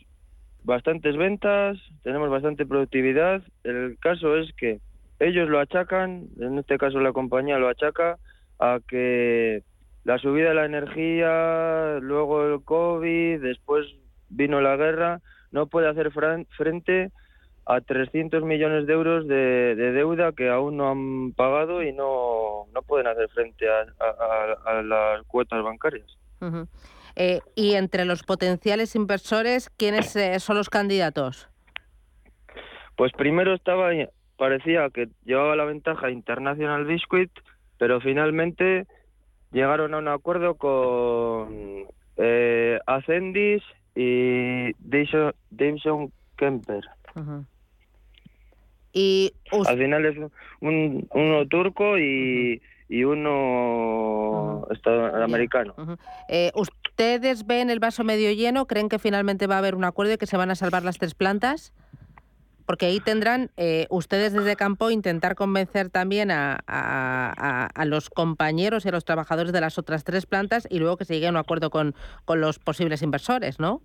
bastantes 0.64 1.16
ventas, 1.18 1.78
tenemos 2.04 2.30
bastante 2.30 2.66
productividad. 2.66 3.42
El 3.64 3.98
caso 4.00 4.38
es 4.38 4.54
que 4.56 4.80
ellos 5.20 5.50
lo 5.50 5.60
achacan, 5.60 6.28
en 6.40 6.58
este 6.60 6.78
caso 6.78 7.00
la 7.00 7.14
compañía 7.14 7.60
lo 7.60 7.70
achaca, 7.70 8.18
a 8.60 8.80
que 8.88 9.64
la 10.04 10.18
subida 10.18 10.50
de 10.50 10.56
la 10.56 10.66
energía, 10.66 12.00
luego 12.02 12.46
el 12.46 12.64
COVID, 12.64 13.42
después 13.42 13.86
vino 14.30 14.62
la 14.62 14.76
guerra, 14.76 15.22
no 15.52 15.68
puede 15.68 15.88
hacer 15.88 16.12
frente 16.12 17.12
a 17.66 17.80
300 17.80 18.44
millones 18.44 18.88
de 18.88 18.94
euros 18.94 19.28
de, 19.28 19.76
de 19.76 19.92
deuda 19.94 20.34
que 20.34 20.50
aún 20.50 20.78
no 20.78 20.90
han 20.90 21.32
pagado 21.34 21.82
y 21.82 21.94
no, 21.94 22.66
no 22.74 22.82
pueden 22.82 23.08
hacer 23.08 23.30
frente 23.30 23.66
a, 23.70 24.82
las 24.84 25.24
cuotas 25.28 25.64
bancarias. 25.64 26.08
Ujú. 26.42 26.68
Eh, 27.16 27.42
y 27.56 27.76
entre 27.76 28.06
los 28.06 28.24
potenciales 28.24 28.96
inversores, 28.96 29.70
¿quiénes 29.70 30.16
eh, 30.16 30.40
son 30.40 30.58
los 30.58 30.70
candidatos? 30.70 31.50
Pues 32.96 33.12
primero 33.14 33.54
estaba, 33.54 33.92
parecía 34.38 34.90
que 34.90 35.10
llevaba 35.24 35.56
la 35.56 35.66
ventaja 35.66 36.10
International 36.10 36.86
Biscuit, 36.86 37.32
pero 37.78 38.02
finalmente 38.02 38.88
llegaron 39.52 39.94
a 39.94 40.00
un 40.00 40.08
acuerdo 40.08 40.56
con 40.56 41.86
eh, 42.18 42.80
Ascendis 42.88 43.64
y 43.96 44.74
Davison 44.80 46.12
Kemper. 46.38 46.84
Y 48.92 49.34
Al 49.68 49.78
final 49.78 50.06
es 50.06 50.18
un, 50.62 51.08
uno 51.12 51.48
turco 51.48 51.98
y, 51.98 52.62
y 52.90 53.04
uno 53.04 54.66
estadounidense. 54.72 55.22
Eh, 56.28 56.52
¿Ustedes 56.56 57.46
ven 57.46 57.70
el 57.70 57.80
vaso 57.80 58.04
medio 58.04 58.32
lleno? 58.32 58.66
¿Creen 58.68 58.90
que 58.90 59.00
finalmente 59.00 59.48
va 59.48 59.56
a 59.56 59.58
haber 59.60 59.76
un 59.76 59.84
acuerdo 59.84 60.14
y 60.14 60.18
que 60.18 60.28
se 60.28 60.38
van 60.38 60.52
a 60.52 60.56
salvar 60.56 60.84
las 60.84 60.98
tres 60.98 61.16
plantas? 61.16 61.74
Porque 62.66 62.86
ahí 62.86 63.02
tendrán 63.02 63.52
eh, 63.58 63.88
ustedes 63.90 64.32
desde 64.32 64.56
campo 64.56 64.90
intentar 64.90 65.36
convencer 65.36 65.90
también 65.90 66.32
a, 66.32 66.54
a- 66.66 67.34
a- 67.36 67.66
a 67.66 67.86
los 67.86 68.10
compañeros 68.10 68.86
y 68.86 68.90
a 68.90 68.92
los 68.94 69.04
trabajadores 69.04 69.52
de 69.52 69.60
las 69.60 69.78
otras 69.78 70.04
tres 70.06 70.26
plantas 70.26 70.66
y 70.70 70.80
luego 70.80 70.96
que 70.96 71.04
se 71.06 71.14
llegue 71.16 71.28
a 71.28 71.32
un 71.32 71.38
acuerdo 71.38 71.70
con, 71.70 71.94
con 72.24 72.40
los 72.40 72.60
posibles 72.60 73.02
inversores, 73.02 73.60
¿no? 73.60 73.82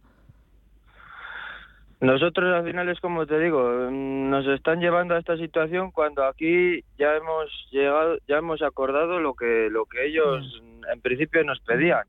Nosotros 2.00 2.54
al 2.54 2.64
final 2.64 2.88
es 2.88 3.00
como 3.00 3.26
te 3.26 3.40
digo, 3.40 3.88
mm, 3.90 4.30
nos 4.30 4.46
están 4.46 4.80
llevando 4.80 5.14
a 5.14 5.18
esta 5.18 5.36
situación 5.36 5.90
cuando 5.90 6.24
aquí 6.24 6.84
ya 6.96 7.16
hemos 7.16 7.50
llegado, 7.72 8.18
ya 8.28 8.36
hemos 8.36 8.62
acordado 8.62 9.18
lo 9.18 9.34
que 9.34 9.68
lo 9.70 9.84
que 9.86 10.06
ellos 10.06 10.62
mm, 10.62 10.92
en 10.92 11.00
principio 11.00 11.42
nos 11.42 11.58
pedían. 11.60 12.04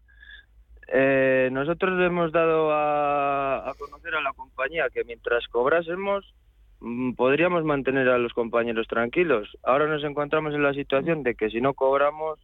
Eh, 0.92 1.50
nosotros 1.52 1.98
le 1.98 2.06
hemos 2.06 2.32
dado 2.32 2.72
a, 2.72 3.70
a 3.70 3.74
conocer 3.76 4.14
a 4.16 4.22
la 4.22 4.34
compañía 4.34 4.90
que 4.92 5.04
mientras 5.04 5.48
cobrásemos 5.48 6.36
mm, 6.82 7.14
podríamos 7.14 7.64
mantener 7.64 8.10
a 8.10 8.20
los 8.20 8.34
compañeros 8.34 8.88
tranquilos. 8.88 9.50
Ahora 9.64 9.88
nos 9.88 10.04
encontramos 10.04 10.54
en 10.54 10.62
la 10.62 10.74
situación 10.74 11.24
de 11.24 11.34
que 11.34 11.50
si 11.50 11.62
no 11.62 11.74
cobramos, 11.74 12.40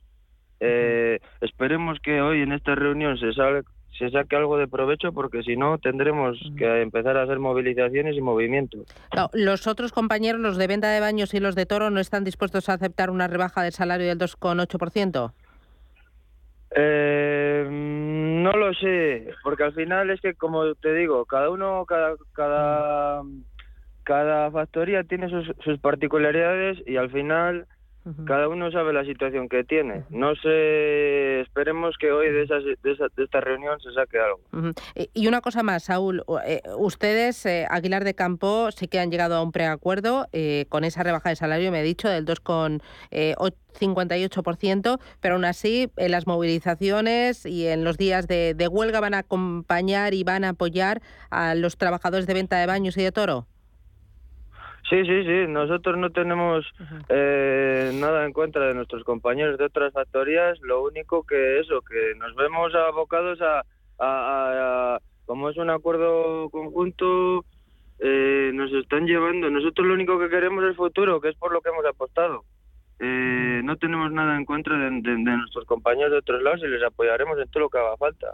eh, 0.60 1.19
esperemos 1.41 1.99
que 1.99 2.21
hoy 2.21 2.41
en 2.41 2.53
esta 2.53 2.73
reunión 2.73 3.19
se 3.19 3.34
salga 3.34 3.62
se 3.97 4.10
saque 4.10 4.36
algo 4.36 4.58
de 4.58 4.67
provecho 4.67 5.12
porque 5.13 5.43
si 5.43 5.55
no 5.55 5.77
tendremos 5.77 6.38
que 6.58 6.81
empezar 6.81 7.17
a 7.17 7.23
hacer 7.23 7.39
movilizaciones 7.39 8.15
y 8.15 8.21
movimientos. 8.21 8.86
Los 9.34 9.67
otros 9.67 9.91
compañeros, 9.91 10.41
los 10.41 10.58
de 10.58 10.67
venta 10.67 10.89
de 10.89 10.99
baños 10.99 11.34
y 11.34 11.39
los 11.39 11.55
de 11.55 11.65
toro, 11.65 11.89
no 11.89 11.99
están 11.99 12.23
dispuestos 12.23 12.67
a 12.69 12.73
aceptar 12.73 13.10
una 13.10 13.27
rebaja 13.27 13.63
del 13.63 13.71
salario 13.71 14.08
del 14.08 14.19
2,8%. 14.19 15.31
Eh, 16.77 17.67
no 17.69 18.51
lo 18.51 18.73
sé, 18.73 19.29
porque 19.43 19.63
al 19.63 19.73
final 19.73 20.10
es 20.10 20.19
que, 20.19 20.34
como 20.34 20.75
te 20.75 20.93
digo, 20.93 21.25
cada 21.25 21.49
uno, 21.49 21.86
cada, 21.86 22.15
cada, 22.34 23.21
cada 24.03 24.51
factoría 24.51 25.03
tiene 25.03 25.29
sus, 25.29 25.53
sus 25.63 25.79
particularidades 25.79 26.79
y 26.86 26.97
al 26.97 27.10
final 27.12 27.65
cada 28.25 28.47
uno 28.49 28.71
sabe 28.71 28.93
la 28.93 29.03
situación 29.03 29.49
que 29.49 29.63
tiene. 29.63 30.03
No 30.09 30.35
sé, 30.35 31.41
esperemos 31.41 31.95
que 31.99 32.11
hoy 32.11 32.31
de, 32.31 32.43
esa, 32.43 32.55
de, 32.55 32.77
esa- 32.91 33.07
de 33.15 33.23
esta 33.23 33.41
reunión 33.41 33.79
se 33.79 33.91
saque 33.93 34.17
algo. 34.19 34.39
Eh, 34.95 35.09
Y 35.13 35.27
una 35.27 35.41
cosa 35.41 35.63
más, 35.63 35.83
Saúl, 35.85 36.23
eh, 36.45 36.61
ustedes, 36.77 37.45
eh, 37.45 37.65
Aguilar 37.69 38.03
de 38.03 38.13
Campo, 38.13 38.69
sí 38.71 38.87
que 38.87 38.99
han 38.99 39.11
llegado 39.11 39.35
a 39.35 39.41
un 39.41 39.51
preacuerdo 39.51 40.27
eh, 40.33 40.65
con 40.69 40.83
esa 40.83 41.03
rebaja 41.03 41.29
de 41.29 41.35
salario, 41.35 41.71
me 41.71 41.81
he 41.81 41.83
dicho, 41.83 42.09
del 42.09 42.25
2,58%, 42.25 44.99
pero 45.21 45.35
aún 45.35 45.45
así 45.45 45.91
en 45.97 46.11
las 46.11 46.27
movilizaciones 46.27 47.45
y 47.45 47.67
en 47.67 47.83
los 47.83 47.97
días 47.97 48.27
de, 48.27 48.53
de 48.53 48.67
huelga 48.67 48.99
van 48.99 49.13
a 49.13 49.19
acompañar 49.19 50.13
y 50.13 50.23
van 50.23 50.43
a 50.43 50.49
apoyar 50.49 51.01
a 51.29 51.55
los 51.55 51.77
trabajadores 51.77 52.27
de 52.27 52.33
venta 52.33 52.57
de 52.57 52.65
baños 52.67 52.97
y 52.97 53.03
de 53.03 53.11
toro. 53.11 53.47
Sí, 54.89 55.04
sí, 55.04 55.24
sí, 55.24 55.45
nosotros 55.48 55.98
no 55.98 56.12
tenemos 56.12 56.65
eh, 57.10 57.91
nada 57.93 58.26
en 58.26 58.34
contra 58.34 58.67
de 58.67 58.74
nuestros 58.76 59.04
compañeros 59.04 59.58
de 59.58 59.65
otras 59.65 59.93
factorías, 59.93 60.60
lo 60.62 60.84
único 60.84 61.24
que 61.24 61.60
eso, 61.60 61.82
que 61.82 62.13
nos 62.17 62.36
vemos 62.36 62.74
abocados 62.76 63.41
a, 63.41 63.60
a- 63.60 63.63
a- 64.00 64.95
a- 64.95 65.00
como 65.26 65.50
es 65.50 65.58
un 65.58 65.71
acuerdo 65.71 66.50
conjunto, 66.52 67.45
eh, 68.00 68.52
nos 68.54 68.71
están 68.74 69.08
llevando, 69.08 69.50
nosotros 69.50 69.88
lo 69.88 69.93
único 69.95 70.19
que 70.19 70.30
queremos 70.30 70.63
es 70.65 70.76
futuro, 70.76 71.19
que 71.19 71.30
es 71.30 71.36
por 71.38 71.52
lo 71.52 71.62
que 71.62 71.69
hemos 71.69 71.86
apostado. 71.86 72.43
Eh, 73.00 73.62
no 73.63 73.76
tenemos 73.78 74.12
nada 74.12 74.38
en 74.38 74.45
contra 74.45 74.78
de, 74.78 74.89
de- 75.02 75.12
de 75.17 75.38
nuestros 75.38 75.65
compañeros 75.65 76.12
de 76.12 76.17
otros 76.19 76.41
lados 76.43 76.62
y 76.63 76.67
les 76.67 76.84
apoyaremos 76.84 77.38
en 77.39 77.48
todo 77.50 77.63
lo 77.63 77.69
que 77.69 77.78
haga 77.80 77.98
falta. 77.98 78.28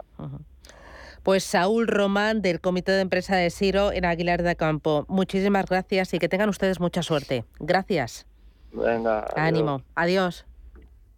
Pues 1.22 1.44
Saúl 1.44 1.86
Román, 1.86 2.42
del 2.42 2.60
Comité 2.60 2.92
de 2.92 3.00
Empresa 3.00 3.36
de 3.36 3.50
Siro 3.50 3.92
en 3.92 4.04
Aguilar 4.04 4.42
de 4.42 4.56
Campo. 4.56 5.06
Muchísimas 5.08 5.66
gracias 5.66 6.12
y 6.14 6.18
que 6.18 6.28
tengan 6.28 6.48
ustedes 6.48 6.80
mucha 6.80 7.02
suerte. 7.02 7.44
Gracias. 7.60 8.26
Venga. 8.72 9.20
adiós. 9.20 9.36
Ánimo. 9.36 9.82
Adiós. 9.94 10.46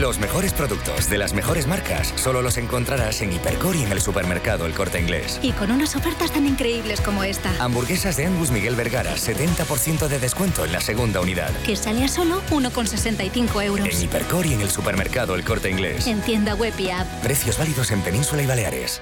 Los 0.00 0.18
mejores 0.18 0.52
productos 0.52 1.08
de 1.08 1.16
las 1.16 1.32
mejores 1.32 1.66
marcas 1.66 2.12
solo 2.16 2.42
los 2.42 2.58
encontrarás 2.58 3.22
en 3.22 3.32
Hipercor 3.32 3.74
y 3.76 3.82
en 3.82 3.92
el 3.92 4.02
supermercado 4.02 4.66
El 4.66 4.74
Corte 4.74 5.00
Inglés. 5.00 5.40
Y 5.40 5.52
con 5.52 5.70
unas 5.70 5.96
ofertas 5.96 6.32
tan 6.32 6.46
increíbles 6.46 7.00
como 7.00 7.24
esta. 7.24 7.50
Hamburguesas 7.64 8.18
de 8.18 8.26
Angus 8.26 8.50
Miguel 8.50 8.76
Vergara, 8.76 9.14
70% 9.14 10.06
de 10.08 10.18
descuento 10.18 10.66
en 10.66 10.72
la 10.72 10.82
segunda 10.82 11.22
unidad. 11.22 11.50
Que 11.64 11.76
sale 11.76 12.04
a 12.04 12.08
solo 12.08 12.42
1,65 12.50 13.64
euros. 13.64 13.88
En 13.88 14.02
Hipercor 14.02 14.44
y 14.44 14.52
en 14.52 14.60
el 14.60 14.68
supermercado 14.68 15.34
El 15.34 15.44
Corte 15.44 15.70
Inglés. 15.70 16.06
En 16.06 16.20
tienda 16.20 16.54
web 16.54 16.74
y 16.78 16.90
app. 16.90 17.06
Precios 17.22 17.56
válidos 17.56 17.90
en 17.90 18.02
Península 18.02 18.42
y 18.42 18.46
Baleares. 18.46 19.00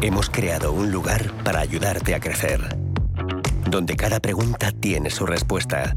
Hemos 0.00 0.30
creado 0.30 0.70
un 0.70 0.92
lugar 0.92 1.32
para 1.42 1.58
ayudarte 1.58 2.14
a 2.14 2.20
crecer. 2.20 2.60
Donde 3.68 3.96
cada 3.96 4.20
pregunta 4.20 4.70
tiene 4.70 5.10
su 5.10 5.26
respuesta 5.26 5.96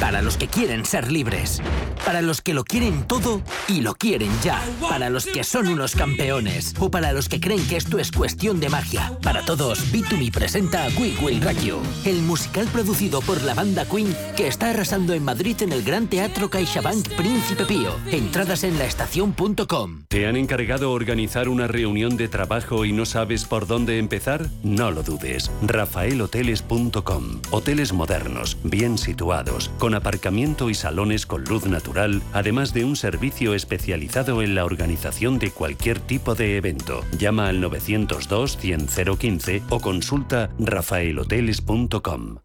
Para 0.00 0.20
los 0.22 0.36
que 0.36 0.46
quieren 0.46 0.84
ser 0.84 1.10
libres. 1.10 1.62
Para 2.04 2.22
los 2.22 2.40
que 2.40 2.54
lo 2.54 2.64
quieren 2.64 3.04
todo 3.08 3.42
y 3.66 3.80
lo 3.80 3.94
quieren 3.94 4.30
ya. 4.42 4.62
Para 4.80 5.10
los 5.10 5.26
que 5.26 5.42
son 5.42 5.68
unos 5.68 5.96
campeones. 5.96 6.74
O 6.78 6.90
para 6.90 7.12
los 7.12 7.28
que 7.28 7.40
creen 7.40 7.66
que 7.66 7.76
esto 7.76 7.98
es 7.98 8.12
cuestión 8.12 8.60
de 8.60 8.68
magia. 8.68 9.12
Para 9.22 9.44
todos, 9.44 9.92
B2Me 9.92 10.30
presenta 10.30 10.86
We 10.98 11.14
Will 11.22 11.40
Rock 11.40 11.58
You, 11.62 11.78
el 12.04 12.22
musical 12.22 12.66
producido 12.66 13.20
por 13.22 13.42
la 13.42 13.54
banda 13.54 13.86
Queen 13.86 14.14
que 14.36 14.46
está 14.46 14.70
arrasando 14.70 15.14
en 15.14 15.24
Madrid 15.24 15.56
en 15.62 15.72
el 15.72 15.82
Gran 15.82 16.06
Teatro 16.08 16.50
CaixaBank 16.50 17.08
Príncipe 17.16 17.64
Pío. 17.64 17.96
Entradas 18.12 18.64
en 18.64 18.78
laestacion.com. 18.78 20.04
¿Te 20.08 20.26
han 20.26 20.36
encargado 20.36 20.92
organizar 20.92 21.48
una 21.48 21.66
reunión 21.66 22.16
de 22.16 22.28
trabajo 22.28 22.84
y 22.84 22.92
no 22.92 23.06
sabes 23.06 23.44
por 23.44 23.66
dónde 23.66 23.98
empezar? 23.98 24.48
No 24.62 24.90
lo 24.90 25.02
dudes. 25.02 25.50
rafaelhoteles.com. 25.62 27.40
Hoteles 27.50 27.92
modernos, 27.92 28.58
bien 28.62 28.98
situados, 28.98 29.70
con 29.78 29.85
aparcamiento 29.94 30.70
y 30.70 30.74
salones 30.74 31.26
con 31.26 31.44
luz 31.44 31.66
natural, 31.66 32.22
además 32.32 32.72
de 32.72 32.84
un 32.84 32.96
servicio 32.96 33.54
especializado 33.54 34.42
en 34.42 34.54
la 34.54 34.64
organización 34.64 35.38
de 35.38 35.50
cualquier 35.50 36.00
tipo 36.00 36.34
de 36.34 36.56
evento. 36.56 37.04
Llama 37.18 37.48
al 37.48 37.60
902 37.60 38.58
100 38.58 38.88
015 39.18 39.62
o 39.70 39.80
consulta 39.80 40.50
rafaelhoteles.com. 40.58 42.38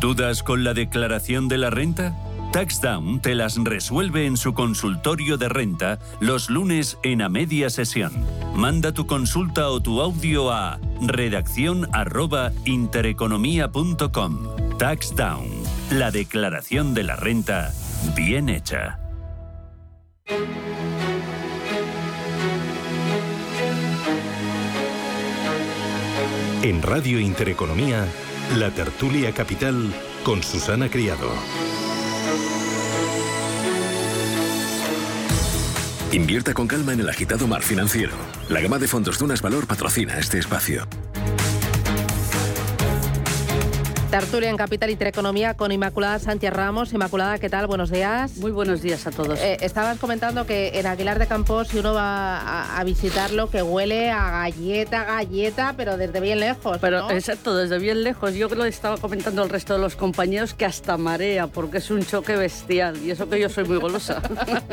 ¿Dudas 0.00 0.42
con 0.42 0.64
la 0.64 0.74
declaración 0.74 1.48
de 1.48 1.58
la 1.58 1.70
renta? 1.70 2.16
TaxDown 2.52 3.20
te 3.20 3.34
las 3.34 3.56
resuelve 3.56 4.26
en 4.26 4.36
su 4.36 4.52
consultorio 4.52 5.38
de 5.38 5.48
renta 5.48 5.98
los 6.20 6.50
lunes 6.50 6.98
en 7.02 7.22
a 7.22 7.30
media 7.30 7.70
sesión. 7.70 8.12
Manda 8.54 8.92
tu 8.92 9.06
consulta 9.06 9.70
o 9.70 9.80
tu 9.80 10.02
audio 10.02 10.50
a 10.50 10.78
redacción 11.00 11.88
intereconomía.com. 12.66 14.38
TaxDown 14.78 15.61
la 15.92 16.10
declaración 16.10 16.94
de 16.94 17.02
la 17.02 17.16
renta 17.16 17.72
bien 18.16 18.48
hecha. 18.48 18.98
En 26.62 26.80
Radio 26.82 27.20
Intereconomía, 27.20 28.06
la 28.56 28.70
tertulia 28.70 29.32
capital 29.32 29.92
con 30.24 30.42
Susana 30.42 30.88
Criado. 30.88 31.30
Invierta 36.12 36.54
con 36.54 36.66
calma 36.66 36.92
en 36.94 37.00
el 37.00 37.08
agitado 37.08 37.46
mar 37.46 37.62
financiero. 37.62 38.12
La 38.48 38.60
gama 38.60 38.78
de 38.78 38.88
fondos 38.88 39.18
Dunas 39.18 39.42
Valor 39.42 39.66
patrocina 39.66 40.18
este 40.18 40.38
espacio. 40.38 40.86
Tertulia 44.12 44.50
en 44.50 44.58
Capital 44.58 44.90
Intereconomía 44.90 45.54
con 45.54 45.72
Inmaculada 45.72 46.18
Sánchez 46.18 46.52
Ramos. 46.52 46.92
Inmaculada, 46.92 47.38
¿qué 47.38 47.48
tal? 47.48 47.66
Buenos 47.66 47.90
días. 47.90 48.36
Muy 48.36 48.50
buenos 48.50 48.82
días 48.82 49.06
a 49.06 49.10
todos. 49.10 49.40
Eh, 49.40 49.56
estabas 49.62 49.96
comentando 49.96 50.44
que 50.44 50.78
en 50.78 50.86
Aguilar 50.86 51.18
de 51.18 51.26
Campos, 51.26 51.68
si 51.68 51.78
uno 51.78 51.94
va 51.94 52.76
a, 52.78 52.84
visitarlo, 52.84 53.48
que 53.48 53.62
huele 53.62 54.10
a 54.10 54.30
galleta, 54.30 55.04
galleta, 55.04 55.72
pero 55.78 55.96
desde 55.96 56.20
bien 56.20 56.40
lejos. 56.40 56.76
Pero 56.78 57.10
exacto, 57.10 57.56
desde 57.56 57.78
bien 57.78 58.04
lejos. 58.04 58.34
Yo 58.34 58.50
lo 58.50 58.66
estaba 58.66 58.98
comentando 58.98 59.42
al 59.42 59.48
resto 59.48 59.72
de 59.72 59.78
los 59.78 59.96
compañeros 59.96 60.52
que 60.52 60.66
hasta 60.66 60.98
marea, 60.98 61.46
porque 61.46 61.78
es 61.78 61.90
un 61.90 62.04
choque 62.04 62.36
bestial. 62.36 62.98
Y 63.02 63.12
eso 63.12 63.30
que 63.30 63.40
yo 63.40 63.48
soy 63.48 63.64
muy 63.64 63.78
golosa. 63.78 64.20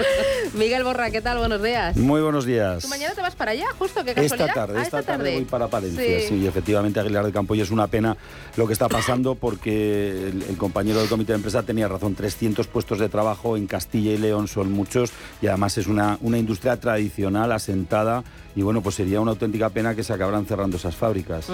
Miguel 0.54 0.84
Borra, 0.84 1.12
¿qué 1.12 1.22
tal? 1.22 1.38
Buenos 1.38 1.64
días. 1.64 1.96
Muy 1.96 2.20
buenos 2.20 2.44
días. 2.44 2.84
¿Tú 2.84 2.90
mañana 2.90 3.16
te 3.16 3.22
vas 3.22 3.36
para 3.36 3.52
allá, 3.52 3.68
justo? 3.78 4.04
¿Qué 4.04 4.14
casualidad? 4.14 4.50
Esta 4.50 4.54
tarde, 4.54 4.80
ah, 4.80 4.82
esta, 4.82 5.02
tarde. 5.02 5.34
voy 5.36 5.46
para 5.46 5.70
Palencia. 5.70 6.28
Sí. 6.28 6.46
efectivamente, 6.46 7.00
Aguilar 7.00 7.26
de 7.26 7.32
Campos 7.32 7.56
y 7.56 7.62
es 7.62 7.72
una 7.72 7.88
pena 7.88 8.18
lo 8.58 8.68
que 8.68 8.74
está 8.74 8.90
pasando 8.90 9.29
porque 9.36 10.30
el, 10.30 10.58
compañero 10.58 11.00
del 11.00 11.10
comité 11.10 11.34
de 11.34 11.38
empresa 11.38 11.64
tenía 11.64 11.88
razón, 11.88 12.16
300 12.16 12.68
puestos 12.68 13.00
de 13.00 13.10
trabajo 13.10 13.58
en 13.58 13.68
Castilla 13.68 14.12
y 14.12 14.18
León 14.18 14.48
son 14.48 14.72
muchos 14.72 15.12
y 15.42 15.48
además 15.48 15.78
es 15.78 15.88
una, 15.88 16.18
una 16.22 16.38
industria 16.38 16.80
tradicional, 16.80 17.52
asentada 17.52 18.24
y 18.56 18.62
bueno, 18.62 18.82
pues 18.82 18.96
sería 18.96 19.22
una 19.22 19.32
auténtica 19.32 19.70
pena 19.70 19.96
que 19.96 20.04
se 20.04 20.12
acabaran 20.12 20.46
cerrando 20.46 20.78
esas 20.78 20.96
fábricas. 20.96 21.48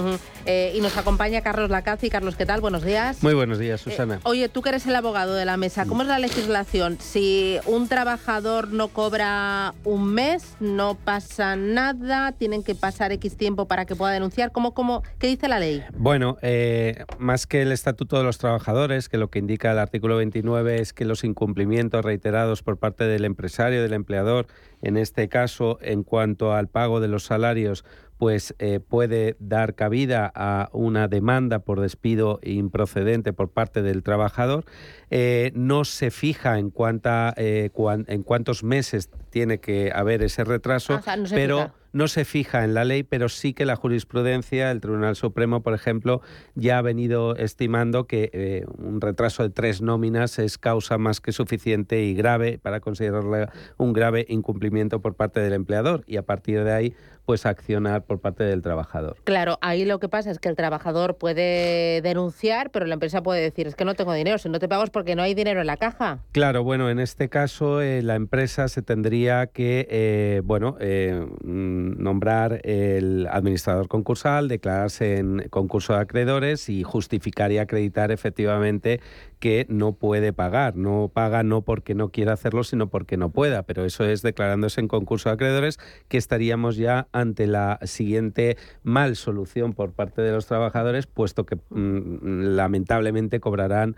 Eh, 0.45 0.73
y 0.75 0.81
nos 0.81 0.97
acompaña 0.97 1.41
Carlos 1.41 1.69
Lacazzi. 1.69 2.09
Carlos, 2.09 2.35
¿qué 2.35 2.45
tal? 2.45 2.61
Buenos 2.61 2.83
días. 2.83 3.21
Muy 3.21 3.33
buenos 3.33 3.59
días, 3.59 3.81
eh, 3.81 3.91
Susana. 3.91 4.19
oye, 4.23 4.49
tú 4.49 4.61
que 4.61 4.69
eres 4.69 4.87
el 4.87 4.95
abogado 4.95 5.35
de 5.35 5.45
la 5.45 5.57
mesa, 5.57 5.85
¿cómo 5.85 6.01
es 6.01 6.07
la 6.07 6.19
legislación? 6.19 6.97
Si 6.99 7.57
un 7.65 7.87
trabajador 7.87 8.69
no 8.69 8.87
cobra 8.87 9.73
un 9.83 10.13
mes, 10.13 10.55
no 10.59 10.95
pasa 10.95 11.55
nada, 11.55 12.31
tienen 12.31 12.63
que 12.63 12.75
pasar 12.75 13.11
X 13.11 13.37
tiempo 13.37 13.67
para 13.67 13.85
que 13.85 13.95
pueda 13.95 14.11
denunciar. 14.11 14.51
¿Cómo, 14.51 14.73
cómo, 14.73 15.03
¿Qué 15.19 15.27
dice 15.27 15.47
la 15.47 15.59
ley? 15.59 15.83
Bueno, 15.95 16.37
eh, 16.41 17.03
más 17.19 17.45
que 17.45 17.64
el 17.65 17.71
Estatuto 17.71 18.17
de 18.17 18.23
los 18.23 18.37
Trabajadores, 18.37 19.09
que 19.09 19.17
lo 19.17 19.29
que 19.29 19.39
indica 19.39 19.71
el 19.71 19.79
artículo 19.79 20.17
29 20.17 20.81
es 20.81 20.93
que 20.93 21.03
los 21.03 21.23
incumplimientos 21.23 22.05
reiterados 22.05 22.61
por 22.61 22.77
parte 22.77 23.05
del 23.05 23.25
empresario, 23.25 23.81
del 23.81 23.93
empleador, 23.93 24.45
en 24.81 24.97
este 24.97 25.29
caso, 25.29 25.79
en 25.81 26.03
cuanto 26.03 26.53
al 26.53 26.67
pago 26.67 26.99
de 26.99 27.07
los 27.07 27.23
salarios, 27.23 27.83
pues 28.17 28.55
eh, 28.59 28.79
puede 28.79 29.35
dar 29.39 29.75
cabida 29.75 30.31
a 30.33 30.69
una 30.71 31.07
demanda 31.07 31.59
por 31.59 31.81
despido 31.81 32.39
improcedente 32.43 33.33
por 33.33 33.49
parte 33.49 33.81
del 33.81 34.03
trabajador. 34.03 34.65
Eh, 35.09 35.51
no 35.53 35.85
se 35.85 36.11
fija 36.11 36.57
en, 36.59 36.69
cuánta, 36.69 37.33
eh, 37.37 37.71
en 38.07 38.23
cuántos 38.23 38.63
meses 38.63 39.09
tiene 39.29 39.59
que 39.59 39.91
haber 39.93 40.23
ese 40.23 40.43
retraso, 40.43 41.01
ah, 41.05 41.15
pero 41.29 41.71
no 41.95 42.09
se 42.09 42.25
fija 42.25 42.65
en 42.65 42.73
la 42.73 42.83
ley, 42.83 43.03
pero 43.03 43.29
sí 43.29 43.53
que 43.53 43.63
la 43.63 43.77
jurisprudencia, 43.77 44.69
el 44.69 44.81
Tribunal 44.81 45.15
Supremo, 45.15 45.63
por 45.63 45.73
ejemplo, 45.73 46.21
ya 46.53 46.77
ha 46.77 46.81
venido 46.81 47.37
estimando 47.37 48.05
que 48.05 48.29
eh, 48.33 48.65
un 48.77 48.99
retraso 48.99 49.43
de 49.43 49.49
tres 49.49 49.81
nóminas 49.81 50.37
es 50.37 50.57
causa 50.57 50.97
más 50.97 51.21
que 51.21 51.31
suficiente 51.31 52.03
y 52.03 52.13
grave 52.13 52.59
para 52.61 52.81
considerarle 52.81 53.47
un 53.77 53.93
grave 53.93 54.25
incumplimiento 54.27 54.99
por 54.99 55.15
parte 55.15 55.39
del 55.39 55.53
empleador 55.53 56.03
y 56.05 56.17
a 56.17 56.23
partir 56.23 56.65
de 56.65 56.73
ahí 56.73 56.95
pues 57.25 57.45
accionar 57.45 58.03
por 58.03 58.19
parte 58.19 58.43
del 58.43 58.61
trabajador. 58.61 59.17
Claro, 59.23 59.57
ahí 59.61 59.85
lo 59.85 59.99
que 59.99 60.09
pasa 60.09 60.31
es 60.31 60.39
que 60.39 60.49
el 60.49 60.55
trabajador 60.55 61.17
puede 61.17 62.01
denunciar, 62.01 62.69
pero 62.71 62.85
la 62.85 62.93
empresa 62.93 63.23
puede 63.23 63.41
decir, 63.41 63.67
es 63.67 63.75
que 63.75 63.85
no 63.85 63.95
tengo 63.95 64.13
dinero, 64.13 64.37
si 64.37 64.49
no 64.49 64.59
te 64.59 64.67
pago 64.67 64.83
es 64.83 64.89
porque 64.89 65.15
no 65.15 65.23
hay 65.23 65.33
dinero 65.33 65.61
en 65.61 65.67
la 65.67 65.77
caja. 65.77 66.19
Claro, 66.31 66.63
bueno, 66.63 66.89
en 66.89 66.99
este 66.99 67.29
caso 67.29 67.81
eh, 67.81 68.01
la 68.01 68.15
empresa 68.15 68.67
se 68.67 68.81
tendría 68.81 69.47
que, 69.47 69.87
eh, 69.89 70.41
bueno, 70.43 70.77
mm, 70.79 72.01
nombrar 72.01 72.61
el 72.63 73.27
administrador 73.31 73.87
concursal, 73.87 74.47
declararse 74.47 75.17
en 75.17 75.47
concurso 75.49 75.93
de 75.93 75.99
acreedores 75.99 76.69
y 76.69 76.83
justificar 76.83 77.51
y 77.51 77.57
acreditar 77.57 78.11
efectivamente 78.11 79.01
que 79.39 79.65
no 79.69 79.93
puede 79.93 80.33
pagar. 80.33 80.75
No 80.75 81.11
paga 81.13 81.43
no 81.43 81.61
porque 81.61 81.95
no 81.95 82.09
quiera 82.09 82.33
hacerlo, 82.33 82.63
sino 82.63 82.87
porque 82.87 83.17
no 83.17 83.29
pueda. 83.29 83.63
Pero 83.63 83.85
eso 83.85 84.03
es 84.03 84.21
declarándose 84.21 84.81
en 84.81 84.87
concurso 84.87 85.29
de 85.29 85.33
acreedores 85.33 85.79
que 86.07 86.17
estaríamos 86.17 86.77
ya 86.77 87.07
ante 87.15 87.47
la 87.47 87.79
siguiente 87.83 88.57
mal 88.83 89.15
solución 89.15 89.71
por 89.71 89.93
parte 89.93 90.21
de 90.21 90.33
los 90.33 90.47
trabajadores, 90.47 91.07
puesto 91.07 91.45
que 91.45 91.55
mm, 91.55 92.55
lamentablemente 92.55 93.39
cobrarán 93.39 93.95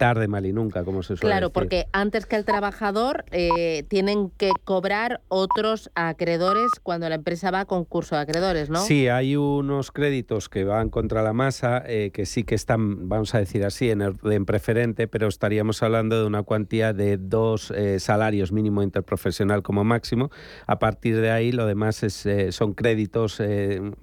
tarde, 0.00 0.28
mal 0.28 0.46
y 0.46 0.52
nunca, 0.54 0.82
como 0.82 1.02
se 1.02 1.14
suele 1.16 1.20
Claro, 1.34 1.48
decir. 1.48 1.52
porque 1.52 1.86
antes 1.92 2.24
que 2.24 2.36
el 2.36 2.46
trabajador 2.46 3.26
eh, 3.32 3.84
tienen 3.88 4.30
que 4.38 4.52
cobrar 4.64 5.20
otros 5.28 5.90
acreedores 5.94 6.70
cuando 6.82 7.06
la 7.10 7.16
empresa 7.16 7.50
va 7.50 7.60
a 7.60 7.64
concurso 7.66 8.16
de 8.16 8.22
acreedores, 8.22 8.70
¿no? 8.70 8.80
Sí, 8.80 9.08
hay 9.08 9.36
unos 9.36 9.92
créditos 9.92 10.48
que 10.48 10.64
van 10.64 10.88
contra 10.88 11.22
la 11.22 11.34
masa, 11.34 11.82
eh, 11.86 12.12
que 12.14 12.24
sí 12.24 12.44
que 12.44 12.54
están, 12.54 13.10
vamos 13.10 13.34
a 13.34 13.38
decir 13.40 13.62
así, 13.64 13.90
en 13.90 14.00
orden 14.00 14.46
preferente, 14.46 15.06
pero 15.06 15.28
estaríamos 15.28 15.82
hablando 15.82 16.18
de 16.18 16.26
una 16.26 16.44
cuantía 16.44 16.94
de 16.94 17.18
dos 17.18 17.70
eh, 17.70 18.00
salarios 18.00 18.52
mínimo 18.52 18.82
interprofesional 18.82 19.62
como 19.62 19.84
máximo. 19.84 20.30
A 20.66 20.78
partir 20.78 21.20
de 21.20 21.30
ahí, 21.30 21.52
lo 21.52 21.66
demás 21.66 22.02
es, 22.02 22.26
son 22.54 22.72
créditos 22.72 23.38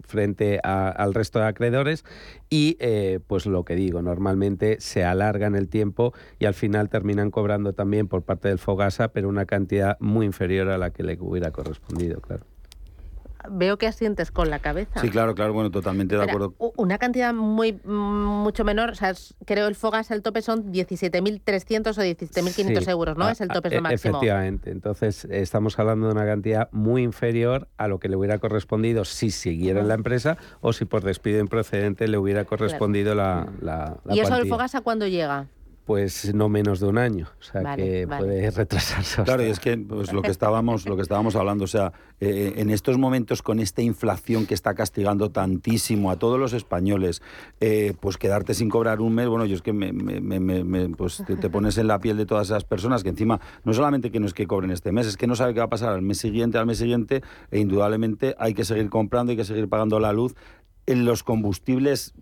frente 0.05 0.59
a- 0.63 0.89
al 0.89 1.15
resto 1.15 1.39
de 1.39 1.45
acreedores 1.47 2.05
y, 2.49 2.77
eh, 2.79 3.19
pues 3.27 3.45
lo 3.45 3.63
que 3.65 3.75
digo, 3.75 4.01
normalmente 4.01 4.77
se 4.79 5.03
alargan 5.03 5.55
el 5.55 5.67
tiempo 5.67 6.13
y 6.39 6.45
al 6.45 6.53
final 6.53 6.89
terminan 6.89 7.31
cobrando 7.31 7.73
también 7.73 8.07
por 8.07 8.23
parte 8.23 8.47
del 8.47 8.59
Fogasa, 8.59 9.09
pero 9.09 9.29
una 9.29 9.45
cantidad 9.45 9.97
muy 9.99 10.25
inferior 10.25 10.69
a 10.69 10.77
la 10.77 10.91
que 10.91 11.03
le 11.03 11.17
hubiera 11.19 11.51
correspondido, 11.51 12.21
claro. 12.21 12.45
Veo 13.49 13.77
que 13.77 13.87
asientes 13.87 14.31
con 14.31 14.49
la 14.49 14.59
cabeza. 14.59 14.99
Sí, 15.01 15.09
claro, 15.09 15.35
claro, 15.35 15.53
bueno, 15.53 15.71
totalmente 15.71 16.15
de 16.17 16.23
acuerdo. 16.23 16.53
Una 16.77 16.97
cantidad 16.97 17.33
muy 17.33 17.73
mm, 17.83 17.89
mucho 18.43 18.63
menor, 18.63 18.91
o 18.91 18.95
sea, 18.95 19.11
es- 19.11 19.35
creo 19.45 19.67
el 19.67 19.75
Fogas 19.75 20.11
el 20.11 20.21
tope 20.21 20.41
son 20.41 20.71
17.300 20.71 21.97
o 21.97 22.01
17.500 22.01 22.83
Sí, 22.83 22.89
euros, 22.91 23.17
¿no? 23.17 23.25
a- 23.25 23.31
es 23.31 23.41
el 23.41 23.51
a- 23.51 23.53
tope 23.53 23.75
e- 23.75 23.81
máximo. 23.81 24.17
Efectivamente. 24.17 24.71
Entonces, 24.71 25.25
estamos 25.25 25.77
hablando 25.79 26.07
de 26.07 26.13
una 26.13 26.25
cantidad 26.25 26.69
muy 26.71 27.03
inferior 27.03 27.67
a 27.77 27.87
lo 27.87 27.99
que 27.99 28.09
le 28.09 28.15
hubiera 28.15 28.37
correspondido 28.39 29.05
si 29.05 29.31
siguiera 29.31 29.81
en 29.81 29.87
la 29.87 29.93
empresa 29.95 30.37
o 30.61 30.73
si 30.73 30.85
por 30.85 31.03
despido 31.03 31.39
improcedente 31.39 32.07
le 32.07 32.17
hubiera 32.17 32.45
correspondido 32.45 33.15
la, 33.15 33.47
la, 33.61 33.97
la 34.03 34.15
¿Y 34.15 34.19
eso 34.19 34.29
del 34.29 34.37
cuantía. 34.39 34.53
Fogas 34.53 34.75
a 34.75 34.81
cuándo 34.81 35.07
llega? 35.07 35.47
Pues 35.87 36.33
no 36.35 36.49
menos 36.49 36.81
de 36.81 36.87
un 36.87 36.97
año. 36.97 37.29
O 37.39 37.43
sea 37.43 37.61
Vale, 37.61 37.81
que 37.83 38.05
vale. 38.05 38.23
puede 38.25 38.51
retrasarse. 38.51 39.23
Claro, 39.23 39.41
y 39.43 39.47
es 39.49 39.59
que 39.61 39.77
pues, 39.77 40.11
lo 40.11 40.21
que 40.21 40.29
estábamos, 40.31 40.85
lo 40.85 40.97
que 40.97 41.01
estábamos 41.01 41.37
hablando, 41.37 41.63
o 41.63 41.67
sea, 41.67 41.93
eh, 42.19 42.55
en 42.57 42.69
estos 42.69 42.97
momentos 42.97 43.41
con 43.41 43.59
esta 43.59 43.81
inflación 43.81 44.45
que 44.45 44.53
está 44.53 44.75
castigando 44.75 45.31
tantísimo 45.31 46.11
a 46.11 46.17
todos 46.17 46.37
los 46.37 46.51
españoles, 46.51 47.21
eh, 47.61 47.93
pues 48.01 48.17
quedarte 48.17 48.53
sin 48.53 48.69
cobrar 48.69 48.99
un 48.99 49.15
mes, 49.15 49.29
bueno, 49.29 49.45
yo 49.45 49.55
es 49.55 49.61
que 49.61 49.71
me, 49.71 49.93
me- 49.93 50.19
me- 50.19 50.39
me- 50.41 50.63
me- 50.65 50.89
pues 50.89 51.23
te, 51.25 51.37
te 51.37 51.49
pones 51.49 51.77
en 51.77 51.87
la 51.87 51.99
piel 51.99 52.17
de 52.17 52.25
todas 52.25 52.47
esas 52.47 52.65
personas 52.65 53.01
que 53.03 53.09
encima 53.09 53.39
no 53.63 53.73
solamente 53.73 54.11
que 54.11 54.19
no 54.19 54.25
es 54.25 54.33
que 54.33 54.45
cobren 54.45 54.71
este 54.71 54.91
mes, 54.91 55.07
es 55.07 55.15
que 55.15 55.25
no 55.25 55.35
sabe 55.37 55.53
qué 55.53 55.59
va 55.61 55.67
a 55.67 55.69
pasar 55.69 55.93
al 55.93 56.01
mes 56.01 56.17
siguiente, 56.17 56.57
al 56.57 56.65
mes 56.65 56.79
siguiente, 56.79 57.21
e 57.49 57.59
indudablemente 57.59 58.35
hay 58.39 58.53
que 58.53 58.65
seguir 58.65 58.89
comprando, 58.89 59.31
hay 59.31 59.37
que 59.37 59.45
seguir 59.45 59.69
pagando 59.69 60.01
la 60.01 60.11
luz. 60.11 60.35
En 60.85 61.03
los 61.05 61.21
combustibles 61.23 62.13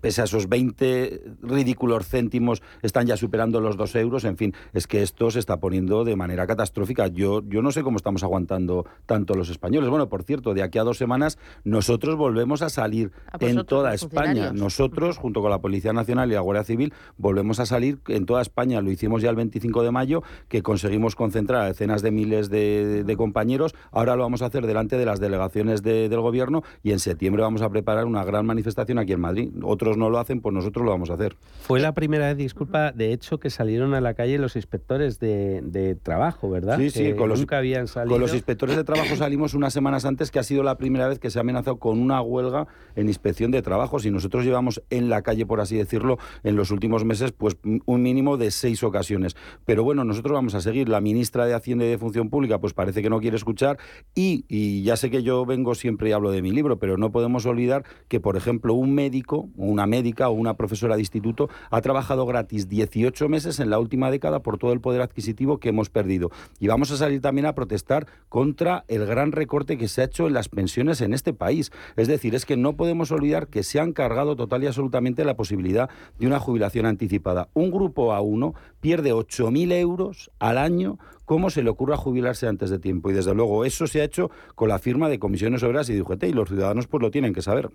pese 0.00 0.20
a 0.20 0.24
esos 0.24 0.48
20 0.48 1.22
ridículos 1.42 2.06
céntimos, 2.08 2.62
están 2.82 3.06
ya 3.06 3.16
superando 3.16 3.60
los 3.60 3.76
2 3.76 3.94
euros. 3.96 4.24
En 4.24 4.36
fin, 4.36 4.54
es 4.72 4.86
que 4.86 5.02
esto 5.02 5.30
se 5.30 5.38
está 5.38 5.58
poniendo 5.58 6.04
de 6.04 6.16
manera 6.16 6.46
catastrófica. 6.46 7.06
Yo, 7.08 7.42
yo 7.48 7.62
no 7.62 7.72
sé 7.72 7.82
cómo 7.82 7.96
estamos 7.96 8.22
aguantando 8.22 8.86
tanto 9.06 9.34
los 9.34 9.50
españoles. 9.50 9.90
Bueno, 9.90 10.08
por 10.08 10.22
cierto, 10.22 10.54
de 10.54 10.62
aquí 10.62 10.78
a 10.78 10.82
dos 10.84 10.98
semanas 10.98 11.38
nosotros 11.64 12.16
volvemos 12.16 12.62
a 12.62 12.68
salir 12.68 13.12
A 13.32 13.38
en 13.46 13.66
toda 13.66 13.94
España. 13.94 14.52
Nosotros, 14.52 15.16
junto 15.18 15.40
con 15.40 15.50
la 15.50 15.58
Policía 15.60 15.92
Nacional 15.92 16.30
y 16.30 16.34
la 16.34 16.40
Guardia 16.40 16.64
Civil, 16.64 16.92
volvemos 17.16 17.60
a 17.60 17.66
salir 17.66 17.98
en 18.08 18.26
toda 18.26 18.42
España. 18.42 18.80
Lo 18.80 18.90
hicimos 18.90 19.22
ya 19.22 19.30
el 19.30 19.36
25 19.36 19.82
de 19.82 19.90
mayo, 19.90 20.22
que 20.48 20.62
conseguimos 20.62 21.16
concentrar 21.16 21.62
a 21.62 21.66
decenas 21.66 22.02
de 22.02 22.10
miles 22.10 22.50
de, 22.50 23.04
de 23.04 23.16
compañeros. 23.16 23.74
Ahora 23.90 24.16
lo 24.16 24.22
vamos 24.22 24.42
a 24.42 24.46
hacer 24.46 24.66
delante 24.66 24.96
de 24.98 25.04
las 25.06 25.20
delegaciones 25.20 25.82
de- 25.82 26.08
del 26.08 26.20
Gobierno 26.20 26.62
y 26.82 26.92
en 26.92 26.98
septiembre 26.98 27.42
vamos 27.42 27.62
a 27.62 27.70
preparar 27.70 28.04
una 28.04 28.24
gran 28.24 28.46
manifestación 28.46 28.98
aquí 28.98 29.12
en 29.12 29.20
Madrid. 29.20 29.50
Otros 29.78 29.96
no 29.96 30.10
lo 30.10 30.18
hacen, 30.18 30.40
pues 30.40 30.52
nosotros 30.52 30.84
lo 30.84 30.90
vamos 30.90 31.08
a 31.10 31.14
hacer. 31.14 31.36
Fue 31.60 31.78
la 31.78 31.94
primera 31.94 32.26
vez, 32.26 32.36
disculpa, 32.36 32.90
de 32.90 33.12
hecho, 33.12 33.38
que 33.38 33.48
salieron 33.48 33.94
a 33.94 34.00
la 34.00 34.14
calle 34.14 34.36
los 34.38 34.56
inspectores 34.56 35.20
de, 35.20 35.60
de 35.62 35.94
trabajo, 35.94 36.50
¿verdad? 36.50 36.78
Sí, 36.78 36.90
sí, 36.90 37.02
Que 37.04 37.16
con 37.16 37.28
los, 37.28 37.38
nunca 37.38 37.58
habían 37.58 37.86
salido. 37.86 38.14
con 38.14 38.20
los 38.20 38.34
inspectores 38.34 38.76
de 38.76 38.82
trabajo 38.82 39.14
salimos 39.16 39.54
unas 39.54 39.72
semanas 39.72 40.04
antes, 40.04 40.32
que 40.32 40.40
ha 40.40 40.42
sido 40.42 40.64
la 40.64 40.76
primera 40.78 41.06
vez 41.06 41.20
que 41.20 41.30
se 41.30 41.38
ha 41.38 41.42
amenazado 41.42 41.76
con 41.76 42.00
una 42.00 42.20
huelga 42.20 42.66
en 42.96 43.06
inspección 43.06 43.52
de 43.52 43.62
trabajos. 43.62 44.04
Y 44.04 44.10
nosotros 44.10 44.44
llevamos 44.44 44.82
en 44.90 45.08
la 45.08 45.22
calle, 45.22 45.46
por 45.46 45.60
así 45.60 45.76
decirlo, 45.76 46.18
en 46.42 46.56
los 46.56 46.72
últimos 46.72 47.04
meses, 47.04 47.30
pues 47.30 47.56
un 47.62 48.02
mínimo 48.02 48.36
de 48.36 48.50
seis 48.50 48.82
ocasiones. 48.82 49.36
Pero 49.64 49.84
bueno, 49.84 50.02
nosotros 50.02 50.32
vamos 50.34 50.56
a 50.56 50.60
seguir. 50.60 50.88
La 50.88 51.00
ministra 51.00 51.46
de 51.46 51.54
Hacienda 51.54 51.84
y 51.84 51.88
de 51.88 51.98
Función 51.98 52.30
Pública, 52.30 52.58
pues 52.58 52.74
parece 52.74 53.00
que 53.00 53.10
no 53.10 53.20
quiere 53.20 53.36
escuchar. 53.36 53.78
Y, 54.14 54.44
y 54.48 54.82
ya 54.82 54.96
sé 54.96 55.10
que 55.10 55.22
yo 55.22 55.46
vengo 55.46 55.76
siempre 55.76 56.08
y 56.08 56.12
hablo 56.12 56.32
de 56.32 56.42
mi 56.42 56.50
libro, 56.50 56.78
pero 56.78 56.96
no 56.96 57.12
podemos 57.12 57.46
olvidar 57.46 57.84
que, 58.08 58.18
por 58.18 58.36
ejemplo, 58.36 58.74
un 58.74 58.94
médico, 58.94 59.48
una 59.68 59.86
médica 59.86 60.28
o 60.28 60.32
una 60.32 60.54
profesora 60.54 60.96
de 60.96 61.02
instituto 61.02 61.48
ha 61.70 61.80
trabajado 61.80 62.26
gratis 62.26 62.68
18 62.68 63.28
meses 63.28 63.60
en 63.60 63.70
la 63.70 63.78
última 63.78 64.10
década 64.10 64.40
por 64.40 64.58
todo 64.58 64.72
el 64.72 64.80
poder 64.80 65.02
adquisitivo 65.02 65.58
que 65.58 65.70
hemos 65.70 65.90
perdido. 65.90 66.30
Y 66.58 66.68
vamos 66.68 66.90
a 66.90 66.96
salir 66.96 67.20
también 67.20 67.46
a 67.46 67.54
protestar 67.54 68.06
contra 68.28 68.84
el 68.88 69.06
gran 69.06 69.32
recorte 69.32 69.78
que 69.78 69.88
se 69.88 70.02
ha 70.02 70.04
hecho 70.04 70.26
en 70.26 70.34
las 70.34 70.48
pensiones 70.48 71.00
en 71.00 71.14
este 71.14 71.32
país. 71.32 71.70
Es 71.96 72.08
decir, 72.08 72.34
es 72.34 72.46
que 72.46 72.56
no 72.56 72.74
podemos 72.74 73.10
olvidar 73.10 73.48
que 73.48 73.62
se 73.62 73.80
han 73.80 73.92
cargado 73.92 74.36
total 74.36 74.62
y 74.62 74.66
absolutamente 74.66 75.24
la 75.24 75.36
posibilidad 75.36 75.90
de 76.18 76.26
una 76.26 76.38
jubilación 76.38 76.86
anticipada. 76.86 77.48
Un 77.54 77.70
grupo 77.70 78.12
A1 78.12 78.54
pierde 78.80 79.12
8.000 79.12 79.72
euros 79.72 80.30
al 80.38 80.58
año 80.58 80.98
cómo 81.28 81.50
se 81.50 81.62
le 81.62 81.68
ocurra 81.68 81.98
jubilarse 81.98 82.48
antes 82.48 82.70
de 82.70 82.78
tiempo. 82.78 83.10
Y 83.10 83.12
desde 83.12 83.34
luego 83.34 83.66
eso 83.66 83.86
se 83.86 84.00
ha 84.00 84.04
hecho 84.04 84.30
con 84.54 84.70
la 84.70 84.78
firma 84.78 85.10
de 85.10 85.18
comisiones 85.18 85.62
obreras 85.62 85.90
y 85.90 85.94
de 85.94 86.02
UGT 86.02 86.24
y 86.24 86.32
los 86.32 86.48
ciudadanos 86.48 86.86
pues 86.86 87.02
lo 87.02 87.10
tienen 87.10 87.34
que 87.34 87.42
saber. 87.42 87.68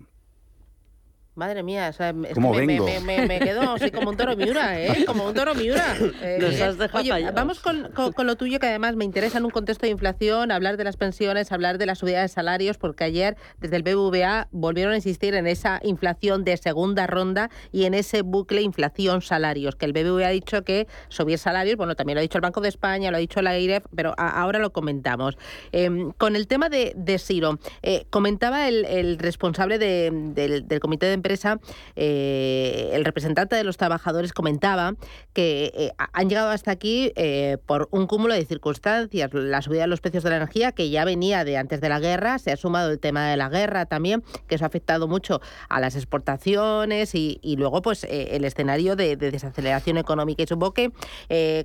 Madre 1.36 1.64
mía, 1.64 1.88
o 1.90 1.92
sea, 1.92 2.10
es 2.10 2.28
que 2.28 2.34
¿Cómo 2.34 2.54
me, 2.54 2.60
me- 2.60 2.66
vengo? 2.66 2.86
me- 2.86 3.00
me- 3.00 3.26
me 3.26 3.40
quedo 3.40 3.72
así 3.72 3.90
como 3.90 4.10
un 4.10 4.16
toro 4.16 4.36
Miura, 4.36 4.80
¿eh? 4.80 5.04
Como 5.06 5.26
un 5.26 5.34
toro 5.34 5.54
Miura. 5.56 5.96
Eh, 6.22 6.38
Nos 6.40 6.60
has 6.60 6.78
dejado 6.78 7.00
Oye, 7.02 7.30
vamos 7.32 7.58
con, 7.58 7.90
con- 7.92 8.12
con 8.12 8.26
lo 8.28 8.36
tuyo, 8.36 8.60
que 8.60 8.66
además 8.66 8.94
me 8.94 9.04
interesa 9.04 9.38
en 9.38 9.44
un 9.44 9.50
contexto 9.50 9.84
de 9.86 9.90
inflación, 9.90 10.52
hablar 10.52 10.76
de 10.76 10.84
las 10.84 10.96
pensiones, 10.96 11.50
hablar 11.50 11.78
de 11.78 11.86
la 11.86 11.96
subida 11.96 12.20
de 12.22 12.28
salarios, 12.28 12.78
porque 12.78 13.02
ayer 13.04 13.36
desde 13.58 13.76
el 13.76 13.82
BBVA 13.82 14.46
volvieron 14.52 14.92
a 14.92 14.96
insistir 14.96 15.34
en 15.34 15.46
esa 15.48 15.80
inflación 15.82 16.44
de 16.44 16.56
segunda 16.56 17.06
ronda 17.08 17.50
y 17.72 17.84
en 17.86 17.94
ese 17.94 18.22
bucle 18.22 18.62
inflación-salarios, 18.62 19.74
que 19.76 19.86
el 19.86 19.92
BBVA 19.92 20.28
ha 20.28 20.30
dicho 20.30 20.62
que 20.62 20.86
subir 21.08 21.38
salarios, 21.38 21.76
bueno, 21.76 21.96
también 21.96 22.14
lo 22.14 22.20
ha 22.20 22.22
dicho 22.22 22.38
el 22.38 22.42
Banco 22.42 22.60
de 22.60 22.68
España, 22.68 23.10
lo 23.10 23.16
ha 23.16 23.20
dicho 23.20 23.42
la 23.42 23.58
IREF, 23.58 23.84
pero 23.94 24.14
a- 24.16 24.40
ahora 24.40 24.58
lo 24.60 24.72
comentamos. 24.72 25.36
Eh, 25.72 25.90
con 26.16 26.36
el 26.36 26.46
tema 26.46 26.68
de, 26.68 26.92
de 26.96 27.18
Siro, 27.18 27.58
eh, 27.82 28.06
comentaba 28.10 28.68
el, 28.68 28.84
el 28.84 29.18
responsable 29.18 29.78
de- 29.78 30.10
del, 30.12 30.66
del 30.68 30.80
comité 30.80 31.06
de 31.06 31.12
empresa, 31.24 31.58
eh, 31.96 32.90
el 32.92 33.04
representante 33.04 33.56
de 33.56 33.64
los 33.64 33.78
trabajadores 33.78 34.34
comentaba 34.34 34.94
que 35.32 35.72
eh, 35.74 35.92
ha- 35.96 36.10
han 36.12 36.28
llegado 36.28 36.50
hasta 36.50 36.70
aquí 36.70 37.12
eh, 37.16 37.56
por 37.64 37.88
un 37.92 38.06
cúmulo 38.06 38.34
de 38.34 38.44
circunstancias. 38.44 39.30
La 39.32 39.62
subida 39.62 39.82
de 39.82 39.86
los 39.86 40.02
precios 40.02 40.22
de 40.22 40.28
la 40.30 40.36
energía, 40.36 40.72
que 40.72 40.90
ya 40.90 41.06
venía 41.06 41.44
de 41.44 41.56
antes 41.56 41.80
de 41.80 41.88
la 41.88 41.98
guerra, 41.98 42.38
se 42.38 42.52
ha 42.52 42.56
sumado 42.58 42.90
el 42.90 42.98
tema 43.00 43.26
de 43.30 43.38
la 43.38 43.48
guerra 43.48 43.86
también, 43.86 44.22
que 44.48 44.56
eso 44.56 44.64
ha 44.64 44.68
afectado 44.68 45.08
mucho 45.08 45.40
a 45.70 45.80
las 45.80 45.96
exportaciones 45.96 47.14
y, 47.14 47.40
luego 47.56 47.80
pues 47.80 48.04
el 48.04 48.44
escenario 48.44 48.96
de, 48.96 49.16
de 49.16 49.30
desaceleración 49.30 49.96
económica. 49.96 50.42
Y 50.42 50.46
supongo 50.46 50.74
que 50.74 50.92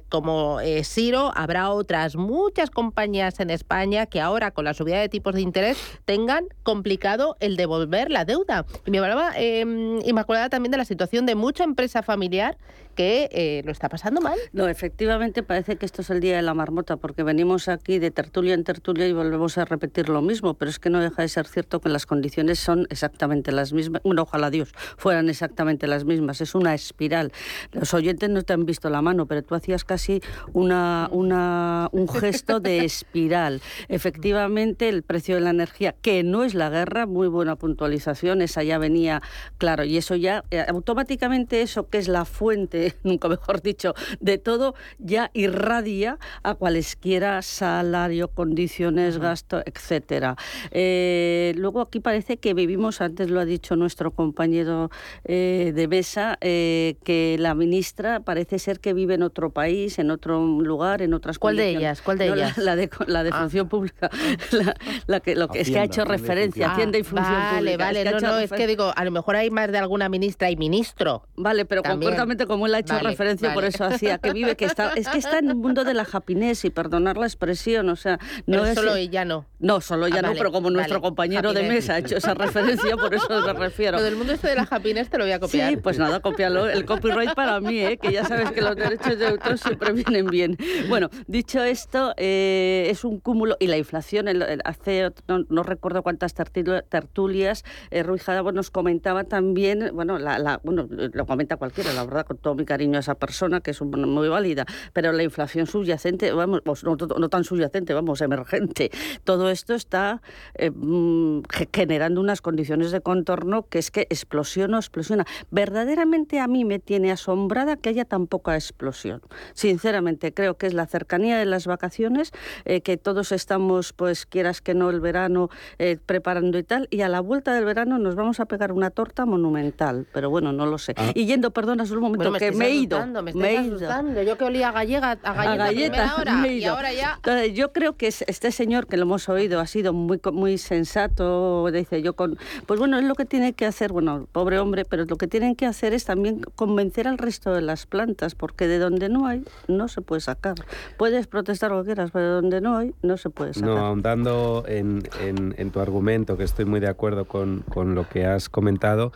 como 0.08 0.60
Siro 0.84 1.32
habrá 1.36 1.72
otras 1.72 2.16
muchas 2.16 2.70
compañías 2.70 3.40
en 3.40 3.50
España 3.50 4.06
que 4.06 4.22
ahora 4.22 4.52
con 4.52 4.66
la 4.66 4.74
subida 4.74 5.00
de 5.00 5.10
tipos 5.10 5.34
de 5.34 5.42
interés 5.42 5.78
tengan 6.06 6.46
complicado 6.64 7.36
el 7.40 7.58
devolver 7.58 8.10
la 8.12 8.24
deuda. 8.24 8.66
Y 8.86 8.92
me 8.92 9.00
hablaba 9.00 9.32
eh, 9.50 10.00
Inmaculada 10.06 10.50
también 10.50 10.72
de 10.72 10.78
la 10.78 10.86
situación 10.86 11.26
de 11.26 11.36
mucha 11.36 11.64
empresa 11.64 12.04
familiar 12.04 12.58
que 13.00 13.30
eh, 13.32 13.62
lo 13.64 13.72
está 13.72 13.88
pasando 13.88 14.20
mal. 14.20 14.38
No, 14.52 14.68
efectivamente 14.68 15.42
parece 15.42 15.78
que 15.78 15.86
esto 15.86 16.02
es 16.02 16.10
el 16.10 16.20
día 16.20 16.36
de 16.36 16.42
la 16.42 16.54
marmota, 16.54 16.98
porque 16.98 17.24
venimos 17.24 17.70
aquí 17.70 17.98
de 17.98 18.12
tertulia 18.12 18.54
en 18.54 18.66
tertulia 18.66 19.08
y 19.08 19.14
volvemos 19.14 19.58
a 19.58 19.64
repetir 19.64 20.10
lo 20.10 20.22
mismo, 20.22 20.56
pero 20.56 20.70
es 20.70 20.80
que 20.80 20.90
no 20.90 21.00
deja 21.00 21.22
de 21.22 21.30
ser 21.30 21.48
cierto 21.48 21.80
que 21.80 21.88
las 21.88 22.06
condiciones 22.06 22.60
son 22.60 22.88
exactamente 22.90 23.54
las 23.54 23.72
mismas. 23.72 24.02
Bueno, 24.04 24.24
ojalá 24.24 24.50
Dios 24.50 24.74
fueran 24.98 25.30
exactamente 25.30 25.88
las 25.88 26.04
mismas. 26.04 26.42
Es 26.42 26.56
una 26.56 26.74
espiral. 26.74 27.32
Los 27.72 27.94
oyentes 27.94 28.30
no 28.30 28.44
te 28.44 28.52
han 28.52 28.66
visto 28.66 28.90
la 28.90 29.02
mano, 29.02 29.28
pero 29.28 29.44
tú 29.44 29.56
hacías 29.56 29.86
casi 29.86 30.22
una, 30.52 31.08
una, 31.14 31.88
un 31.94 32.10
gesto 32.10 32.60
de 32.60 32.84
espiral. 32.84 33.62
Efectivamente, 33.88 34.90
el 34.90 35.04
precio 35.04 35.36
de 35.36 35.42
la 35.42 35.52
energía, 35.52 35.96
que 36.02 36.24
no 36.24 36.44
es 36.44 36.54
la 36.54 36.70
guerra, 36.70 37.06
muy 37.06 37.30
buena 37.30 37.56
puntualización, 37.56 38.42
esa 38.42 38.62
ya 38.64 38.78
venía, 38.78 39.22
claro, 39.58 39.86
y 39.86 39.96
eso 39.96 40.18
ya, 40.18 40.44
eh, 40.52 40.66
automáticamente 40.68 41.62
eso 41.62 41.88
que 41.88 41.98
es 41.98 42.10
la 42.10 42.26
fuente 42.26 42.89
nunca 43.04 43.28
mejor 43.28 43.62
dicho, 43.62 43.94
de 44.20 44.38
todo, 44.38 44.76
ya 44.98 45.32
irradia 45.34 46.18
a 46.44 46.56
cualesquiera 46.56 47.42
salario, 47.42 48.30
condiciones, 48.30 49.18
gasto, 49.18 49.62
etcétera. 49.66 50.36
Eh, 50.72 51.54
luego 51.58 51.82
aquí 51.82 52.00
parece 52.00 52.38
que 52.38 52.54
vivimos, 52.54 53.02
antes 53.02 53.30
lo 53.30 53.40
ha 53.40 53.46
dicho 53.46 53.76
nuestro 53.76 54.12
compañero 54.12 54.90
eh, 55.26 55.72
de 55.76 55.88
mesa, 55.88 56.38
eh, 56.42 56.98
que 57.04 57.38
la 57.40 57.56
ministra 57.56 58.20
parece 58.22 58.60
ser 58.60 58.80
que 58.80 58.94
vive 58.94 59.16
en 59.16 59.24
otro 59.24 59.52
país, 59.52 60.00
en 60.00 60.12
otro 60.12 60.46
lugar, 60.46 61.02
en 61.02 61.14
otras 61.14 61.40
¿Cuál 61.40 61.58
de 61.58 61.70
ellas? 61.70 62.02
¿Cuál 62.02 62.18
de 62.18 62.28
ellas? 62.28 62.58
La, 62.58 62.76
de, 62.76 62.90
la 63.08 63.24
de 63.24 63.30
ah. 63.34 63.40
función 63.40 63.70
pública, 63.70 64.10
la, 65.08 65.20
que, 65.20 65.36
lo 65.36 65.48
que 65.48 65.62
es 65.62 65.70
que 65.70 65.80
ha 65.80 65.84
hecho 65.84 66.06
referencia, 66.06 66.72
Hacienda 66.72 66.98
y 66.98 67.04
función 67.04 67.34
vale, 67.34 67.72
pública. 67.72 67.86
Vale, 67.86 68.06
no, 68.06 68.20
no, 68.20 68.40
es 68.40 68.52
que 68.52 68.68
digo, 68.68 68.92
a 68.96 69.06
lo 69.06 69.12
mejor 69.12 69.36
hay 69.36 69.50
más 69.50 69.72
de 69.72 69.78
alguna 69.78 70.10
ministra 70.10 70.50
y 70.50 70.56
ministro. 70.56 71.24
Vale, 71.36 71.66
pero 71.66 71.84
concretamente 71.84 72.46
como 72.46 72.68
él 72.68 72.76
ha 72.80 72.82
hecho 72.82 73.00
referencia, 73.00 73.54
por 73.54 73.66
eso 73.66 73.86
hacía, 73.86 74.18
que 74.18 74.34
vive, 74.34 74.56
que 74.56 74.66
está, 74.66 74.94
es 74.94 75.08
que 75.08 75.18
está 75.18 75.40
en 75.40 75.50
el 75.50 75.56
mundo 75.56 75.84
de 75.84 75.94
la 75.94 76.08
happiness 76.12 76.66
y 76.66 76.70
perdonar 76.70 77.18
la 77.18 77.26
expresión, 77.26 77.90
o 77.90 77.96
sea, 77.96 78.20
no 78.46 78.66
es... 78.66 78.76
solo 78.76 78.96
ella 78.96 79.26
no. 79.26 79.46
No, 79.60 79.82
solo 79.82 80.08
ella 80.08 80.20
ah, 80.20 80.28
no, 80.28 80.34
pero 80.34 80.52
como 80.52 80.70
nuestro 80.70 81.02
compañero 81.02 81.54
de 81.54 81.64
mesa 81.64 81.96
ha 81.96 81.98
hecho 82.00 82.18
esa 82.18 82.34
referencia, 82.34 82.96
por 82.96 83.14
eso 83.14 83.42
me 83.42 83.54
refiero. 83.54 83.98
Lo 83.98 84.04
del 84.04 84.16
mundo 84.16 84.34
este 84.34 84.48
de 84.48 84.56
la 84.56 84.68
happiness 84.70 85.10
te 85.10 85.18
lo 85.18 85.26
voy 85.26 85.34
a 85.34 85.40
copiar. 85.40 85.70
Sí, 85.70 85.78
pues 85.78 86.00
nada, 86.00 86.22
copialo. 86.22 86.70
El 86.70 86.86
copyright 86.86 87.34
para 87.34 87.60
mí, 87.60 87.80
¿eh? 87.80 87.98
que 87.98 88.12
ya 88.12 88.24
sabes 88.26 88.52
que 88.52 88.62
los 88.62 88.76
derechos 88.76 89.20
de 89.20 89.28
autor 89.28 89.58
siempre 89.58 89.92
vienen 89.92 90.28
bien. 90.28 90.58
Bueno, 90.88 91.10
dicho 91.28 91.62
esto, 91.62 92.14
eh, 92.18 92.88
es 92.90 93.04
un 93.04 93.20
cúmulo, 93.20 93.58
y 93.60 93.68
la 93.68 93.78
inflación, 93.78 94.28
hace, 94.64 95.12
no, 95.28 95.64
recuerdo 95.64 96.04
cuántas 96.04 96.34
tertulias, 96.34 97.66
eh, 97.92 98.04
Ruiz 98.04 98.24
nos 98.54 98.72
comentaba 98.72 99.24
también, 99.24 99.92
bueno, 99.94 100.18
la, 100.20 100.60
bueno, 100.64 100.88
lo 100.90 101.26
comenta 101.26 101.58
cualquiera, 101.58 101.94
la 101.94 102.06
verdad, 102.06 102.26
con 102.26 102.38
todo 102.38 102.56
mi 102.60 102.66
cariño 102.66 102.98
a 102.98 103.00
esa 103.00 103.16
persona, 103.16 103.62
que 103.62 103.72
es 103.72 103.82
muy 103.82 104.28
válida, 104.28 104.66
pero 104.94 105.12
la 105.12 105.24
inflación 105.24 105.66
subyacente, 105.66 106.32
vamos, 106.32 106.62
no, 106.84 106.96
no 106.96 107.30
tan 107.30 107.44
subyacente, 107.44 107.94
vamos, 107.94 108.22
emergente, 108.22 108.92
todo 109.24 109.50
esto 109.50 109.74
está 109.74 110.22
eh, 110.56 110.72
mm, 110.72 111.42
generando 111.74 112.22
unas 112.22 112.42
condiciones 112.42 112.92
de 112.92 113.02
contorno 113.02 113.68
que 113.68 113.80
es 113.80 113.92
que 113.92 114.02
explosiona 114.02 114.78
o 114.78 114.80
explosiona. 114.80 115.26
Verdaderamente 115.52 116.40
a 116.40 116.48
mí 116.48 116.66
me 116.66 116.80
tiene 116.80 117.12
asombrada 117.12 117.78
que 117.78 117.90
haya 117.90 118.06
tan 118.06 118.28
poca 118.28 118.56
explosión. 118.56 119.22
Sinceramente, 119.54 120.34
creo 120.34 120.56
que 120.58 120.68
es 120.68 120.74
la 120.74 120.86
cercanía 120.86 121.38
de 121.38 121.46
las 121.46 121.66
vacaciones, 121.66 122.32
eh, 122.66 122.82
que 122.82 122.98
todos 122.98 123.32
estamos, 123.32 123.94
pues 123.94 124.26
quieras 124.26 124.62
que 124.62 124.74
no, 124.74 124.90
el 124.90 125.00
verano 125.00 125.50
eh, 125.78 125.98
preparando 126.06 126.58
y 126.58 126.64
tal, 126.64 126.88
y 126.92 127.02
a 127.02 127.10
la 127.10 127.22
vuelta 127.22 127.54
del 127.54 127.66
verano 127.66 128.00
nos 128.00 128.16
vamos 128.16 128.40
a 128.40 128.46
pegar 128.46 128.72
una 128.72 128.90
torta 128.90 129.26
monumental, 129.26 130.08
pero 130.14 130.30
bueno, 130.30 130.52
no 130.52 130.66
lo 130.66 130.78
sé. 130.78 130.94
Ah. 130.98 131.12
Y 131.16 131.26
yendo, 131.26 131.52
perdona, 131.52 131.86
solo 131.86 132.02
un 132.02 132.12
momento, 132.12 132.34
que 132.34 132.49
me 132.52 132.68
he 132.68 132.76
ido. 132.76 133.06
Me, 133.08 133.34
me 133.34 133.58
he 133.58 133.62
ido. 133.64 134.22
Yo 134.24 134.38
que 134.38 134.44
olía 134.44 134.70
a 134.70 134.72
gallega, 134.72 135.12
a 135.24 135.56
galleta, 135.56 136.16
a 136.18 136.48
y 136.48 136.64
ahora 136.66 136.94
ya... 136.94 137.14
Entonces, 137.16 137.54
yo 137.54 137.72
creo 137.72 137.96
que 137.96 138.08
este 138.08 138.52
señor, 138.52 138.88
que 138.88 138.98
lo 138.98 139.04
hemos 139.04 139.30
oído, 139.30 139.60
ha 139.60 139.68
sido 139.68 139.94
muy, 139.94 140.20
muy 140.32 140.58
sensato, 140.58 141.70
dice 141.72 142.02
yo, 142.02 142.14
con... 142.14 142.38
pues 142.66 142.80
bueno, 142.80 142.98
es 142.98 143.06
lo 143.06 143.16
que 143.16 143.26
tiene 143.26 143.54
que 143.54 143.66
hacer, 143.66 143.92
bueno, 143.92 144.28
pobre 144.32 144.60
hombre, 144.60 144.86
pero 144.86 145.06
lo 145.06 145.18
que 145.18 145.28
tienen 145.28 145.56
que 145.56 145.66
hacer 145.66 145.94
es 145.94 146.06
también 146.06 146.42
convencer 146.56 147.08
al 147.08 147.18
resto 147.18 147.54
de 147.54 147.62
las 147.62 147.86
plantas, 147.86 148.36
porque 148.36 148.68
de 148.68 148.80
donde 148.80 149.10
no 149.10 149.28
hay, 149.28 149.44
no 149.68 149.88
se 149.88 150.02
puede 150.02 150.22
sacar. 150.22 150.56
Puedes 150.98 151.28
protestar 151.28 151.72
lo 151.72 151.82
que 151.82 151.88
quieras, 151.88 152.12
pero 152.12 152.26
de 152.26 152.32
donde 152.34 152.62
no 152.62 152.78
hay, 152.78 152.94
no 153.02 153.18
se 153.18 153.30
puede 153.30 153.54
sacar. 153.54 153.70
No, 153.70 153.78
ahondando 153.78 154.64
en, 154.68 155.04
en, 155.22 155.72
tu 155.72 155.80
argumento, 155.80 156.38
que 156.38 156.44
estoy 156.44 156.66
muy 156.66 156.80
de 156.80 156.88
acuerdo 156.88 157.26
con, 157.26 157.64
con 157.70 157.96
lo 157.96 158.08
que 158.08 158.26
has 158.26 158.50
comentado, 158.50 159.12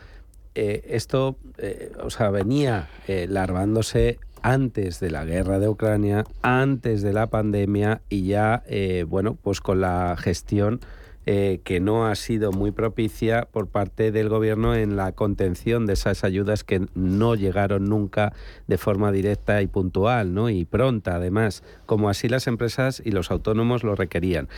eh, 0.56 0.84
esto, 0.90 1.38
eh, 1.58 1.92
o 2.04 2.10
sea, 2.10 2.30
venía 2.30 2.90
eh, 3.08 3.26
larvándose 3.28 4.20
antes 4.42 5.00
de 5.00 5.10
la 5.10 5.26
guerra 5.26 5.60
de 5.60 5.70
Ucrania, 5.70 6.26
antes 6.42 7.02
de 7.02 7.14
la 7.14 7.28
pandemia 7.28 8.02
y 8.10 8.26
ya, 8.26 8.64
bueno, 9.08 9.38
pues 9.42 9.62
con 9.62 9.80
la 9.80 10.18
gestión 10.20 10.82
que 11.26 11.80
no 11.82 12.08
ha 12.08 12.16
sido 12.16 12.52
muy 12.52 12.72
propicia 12.72 13.48
por 13.50 13.68
parte 13.68 14.12
del 14.12 14.28
gobierno 14.28 14.76
en 14.76 14.98
la 14.98 15.14
contención 15.14 15.86
de 15.86 15.94
esas 15.94 16.26
ayudas 16.26 16.66
que 16.66 16.86
no 16.94 17.36
llegaron 17.36 17.86
nunca 17.86 18.34
de 18.68 18.78
forma 18.78 19.14
directa 19.14 19.62
y 19.62 19.68
puntual, 19.68 20.34
¿no? 20.34 20.50
Y 20.50 20.66
pronta, 20.66 21.16
además, 21.16 21.64
como 21.86 22.10
así 22.10 22.28
las 22.28 22.48
empresas 22.48 23.02
y 23.06 23.12
los 23.12 23.32
autónomos 23.32 23.86
lo 23.86 23.96
requerían. 23.96 24.50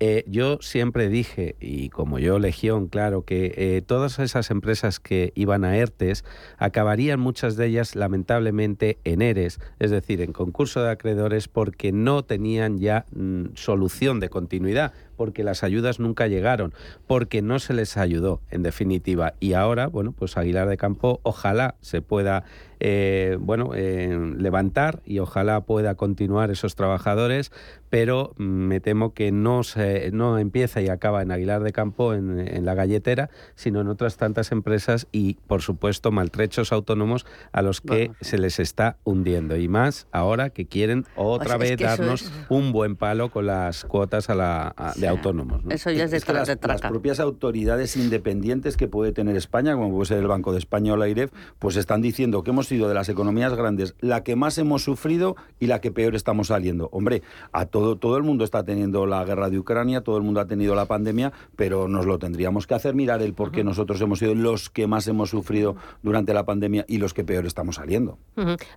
Eh, 0.00 0.24
yo 0.28 0.58
siempre 0.60 1.08
dije, 1.08 1.56
y 1.60 1.88
como 1.88 2.20
yo 2.20 2.38
Legión, 2.38 2.86
claro, 2.86 3.22
que 3.22 3.52
eh, 3.56 3.82
todas 3.84 4.20
esas 4.20 4.50
empresas 4.50 5.00
que 5.00 5.32
iban 5.34 5.64
a 5.64 5.76
ERTES 5.76 6.24
acabarían 6.56 7.18
muchas 7.18 7.56
de 7.56 7.66
ellas 7.66 7.96
lamentablemente 7.96 8.98
en 9.02 9.22
ERES, 9.22 9.58
es 9.80 9.90
decir, 9.90 10.20
en 10.20 10.32
concurso 10.32 10.82
de 10.82 10.90
acreedores, 10.90 11.48
porque 11.48 11.90
no 11.90 12.22
tenían 12.22 12.78
ya 12.78 13.06
mm, 13.10 13.54
solución 13.54 14.20
de 14.20 14.28
continuidad 14.28 14.92
porque 15.18 15.42
las 15.42 15.64
ayudas 15.64 15.98
nunca 15.98 16.28
llegaron, 16.28 16.72
porque 17.08 17.42
no 17.42 17.58
se 17.58 17.74
les 17.74 17.96
ayudó, 17.96 18.40
en 18.52 18.62
definitiva. 18.62 19.34
Y 19.40 19.54
ahora, 19.54 19.88
bueno, 19.88 20.12
pues 20.12 20.36
Aguilar 20.36 20.68
de 20.68 20.76
Campo 20.76 21.18
ojalá 21.24 21.74
se 21.80 22.00
pueda 22.02 22.44
eh, 22.78 23.36
bueno, 23.40 23.72
levantar 23.74 25.02
y 25.04 25.18
ojalá 25.18 25.62
pueda 25.62 25.96
continuar 25.96 26.52
esos 26.52 26.76
trabajadores, 26.76 27.50
pero 27.90 28.34
me 28.36 28.80
temo 28.80 29.14
que 29.14 29.32
no, 29.32 29.62
se, 29.62 30.10
no 30.12 30.38
empieza 30.38 30.80
y 30.80 30.88
acaba 30.88 31.22
en 31.22 31.30
Aguilar 31.30 31.62
de 31.62 31.72
Campo, 31.72 32.14
en, 32.14 32.64
la 32.64 32.74
galletera, 32.74 33.30
sino 33.54 33.80
en 33.80 33.88
otras 33.88 34.16
tantas 34.16 34.52
empresas 34.52 35.06
y, 35.12 35.34
por 35.46 35.62
supuesto, 35.62 36.10
maltrechos 36.10 36.72
autónomos 36.72 37.24
a 37.52 37.62
los 37.62 37.80
que 37.80 38.10
se 38.20 38.38
les 38.38 38.58
está 38.58 38.96
hundiendo. 39.04 39.56
Y 39.56 39.68
más 39.68 40.06
ahora 40.12 40.50
que 40.50 40.66
quieren 40.66 41.06
otra 41.16 41.56
vez 41.56 41.78
darnos 41.78 42.30
un 42.48 42.72
buen 42.72 42.96
palo 42.96 43.30
con 43.30 43.46
las 43.46 43.84
cuotas 43.84 44.28
a 44.30 44.34
la, 44.34 44.94
de 44.96 45.08
autónomos. 45.08 45.62
Eso 45.70 45.90
ya 45.90 46.04
es, 46.04 46.10
de, 46.10 46.32
las, 46.32 46.48
las, 46.48 46.80
propias 46.80 47.20
autoridades 47.20 47.96
independientes 47.96 48.76
que 48.76 48.88
puede 48.88 49.12
tener 49.12 49.36
España, 49.36 49.74
como 49.74 49.90
puede 49.90 50.06
ser 50.06 50.18
el 50.18 50.26
Banco 50.26 50.52
de 50.52 50.58
España 50.58 50.92
o 50.92 50.96
la 50.96 51.08
IREF, 51.08 51.30
pues 51.58 51.76
están 51.76 52.02
diciendo 52.02 52.42
que 52.42 52.50
hemos 52.50 52.66
sido 52.66 52.88
de 52.88 52.94
las 52.94 53.08
economías 53.08 53.54
grandes 53.54 53.94
la 54.00 54.24
que 54.24 54.36
más 54.36 54.58
hemos 54.58 54.82
sufrido 54.82 55.36
y 55.58 55.66
la 55.66 55.80
que 55.80 55.90
peor 55.90 56.14
estamos 56.14 56.48
saliendo. 56.48 56.88
Hombre, 56.92 57.22
a 57.52 57.66
todo, 57.78 57.96
todo 57.96 58.16
el 58.16 58.24
mundo 58.24 58.44
está 58.44 58.64
teniendo 58.64 59.06
la 59.06 59.24
guerra 59.24 59.50
de 59.50 59.58
Ucrania, 59.58 60.00
todo 60.00 60.16
el 60.16 60.24
mundo 60.24 60.40
ha 60.40 60.46
tenido 60.46 60.74
la 60.74 60.86
pandemia, 60.86 61.32
pero 61.54 61.86
nos 61.86 62.06
lo 62.06 62.18
tendríamos 62.18 62.66
que 62.66 62.74
hacer 62.74 62.94
mirar 62.94 63.22
el 63.22 63.34
por 63.34 63.52
qué 63.52 63.62
nosotros 63.62 64.00
hemos 64.00 64.18
sido 64.18 64.34
los 64.34 64.68
que 64.68 64.88
más 64.88 65.06
hemos 65.06 65.30
sufrido 65.30 65.76
durante 66.02 66.34
la 66.34 66.44
pandemia 66.44 66.84
y 66.88 66.98
los 66.98 67.14
que 67.14 67.22
peor 67.22 67.46
estamos 67.46 67.76
saliendo. 67.76 68.18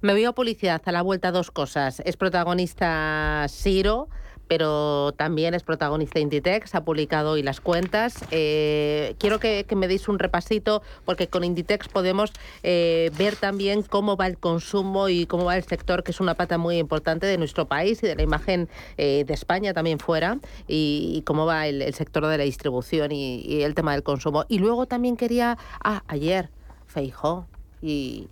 Me 0.02 0.14
veo 0.14 0.34
publicidad 0.34 0.82
a 0.86 0.92
la 0.92 1.02
vuelta 1.02 1.32
dos 1.32 1.50
cosas. 1.50 2.02
Es 2.06 2.16
protagonista 2.16 3.48
Siro 3.50 4.10
pero 4.48 5.14
también 5.14 5.54
es 5.54 5.64
protagonista 5.64 6.20
Inditex, 6.20 6.76
ha 6.76 6.84
publicado 6.84 7.32
hoy 7.32 7.44
las 7.44 7.62
cuentas. 7.62 8.16
Eh, 8.32 9.16
quiero 9.18 9.40
que, 9.40 9.66
me 9.76 9.88
deis 9.88 10.08
un 10.08 10.20
repasito, 10.20 10.82
porque 11.06 11.28
con 11.28 11.44
Inditex 11.44 11.88
podemos 11.88 12.32
eh, 12.64 13.12
ver 13.18 13.36
también 13.36 13.82
cómo 13.84 14.18
va 14.18 14.28
el 14.28 14.38
consumo 14.38 15.10
y 15.10 15.26
cómo 15.26 15.46
va 15.46 15.58
el 15.58 15.64
sector, 15.64 16.04
que 16.04 16.12
es 16.12 16.20
una 16.20 16.36
pata 16.36 16.58
muy 16.58 16.78
importante 16.78 17.26
de 17.26 17.38
nuestro 17.38 17.68
país 17.68 18.04
y 18.04 18.08
de 18.08 18.16
la 18.16 18.24
imagen 18.24 18.70
eh, 18.98 19.24
de 19.26 19.34
España 19.34 19.74
también 19.74 20.00
fuera, 20.00 20.40
y, 20.68 21.24
cómo 21.26 21.46
va 21.46 21.68
el, 21.68 21.94
sector 21.94 22.28
de 22.28 22.38
la 22.38 22.44
distribución 22.44 23.12
y, 23.12 23.64
el 23.64 23.74
tema 23.76 23.94
del 23.94 24.04
consumo. 24.04 24.46
Y 24.50 24.60
luego 24.60 24.86
también 24.86 25.18
quería, 25.18 25.58
ah, 25.84 26.04
ayer, 26.08 26.50
Feijó 26.88 27.48
y, 27.82 28.28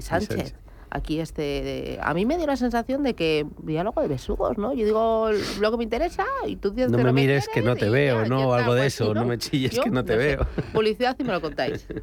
Sánchez 0.00 0.54
aquí 0.90 1.20
este 1.20 1.98
a 2.02 2.14
mí 2.14 2.26
me 2.26 2.36
dio 2.36 2.46
la 2.46 2.56
sensación 2.56 3.02
de 3.02 3.14
que 3.14 3.46
diálogo 3.62 4.00
de 4.00 4.08
besugos 4.08 4.58
no 4.58 4.72
yo 4.72 4.84
digo 4.84 5.30
lo 5.60 5.70
que 5.70 5.76
me 5.76 5.84
interesa 5.84 6.24
y 6.46 6.56
tú 6.56 6.70
dices 6.70 6.90
no 6.90 6.98
me 6.98 7.12
mires 7.12 7.48
que 7.52 7.62
no 7.62 7.76
te 7.76 7.90
veo 7.90 8.26
no 8.26 8.52
algo 8.54 8.74
de 8.74 8.82
pues 8.82 8.94
eso 8.94 9.14
no, 9.14 9.24
me 9.24 9.38
chilles 9.38 9.78
que 9.78 9.90
no 9.90 10.04
te 10.04 10.16
veo. 10.16 10.46
Publicidad 10.72 11.16
y 11.18 11.24
me 11.24 11.32
lo 11.32 11.40
contáis 11.40 11.86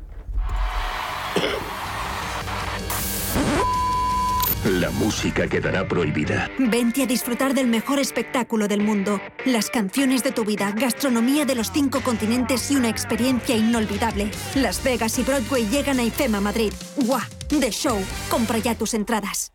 La 4.66 4.90
música 4.90 5.48
quedará 5.48 5.88
prohibida. 5.88 6.50
Vente 6.58 7.04
a 7.04 7.06
disfrutar 7.06 7.54
del 7.54 7.68
mejor 7.68 8.00
espectáculo 8.00 8.68
del 8.68 8.82
mundo. 8.82 9.22
Las 9.46 9.70
canciones 9.70 10.24
de 10.24 10.32
tu 10.32 10.44
vida, 10.44 10.72
gastronomía 10.72 11.46
de 11.46 11.54
los 11.54 11.72
cinco 11.72 12.02
continentes 12.02 12.72
y 12.72 12.76
una 12.76 12.90
experiencia 12.90 13.56
inolvidable. 13.56 14.32
Las 14.56 14.84
Vegas 14.84 15.20
y 15.20 15.24
Broadway 15.24 15.68
llegan 15.70 16.00
a 16.00 16.04
IFEMA 16.04 16.42
Madrid. 16.42 16.74
¡Guau! 16.98 17.22
The 17.48 17.70
Show. 17.70 18.00
Compra 18.28 18.58
ya 18.58 18.74
tus 18.74 18.96
entradas. 18.96 19.55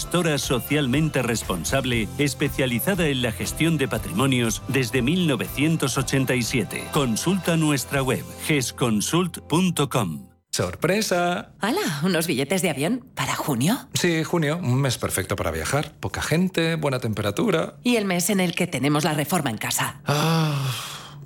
gestora 0.00 0.38
socialmente 0.38 1.20
responsable 1.20 2.08
especializada 2.16 3.08
en 3.08 3.20
la 3.20 3.32
gestión 3.32 3.76
de 3.76 3.86
patrimonios 3.86 4.62
desde 4.66 5.02
1987. 5.02 6.84
Consulta 6.90 7.58
nuestra 7.58 8.02
web 8.02 8.24
gesconsult.com. 8.46 10.30
¡Sorpresa! 10.52 11.52
¡Hala! 11.60 12.00
¿Unos 12.02 12.26
billetes 12.26 12.62
de 12.62 12.70
avión? 12.70 13.04
¿Para 13.14 13.36
junio? 13.36 13.76
Sí, 13.92 14.24
junio, 14.24 14.58
un 14.62 14.80
mes 14.80 14.96
perfecto 14.96 15.36
para 15.36 15.50
viajar. 15.50 15.92
Poca 16.00 16.22
gente, 16.22 16.76
buena 16.76 16.98
temperatura. 16.98 17.74
¿Y 17.82 17.96
el 17.96 18.06
mes 18.06 18.30
en 18.30 18.40
el 18.40 18.54
que 18.54 18.66
tenemos 18.66 19.04
la 19.04 19.12
reforma 19.12 19.50
en 19.50 19.58
casa? 19.58 20.00
Ah, 20.06 20.74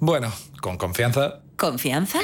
bueno, 0.01 0.33
con 0.61 0.79
confianza. 0.79 1.43
¿Confianza? 1.57 2.19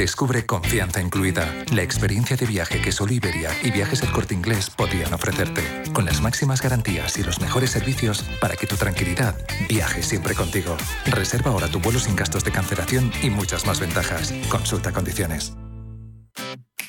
Descubre 0.00 0.46
Confianza 0.46 1.00
Incluida, 1.00 1.54
la 1.72 1.82
experiencia 1.82 2.36
de 2.36 2.46
viaje 2.46 2.80
que 2.80 2.90
solo 2.90 3.12
Iberia 3.12 3.50
y 3.62 3.70
Viajes 3.70 4.02
El 4.02 4.10
Corte 4.12 4.32
Inglés 4.32 4.70
podrían 4.70 5.12
ofrecerte, 5.12 5.62
con 5.92 6.06
las 6.06 6.22
máximas 6.22 6.62
garantías 6.62 7.18
y 7.18 7.22
los 7.22 7.40
mejores 7.40 7.70
servicios 7.70 8.24
para 8.40 8.56
que 8.56 8.66
tu 8.66 8.76
tranquilidad 8.76 9.36
viaje 9.68 10.02
siempre 10.02 10.34
contigo. 10.34 10.76
Reserva 11.04 11.50
ahora 11.50 11.68
tu 11.68 11.80
vuelo 11.80 11.98
sin 11.98 12.16
gastos 12.16 12.44
de 12.44 12.50
cancelación 12.50 13.12
y 13.22 13.28
muchas 13.28 13.66
más 13.66 13.78
ventajas. 13.78 14.32
Consulta 14.48 14.90
condiciones. 14.92 15.52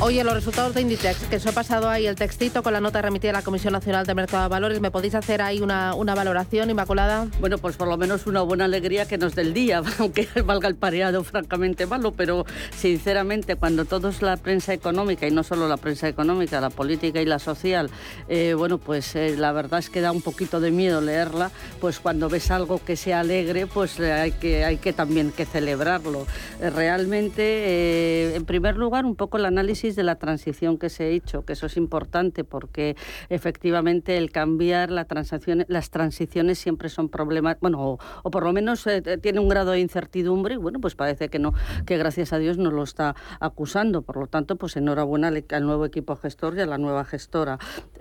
Oye, 0.00 0.22
los 0.22 0.32
resultados 0.32 0.74
de 0.74 0.80
Inditex, 0.80 1.24
que 1.24 1.40
se 1.40 1.48
ha 1.48 1.52
pasado 1.52 1.88
ahí 1.88 2.06
el 2.06 2.14
textito 2.14 2.62
con 2.62 2.72
la 2.72 2.80
nota 2.80 3.02
remitida 3.02 3.30
a 3.30 3.32
la 3.32 3.42
Comisión 3.42 3.72
Nacional 3.72 4.06
de 4.06 4.14
Mercado 4.14 4.44
de 4.44 4.48
Valores. 4.48 4.80
¿Me 4.80 4.92
podéis 4.92 5.16
hacer 5.16 5.42
ahí 5.42 5.60
una, 5.60 5.92
valoración, 5.92 6.70
Inmaculada? 6.70 7.26
Bueno, 7.40 7.58
pues 7.58 7.76
por 7.76 7.88
lo 7.88 7.96
menos 7.96 8.28
una 8.28 8.42
buena 8.42 8.66
alegría 8.66 9.08
que 9.08 9.18
nos 9.18 9.34
del 9.34 9.52
día, 9.52 9.82
aunque 9.98 10.28
valga 10.44 10.68
el 10.68 10.76
pareado 10.76 11.24
francamente 11.24 11.84
malo, 11.86 12.12
pero 12.12 12.46
sinceramente 12.76 13.56
cuando 13.56 13.86
todos 13.86 14.22
la 14.22 14.36
prensa 14.36 14.72
económica, 14.72 15.26
y 15.26 15.32
no 15.32 15.42
solo 15.42 15.66
la 15.66 15.76
prensa 15.76 16.06
económica, 16.06 16.60
la 16.60 16.70
política 16.70 17.20
y 17.20 17.26
la 17.26 17.40
social, 17.40 17.90
eh, 18.28 18.54
bueno, 18.54 18.78
pues 18.78 19.16
eh, 19.16 19.34
la 19.36 19.50
verdad 19.50 19.80
es 19.80 19.90
que 19.90 20.00
da 20.00 20.12
un 20.12 20.22
poquito 20.22 20.60
de 20.60 20.70
miedo 20.70 21.00
leerla, 21.00 21.50
pues 21.80 21.98
cuando 21.98 22.28
ves 22.28 22.52
algo 22.52 22.80
que 22.84 22.94
sea 22.94 23.18
alegre, 23.20 23.66
pues 23.66 23.98
eh, 23.98 24.12
hay, 24.12 24.30
que, 24.30 24.64
hay 24.64 24.76
que 24.76 24.92
también 24.92 25.32
que 25.32 25.44
celebrarlo. 25.44 26.24
Eh, 26.60 26.70
realmente, 26.70 28.36
en 28.36 28.44
primer 28.44 28.76
lugar, 28.76 29.04
un 29.04 29.16
poco 29.16 29.38
el 29.38 29.44
análisis 29.44 29.87
de 29.96 30.02
la 30.02 30.16
transición 30.16 30.78
que 30.78 30.88
se 30.88 31.04
ha 31.04 31.08
hecho, 31.08 31.44
que 31.44 31.52
eso 31.54 31.66
es 31.66 31.76
importante 31.76 32.44
porque 32.44 32.96
efectivamente 33.28 34.16
el 34.16 34.30
cambiar 34.30 34.90
la 34.90 35.04
transición, 35.04 35.64
las 35.68 35.90
transiciones 35.90 36.58
siempre 36.58 36.88
son 36.88 37.08
problemas, 37.08 37.56
bueno, 37.60 37.98
o, 38.22 38.30
por 38.30 38.44
lo 38.44 38.52
menos 38.52 38.86
eh, 38.86 39.02
tiene 39.20 39.40
un 39.40 39.48
grado 39.48 39.72
de 39.72 39.80
incertidumbre 39.80 40.54
y 40.54 40.56
bueno, 40.58 40.80
pues 40.80 40.94
parece 40.94 41.28
que 41.28 41.38
no, 41.38 41.54
que 41.86 41.96
gracias 41.96 42.32
a 42.32 42.38
Dios 42.38 42.58
nos 42.58 42.72
lo 42.72 42.82
está 42.82 43.14
acusando. 43.40 44.02
Por 44.02 44.16
lo 44.16 44.26
tanto, 44.26 44.56
pues 44.56 44.76
enhorabuena 44.76 45.28
al, 45.28 45.44
al 45.50 45.66
nuevo 45.66 45.84
equipo 45.84 46.16
gestor 46.16 46.56
y 46.56 46.60
a 46.60 46.66
la 46.66 46.78
nueva 46.78 47.04
gestora. 47.04 47.58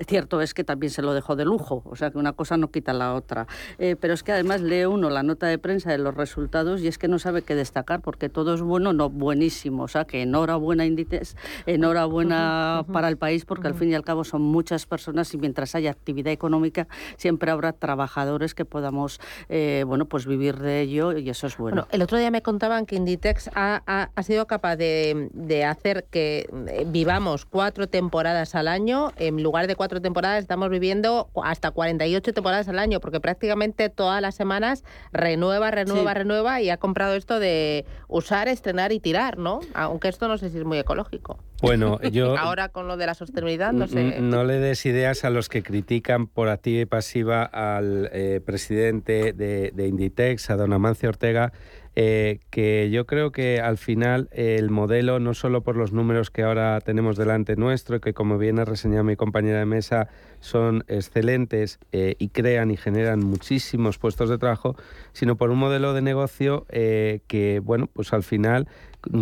Cierto 0.07 0.41
es 0.41 0.53
que 0.53 0.63
también 0.63 0.91
se 0.91 1.01
lo 1.01 1.13
dejó 1.13 1.35
de 1.35 1.45
lujo, 1.45 1.83
o 1.85 1.95
sea 1.95 2.11
que 2.11 2.17
una 2.17 2.33
cosa 2.33 2.57
no 2.57 2.71
quita 2.71 2.93
la 2.93 3.13
otra. 3.13 3.47
Eh, 3.77 3.95
pero 3.99 4.13
es 4.13 4.23
que 4.23 4.31
además 4.31 4.61
lee 4.61 4.85
uno 4.85 5.09
la 5.09 5.23
nota 5.23 5.47
de 5.47 5.57
prensa 5.57 5.91
de 5.91 5.97
los 5.97 6.15
resultados 6.15 6.81
y 6.81 6.87
es 6.87 6.97
que 6.97 7.07
no 7.07 7.19
sabe 7.19 7.41
qué 7.41 7.55
destacar 7.55 8.01
porque 8.01 8.29
todo 8.29 8.53
es 8.53 8.61
bueno, 8.61 8.93
no 8.93 9.09
buenísimo. 9.09 9.83
O 9.83 9.87
sea 9.87 10.05
que 10.05 10.21
enhorabuena 10.21 10.85
Inditex, 10.85 11.35
enhorabuena 11.77 12.85
para 12.91 13.07
el 13.07 13.17
país 13.17 13.45
porque 13.45 13.67
al 13.67 13.73
fin 13.75 13.89
y 13.91 13.95
al 13.95 14.03
cabo 14.03 14.23
son 14.23 14.41
muchas 14.41 14.85
personas 14.85 15.33
y 15.33 15.37
mientras 15.37 15.75
haya 15.75 15.91
actividad 15.91 16.31
económica 16.33 16.87
siempre 17.17 17.51
habrá 17.51 17.73
trabajadores 17.73 18.53
que 18.53 18.65
podamos 18.65 19.19
eh, 19.49 19.83
bueno 19.87 20.05
pues 20.05 20.25
vivir 20.25 20.57
de 20.57 20.81
ello 20.81 21.17
y 21.17 21.29
eso 21.29 21.47
es 21.47 21.57
bueno. 21.57 21.67
Bueno, 21.77 21.87
el 21.91 22.01
otro 22.01 22.17
día 22.17 22.31
me 22.31 22.41
contaban 22.41 22.85
que 22.85 22.95
Inditex 22.95 23.49
ha, 23.55 23.81
ha- 23.85 24.09
ha 24.15 24.23
sido 24.23 24.47
capaz 24.47 24.75
de, 24.77 25.29
de 25.33 25.65
hacer 25.65 26.05
que 26.09 26.47
eh, 26.67 26.83
vivamos 26.87 27.45
cuatro 27.45 27.87
temporadas 27.87 28.55
al 28.55 28.67
año. 28.67 29.11
En 29.17 29.41
lugar 29.43 29.67
de 29.67 29.75
cuatro 29.75 30.01
temporadas, 30.01 30.41
estamos 30.41 30.69
viviendo 30.69 31.29
hasta 31.43 31.71
48 31.71 32.33
temporadas 32.33 32.67
al 32.67 32.79
año, 32.79 32.99
porque 32.99 33.19
prácticamente 33.19 33.89
todas 33.89 34.21
las 34.21 34.35
semanas 34.35 34.83
renueva, 35.11 35.71
renueva, 35.71 36.11
Sí. 36.13 36.17
renueva 36.17 36.61
y 36.61 36.69
ha 36.69 36.77
comprado 36.77 37.15
esto 37.15 37.39
de 37.39 37.85
usar, 38.07 38.47
estrenar 38.47 38.91
y 38.91 38.99
tirar, 38.99 39.37
¿no? 39.37 39.59
Aunque 39.73 40.07
esto 40.07 40.27
no 40.27 40.37
sé 40.37 40.49
si 40.49 40.57
es 40.57 40.65
muy 40.65 40.77
ecológico. 40.77 41.37
Bueno, 41.67 41.99
yo 42.11 42.37
Ahora 42.37 42.69
con 42.69 42.87
lo 42.87 42.95
de 42.95 43.05
la 43.05 43.13
sostenibilidad, 43.13 43.73
no 43.73 43.87
sé. 43.87 44.21
No 44.21 44.45
le 44.45 44.59
des 44.59 44.85
ideas 44.85 45.25
a 45.25 45.29
los 45.29 45.49
que 45.49 45.63
critican 45.63 46.27
por 46.27 46.47
activa 46.47 46.81
y 46.81 46.85
pasiva 46.85 47.43
al 47.43 48.09
eh, 48.13 48.39
presidente 48.45 49.33
de, 49.33 49.71
de 49.75 49.87
Inditex, 49.87 50.49
a 50.49 50.55
don 50.55 50.71
Amancio 50.71 51.09
Ortega, 51.09 51.51
eh, 51.99 52.39
que 52.51 52.89
yo 52.89 53.05
creo 53.05 53.31
que 53.31 53.59
al 53.59 53.77
final 53.77 54.29
el 54.31 54.69
modelo, 54.69 55.19
no 55.19 55.33
solo 55.33 55.61
por 55.61 55.75
los 55.75 55.91
números 55.91 56.29
que 56.29 56.43
ahora 56.43 56.79
tenemos 56.79 57.17
delante 57.17 57.55
nuestro, 57.55 57.99
que 57.99 58.13
como 58.13 58.37
bien 58.37 58.59
ha 58.59 58.65
reseñado 58.65 59.03
mi 59.03 59.15
compañera 59.15 59.59
de 59.59 59.65
mesa, 59.65 60.07
son 60.39 60.85
excelentes 60.87 61.79
eh, 61.91 62.15
y 62.19 62.29
crean 62.29 62.71
y 62.71 62.77
generan 62.77 63.19
muchísimos 63.19 63.97
puestos 63.97 64.29
de 64.29 64.37
trabajo, 64.37 64.77
sino 65.11 65.35
por 65.35 65.49
un 65.49 65.57
modelo 65.57 65.93
de 65.93 66.01
negocio 66.01 66.65
que, 66.69 67.61
bueno, 67.63 67.89
pues 67.91 68.13
al 68.13 68.23
final 68.23 68.67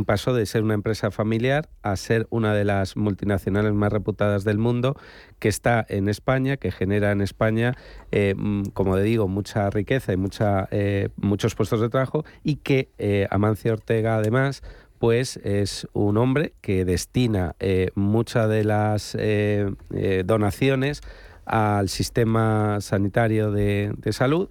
pasó 0.06 0.34
de 0.34 0.46
ser 0.46 0.64
una 0.64 0.74
empresa 0.74 1.12
familiar 1.12 1.70
a 1.82 1.96
ser 1.96 2.28
una 2.30 2.54
de 2.54 2.66
las 2.66 2.96
multinacionales 2.98 3.74
más 3.74 3.92
reputadas 3.92 4.44
del 4.44 4.58
mundo, 4.58 4.96
que 5.40 5.50
está 5.50 5.86
en 5.88 6.10
España, 6.10 6.58
que 6.58 6.72
genera 6.72 7.12
en 7.12 7.22
España, 7.22 7.76
eh, 8.12 8.34
mm, 8.36 8.66
como 8.74 8.98
digo, 8.98 9.28
mucha 9.28 9.70
riqueza 9.70 10.14
y 10.14 10.18
mucha, 10.18 10.68
eh, 10.72 11.10
muchos 11.18 11.56
puestos 11.56 11.82
de 11.82 11.90
trabajo, 11.90 12.26
y 12.44 12.58
que 12.58 12.90
eh, 12.98 13.28
Amancio 13.32 13.74
Ortega, 13.74 14.18
además, 14.18 14.64
pues 15.00 15.38
es 15.44 15.88
un 15.94 16.18
hombre 16.18 16.54
que 16.62 16.86
destina 16.86 17.56
eh, 17.60 17.90
muchas 17.96 18.50
de 18.50 18.64
las 18.64 19.18
donaciones 20.26 21.02
al 21.46 21.90
sistema 21.90 22.80
sanitario 22.82 23.52
de, 23.52 23.94
de 23.98 24.14
salud, 24.14 24.50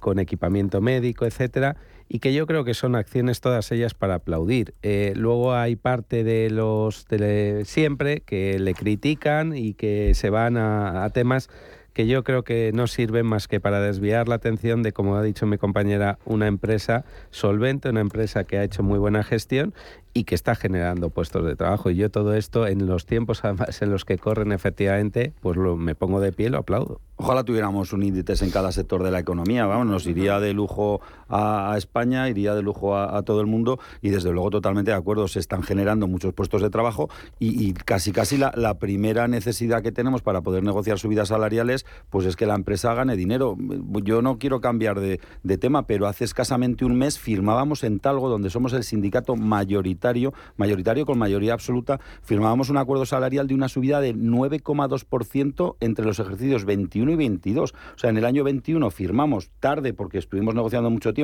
con 0.00 0.18
equipamiento 0.18 0.80
médico, 0.80 1.24
etcétera, 1.24 1.76
y 2.08 2.20
que 2.20 2.32
yo 2.32 2.46
creo 2.46 2.64
que 2.64 2.74
son 2.74 2.96
acciones 2.96 3.40
todas 3.40 3.70
ellas 3.70 3.94
para 3.94 4.16
aplaudir. 4.16 4.74
Eh, 4.82 5.12
luego 5.16 5.54
hay 5.54 5.76
parte 5.76 6.24
de 6.24 6.50
los 6.50 7.06
de 7.06 7.62
siempre 7.64 8.20
que 8.20 8.58
le 8.58 8.74
critican 8.74 9.56
y 9.56 9.74
que 9.74 10.14
se 10.14 10.30
van 10.30 10.56
a, 10.56 11.08
temas 11.12 11.48
que 11.92 12.06
yo 12.06 12.22
creo 12.22 12.44
que 12.44 12.70
no 12.72 12.86
sirven 12.86 13.26
más 13.26 13.48
que 13.48 13.58
para 13.58 13.80
desviar 13.80 14.28
la 14.28 14.36
atención 14.36 14.84
de, 14.84 14.92
como 14.92 15.16
ha 15.16 15.22
dicho 15.22 15.46
mi 15.46 15.58
compañera, 15.58 16.18
una 16.24 16.46
empresa 16.46 17.04
solvente, 17.30 17.88
una 17.88 18.00
empresa 18.00 18.44
que 18.44 18.56
ha 18.56 18.62
hecho 18.62 18.84
muy 18.84 19.00
buena 19.00 19.24
gestión 19.24 19.74
y 20.14 20.24
que 20.24 20.36
está 20.36 20.54
generando 20.54 21.10
puestos 21.10 21.44
de 21.44 21.56
trabajo. 21.56 21.90
Y 21.90 21.96
yo 21.96 22.08
todo 22.08 22.34
esto, 22.34 22.68
en 22.68 22.86
los 22.86 23.04
tiempos 23.04 23.44
además 23.44 23.82
en 23.82 23.90
los 23.90 24.04
que 24.04 24.16
corren 24.16 24.52
efectivamente, 24.52 25.32
pues 25.40 25.56
lo, 25.56 25.76
me 25.76 25.96
pongo 25.96 26.20
de 26.20 26.30
pie 26.30 26.46
y 26.46 26.50
lo 26.50 26.58
aplaudo. 26.58 27.00
Ojalá 27.16 27.42
tuviéramos 27.42 27.92
un 27.92 28.04
índice 28.04 28.44
en 28.44 28.52
cada 28.52 28.70
sector 28.70 29.02
de 29.02 29.10
la 29.10 29.18
economía. 29.18 29.66
Vamos, 29.66 29.86
nos 29.86 30.06
iría 30.06 30.38
de 30.38 30.52
lujo 30.52 31.00
a, 31.28 31.74
España, 31.76 32.28
iría 32.28 32.54
de 32.54 32.62
lujo 32.62 32.96
a, 32.96 33.22
todo 33.22 33.40
el 33.40 33.46
mundo 33.46 33.78
y 34.00 34.10
desde 34.10 34.32
luego 34.32 34.50
totalmente 34.50 34.90
de 34.90 34.96
acuerdo. 34.96 35.28
Se 35.28 35.38
están 35.38 35.62
generando 35.62 36.06
muchos 36.08 36.32
puestos 36.34 36.62
de 36.62 36.70
trabajo 36.70 37.08
y, 37.38 37.72
casi 37.72 38.12
casi 38.12 38.36
la, 38.36 38.78
primera 38.78 39.26
necesidad 39.28 39.82
que 39.82 39.92
tenemos 39.92 40.22
para 40.22 40.42
poder 40.42 40.62
negociar 40.62 40.98
subidas 40.98 41.28
salariales, 41.28 41.84
pues 42.10 42.26
es 42.26 42.36
que 42.36 42.46
la 42.46 42.54
empresa 42.54 42.94
gane 42.94 43.16
dinero. 43.16 43.56
Yo 44.04 44.22
no 44.22 44.38
quiero 44.38 44.60
cambiar 44.60 45.00
de, 45.00 45.20
de 45.42 45.58
tema, 45.58 45.86
pero 45.86 46.06
hace 46.06 46.24
escasamente 46.24 46.84
un 46.84 46.96
mes 46.96 47.18
firmábamos 47.18 47.82
en 47.84 47.98
Talgo, 47.98 48.28
donde 48.28 48.50
somos 48.50 48.72
el 48.72 48.84
sindicato 48.84 49.36
mayoritario, 49.36 50.32
mayoritario 50.56 51.06
con 51.06 51.18
mayoría 51.18 51.54
absoluta, 51.54 52.00
firmábamos 52.22 52.70
un 52.70 52.76
acuerdo 52.76 53.06
salarial 53.06 53.46
de 53.46 53.54
una 53.54 53.68
subida 53.68 54.00
de 54.00 54.14
9,2% 54.14 55.76
entre 55.80 56.04
los 56.04 56.18
ejercicios 56.20 56.64
21 56.64 57.12
y 57.12 57.16
22. 57.16 57.72
O 57.72 57.98
sea, 57.98 58.10
en 58.10 58.16
el 58.16 58.24
año 58.24 58.44
21 58.44 58.90
firmamos 58.90 59.50
tarde 59.60 59.92
porque 59.92 60.18
estuvimos 60.18 60.54
negociando 60.54 60.90
mucho 60.90 61.14
tiempo, 61.14 61.17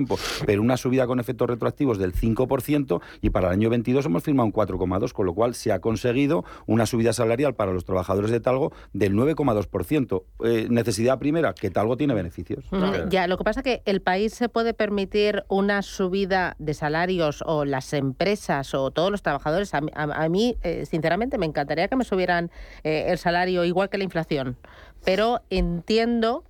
pero 0.47 0.63
una 0.63 0.77
subida 0.77 1.07
con 1.07 1.21
efectos 1.21 1.49
retroactivos 1.49 1.99
del 1.99 2.15
5% 2.15 3.01
y 3.21 3.31
para 3.31 3.49
el 3.49 3.55
año 3.55 3.71
22 3.71 4.07
hemos 4.07 4.23
firmado 4.23 4.47
un 4.47 4.53
4,2, 4.53 5.13
con 5.13 5.27
lo 5.27 5.35
cual 5.35 5.55
se 5.55 5.73
ha 5.73 5.81
conseguido 5.81 6.45
una 6.67 6.87
subida 6.87 7.13
salarial 7.13 7.55
para 7.55 7.73
los 7.73 7.85
trabajadores 7.85 8.31
de 8.31 8.41
Talgo 8.41 8.73
del 8.93 9.15
9,2%. 9.15 10.23
Eh, 10.45 10.67
necesidad 10.71 11.19
primera, 11.19 11.55
que 11.55 11.71
Talgo 11.71 11.97
tiene 11.97 12.15
beneficios. 12.15 12.65
Ya, 13.09 13.27
lo 13.27 13.37
que 13.39 13.45
pasa 13.45 13.61
es 13.61 13.65
que 13.65 13.83
el 13.85 14.01
país 14.01 14.35
se 14.35 14.49
puede 14.49 14.75
permitir 14.75 15.45
una 15.49 15.83
subida 15.83 16.57
de 16.59 16.75
salarios 16.75 17.43
o 17.47 17.65
las 17.65 17.93
empresas 17.93 18.75
o 18.75 18.91
todos 18.91 19.11
los 19.11 19.23
trabajadores. 19.23 19.73
A, 19.75 20.29
mí, 20.29 20.57
eh, 20.63 20.87
sinceramente, 20.87 21.39
me 21.39 21.47
encantaría 21.47 21.89
que 21.89 21.97
me 21.97 22.05
subieran 22.05 22.51
eh, 22.83 23.07
el 23.09 23.19
salario 23.19 23.65
igual 23.65 23.89
que 23.91 23.99
la 23.99 24.05
inflación 24.05 24.57
pero 25.05 25.43
entiendo 25.51 26.45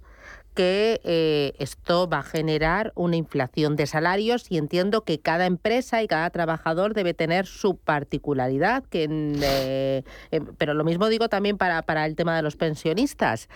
que 0.55 1.01
eh, 1.05 1.53
esto 1.59 2.09
va 2.09 2.21
a 2.21 2.23
generar 2.23 2.93
una 2.95 3.17
inflación 3.17 3.77
de 3.77 3.87
salarios 3.87 4.47
y 4.51 4.57
entiendo 4.57 5.03
que 5.03 5.19
cada 5.19 5.47
empresa 5.47 6.03
y 6.03 6.07
cada 6.07 6.31
trabajador 6.31 6.95
debe 6.95 7.13
tener 7.13 7.47
su 7.47 7.77
particularidad. 7.77 8.85
Que, 8.85 9.09
eh, 9.11 10.05
eh, 10.31 10.41
pero 10.57 10.75
lo 10.75 10.85
mismo 10.85 11.09
digo 11.09 11.29
también 11.29 11.59
para, 11.59 11.83
para 11.83 12.07
el 12.07 12.15
tema 12.15 12.37
de 12.37 12.43
los 12.43 12.57
pensionistas. 12.57 13.49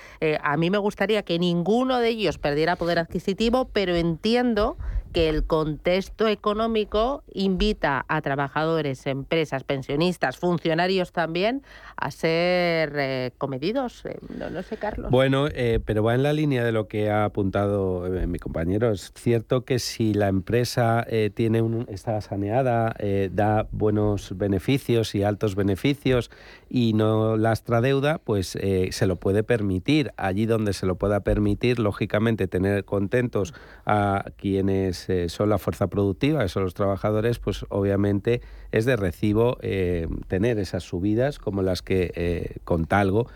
a 0.43 0.57
mí 0.57 0.71
me 0.71 0.79
gustaría 0.79 1.23
que 1.23 1.39
ninguno 1.39 1.99
de 1.99 2.09
ellos 2.09 2.39
perdiera 2.39 2.77
poder 2.77 2.99
adquisitivo, 2.99 3.69
pero 3.73 3.95
entiendo 3.95 4.77
que 5.13 5.29
el 5.29 5.45
contexto 5.45 6.29
económico 6.29 7.23
invita 7.33 8.05
a 8.09 8.21
trabajadores, 8.21 9.07
empresas, 9.07 9.65
pensionistas, 9.65 10.37
funcionarios 10.37 11.13
también 11.13 11.63
a 11.97 12.11
ser 12.11 12.93
eh, 12.97 13.33
comedidos. 13.39 14.05
Eh, 14.05 14.19
no, 14.51 14.63
sé, 14.63 14.77
Carlos. 14.77 15.11
Bueno, 15.11 15.47
eh, 15.49 15.81
pero 15.85 16.03
va 16.03 16.15
en 16.15 16.23
la 16.23 16.33
línea 16.33 16.65
de 16.65 16.73
lo 16.73 16.89
que 16.89 17.11
ha 17.11 17.25
apuntado 17.25 18.09
mi 18.27 18.39
compañero. 18.39 18.91
Es 18.93 19.13
cierto 19.15 19.65
que 19.65 19.79
si 19.79 20.15
la 20.15 20.29
empresa 20.29 21.07
tiene 21.35 21.63
un, 21.63 21.87
está 21.89 22.21
saneada, 22.21 22.95
da 23.31 23.67
buenos 23.71 24.37
beneficios 24.37 25.15
y 25.15 25.23
altos 25.23 25.55
beneficios 25.55 26.31
y 26.69 26.93
no 26.93 27.37
lastra 27.37 27.81
deuda, 27.81 28.19
pues 28.19 28.49
se 28.49 29.07
lo 29.07 29.17
puede 29.17 29.43
permitir. 29.43 30.13
Allí 30.17 30.47
donde 30.47 30.73
se 30.73 30.87
lo 30.87 30.97
pueda 30.97 31.21
permitir, 31.21 31.79
lógicamente, 31.79 32.47
tener 32.49 32.85
contentos 32.85 33.55
a 33.87 34.25
quienes 34.37 35.09
eh, 35.09 35.29
son 35.29 35.49
la 35.49 35.59
fuerza 35.59 35.89
productiva, 35.89 36.43
que 36.43 36.49
son 36.49 36.65
los 36.65 36.75
trabajadores, 36.75 37.39
pues 37.39 37.65
obviamente 37.69 38.41
es 38.73 38.85
de 38.85 38.97
recibo 38.97 39.59
eh, 39.61 40.07
tener 40.27 40.59
esas 40.59 40.83
subidas 40.85 41.39
como 41.39 41.63
las 41.63 41.83
que 41.83 42.13
eh, 42.15 42.57
con 42.65 42.87
Talgo 42.87 43.29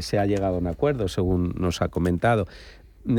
se 0.00 0.18
ha 0.18 0.24
llegado 0.24 0.54
a 0.54 0.58
un 0.58 0.66
acuerdo, 0.66 1.08
según 1.08 1.54
nos 1.58 1.82
ha 1.82 1.88
comentado. 1.88 2.46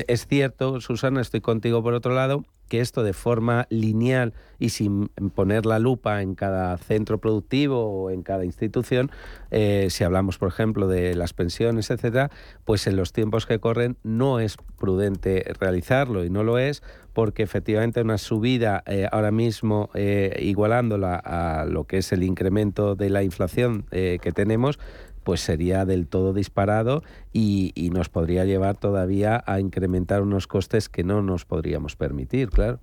Es 0.08 0.26
cierto, 0.26 0.82
Susana, 0.82 1.22
estoy 1.22 1.42
contigo 1.42 1.84
por 1.84 1.94
otro 1.94 2.16
lado, 2.16 2.44
que 2.70 2.80
esto 2.80 3.04
de 3.04 3.14
forma 3.14 3.68
lineal 3.70 4.34
y 4.60 4.70
sin 4.70 5.08
poner 5.36 5.66
la 5.66 5.80
lupa 5.80 6.22
en 6.22 6.36
cada 6.36 6.78
centro 6.78 7.18
productivo 7.18 7.86
o 7.86 8.12
en 8.12 8.24
cada 8.24 8.46
institución, 8.46 9.12
eh, 9.52 9.88
si 9.90 10.04
hablamos, 10.04 10.38
por 10.38 10.50
ejemplo, 10.50 10.88
de 10.88 11.16
las 11.16 11.34
pensiones, 11.34 11.90
etcétera, 11.90 12.30
pues 12.66 12.88
en 12.88 12.96
los 12.96 13.12
tiempos 13.12 13.46
que 13.46 13.60
corren 13.60 13.98
no 14.04 14.40
es 14.40 14.58
prudente 14.78 15.44
realizarlo 15.60 16.24
y 16.24 16.30
no 16.30 16.44
lo 16.44 16.58
es 16.58 16.84
porque 17.14 17.44
efectivamente 17.44 18.02
una 18.02 18.18
subida 18.18 18.84
eh, 18.86 19.08
ahora 19.12 19.32
mismo 19.32 19.90
eh, 19.94 20.38
igualándola 20.42 21.16
a 21.16 21.66
lo 21.66 21.86
que 21.86 21.98
es 21.98 22.14
el 22.14 22.24
incremento 22.24 22.96
de 22.96 23.10
la 23.10 23.24
inflación 23.24 23.86
que 23.90 24.32
tenemos, 24.34 24.80
pues 25.24 25.42
sería 25.42 25.86
del 25.86 26.08
todo 26.08 26.34
disparado 26.34 27.04
y, 27.34 27.74
nos 27.90 28.10
podría 28.10 28.46
llevar 28.46 28.78
todavía 28.78 29.44
a 29.48 29.60
incrementar 29.60 30.22
unos 30.22 30.46
costes 30.46 30.90
que 30.90 31.04
no 31.04 31.24
nos 31.24 31.46
podríamos 31.46 31.96
permitir, 31.96 32.50
claro. 32.50 32.80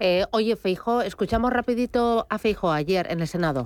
Eh, 0.00 0.24
oye, 0.32 0.56
Feijo, 0.56 1.00
escuchamos 1.00 1.52
rapidito 1.52 2.26
a 2.28 2.38
Feijo 2.38 2.70
ayer 2.70 3.06
en 3.10 3.20
el 3.20 3.26
Senado. 3.26 3.64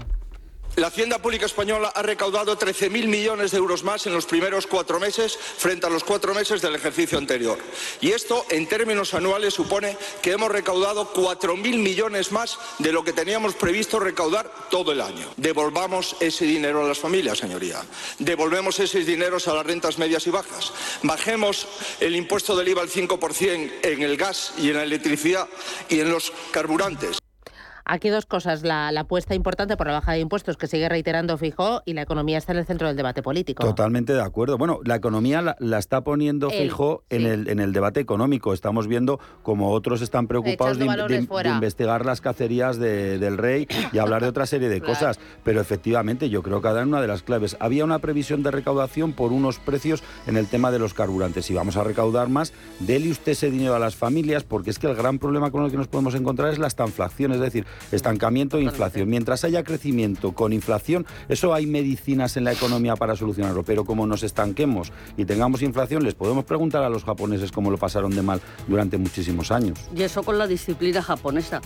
La 0.76 0.88
Hacienda 0.88 1.18
Pública 1.18 1.46
Española 1.46 1.90
ha 1.94 2.02
recaudado 2.02 2.58
13.000 2.58 3.06
millones 3.06 3.50
de 3.50 3.56
euros 3.56 3.82
más 3.82 4.06
en 4.06 4.12
los 4.12 4.26
primeros 4.26 4.66
cuatro 4.66 5.00
meses 5.00 5.38
frente 5.38 5.86
a 5.86 5.90
los 5.90 6.04
cuatro 6.04 6.34
meses 6.34 6.60
del 6.60 6.74
ejercicio 6.74 7.16
anterior. 7.16 7.58
Y 8.02 8.10
esto, 8.10 8.44
en 8.50 8.68
términos 8.68 9.14
anuales, 9.14 9.54
supone 9.54 9.96
que 10.20 10.32
hemos 10.32 10.50
recaudado 10.50 11.14
4.000 11.14 11.78
millones 11.78 12.30
más 12.30 12.58
de 12.78 12.92
lo 12.92 13.04
que 13.04 13.14
teníamos 13.14 13.54
previsto 13.54 13.98
recaudar 13.98 14.52
todo 14.68 14.92
el 14.92 15.00
año. 15.00 15.32
Devolvamos 15.38 16.14
ese 16.20 16.44
dinero 16.44 16.84
a 16.84 16.88
las 16.88 16.98
familias, 16.98 17.38
señoría. 17.38 17.82
Devolvemos 18.18 18.78
esos 18.78 19.06
dineros 19.06 19.48
a 19.48 19.54
las 19.54 19.64
rentas 19.64 19.96
medias 19.96 20.26
y 20.26 20.30
bajas. 20.30 20.74
Bajemos 21.02 21.68
el 22.00 22.14
impuesto 22.14 22.54
del 22.54 22.68
IVA 22.68 22.82
al 22.82 22.90
5% 22.90 23.70
en 23.82 24.02
el 24.02 24.18
gas 24.18 24.52
y 24.58 24.68
en 24.68 24.76
la 24.76 24.82
electricidad 24.82 25.48
y 25.88 26.00
en 26.00 26.10
los 26.10 26.34
carburantes. 26.50 27.16
Aquí 27.88 28.08
dos 28.08 28.26
cosas. 28.26 28.64
La, 28.64 28.88
apuesta 28.88 29.36
importante 29.36 29.76
por 29.76 29.86
la 29.86 29.92
baja 29.92 30.12
de 30.12 30.18
impuestos 30.18 30.56
que 30.56 30.66
sigue 30.66 30.88
reiterando 30.88 31.38
Fijó 31.38 31.82
y 31.84 31.94
la 31.94 32.02
economía 32.02 32.36
está 32.38 32.50
en 32.50 32.58
el 32.58 32.66
centro 32.66 32.88
del 32.88 32.96
debate 32.96 33.22
político. 33.22 33.64
Totalmente 33.64 34.12
de 34.12 34.22
acuerdo. 34.22 34.58
Bueno, 34.58 34.80
la 34.84 34.96
economía 34.96 35.54
la, 35.60 35.78
está 35.78 36.00
poniendo 36.00 36.50
Fijó 36.50 37.04
en, 37.10 37.26
el, 37.26 37.48
en 37.48 37.60
el 37.60 37.72
debate 37.72 38.00
económico. 38.00 38.52
Estamos 38.52 38.88
viendo 38.88 39.20
como 39.44 39.70
otros 39.70 40.02
están 40.02 40.26
preocupados 40.26 40.78
de, 40.78 40.86
investigar 41.44 42.04
las 42.04 42.20
cacerías 42.20 42.78
del 42.78 43.38
rey 43.38 43.68
y 43.92 43.98
hablar 43.98 44.22
de 44.22 44.28
otra 44.28 44.46
serie 44.46 44.68
de 44.68 44.80
cosas. 44.82 45.20
Pero 45.44 45.60
efectivamente 45.60 46.28
yo 46.28 46.42
creo 46.42 46.60
que 46.60 46.68
dar 46.68 46.86
una 46.86 47.00
de 47.00 47.06
las 47.06 47.22
claves. 47.22 47.56
Había 47.60 47.84
una 47.84 48.00
previsión 48.00 48.42
de 48.42 48.50
recaudación 48.50 49.12
por 49.12 49.32
unos 49.32 49.60
precios 49.60 50.02
en 50.26 50.36
el 50.36 50.48
tema 50.48 50.72
de 50.72 50.80
los 50.80 50.92
carburantes. 50.92 51.48
Y 51.50 51.54
vamos 51.54 51.76
a 51.76 51.84
recaudar 51.84 52.28
más, 52.28 52.52
dele 52.80 53.12
usted 53.12 53.32
ese 53.32 53.48
dinero 53.48 53.76
a 53.76 53.78
las 53.78 53.94
familias 53.94 54.42
porque 54.42 54.70
es 54.70 54.80
que 54.80 54.88
el 54.88 54.96
gran 54.96 55.20
problema 55.20 55.52
con 55.52 55.64
el 55.64 55.70
que 55.70 55.76
nos 55.76 55.86
podemos 55.86 56.16
encontrar 56.16 56.52
es 56.52 56.58
la 56.58 56.66
estanflación. 56.66 57.30
Es 57.32 57.40
decir, 57.40 57.64
estancamiento 57.92 58.58
e 58.58 58.62
inflación. 58.62 59.08
Mientras 59.08 59.44
haya 59.44 59.64
crecimiento 59.64 60.32
con 60.32 60.52
inflación, 60.52 61.06
eso 61.28 61.54
hay 61.54 61.66
medicinas 61.66 62.36
en 62.36 62.44
la 62.44 62.52
economía 62.52 62.96
para 62.96 63.16
solucionarlo, 63.16 63.62
pero 63.62 63.84
como 63.84 64.06
nos 64.06 64.22
estanquemos 64.22 64.92
y 65.16 65.24
tengamos 65.24 65.62
inflación, 65.62 66.04
les 66.04 66.14
podemos 66.14 66.44
preguntar 66.44 66.82
a 66.82 66.88
los 66.88 67.04
japoneses 67.04 67.52
cómo 67.52 67.70
lo 67.70 67.78
pasaron 67.78 68.14
de 68.14 68.22
mal 68.22 68.40
durante 68.66 68.98
muchísimos 68.98 69.50
años. 69.50 69.78
Y 69.94 70.02
eso 70.02 70.22
con 70.22 70.38
la 70.38 70.46
disciplina 70.46 71.02
japonesa 71.02 71.60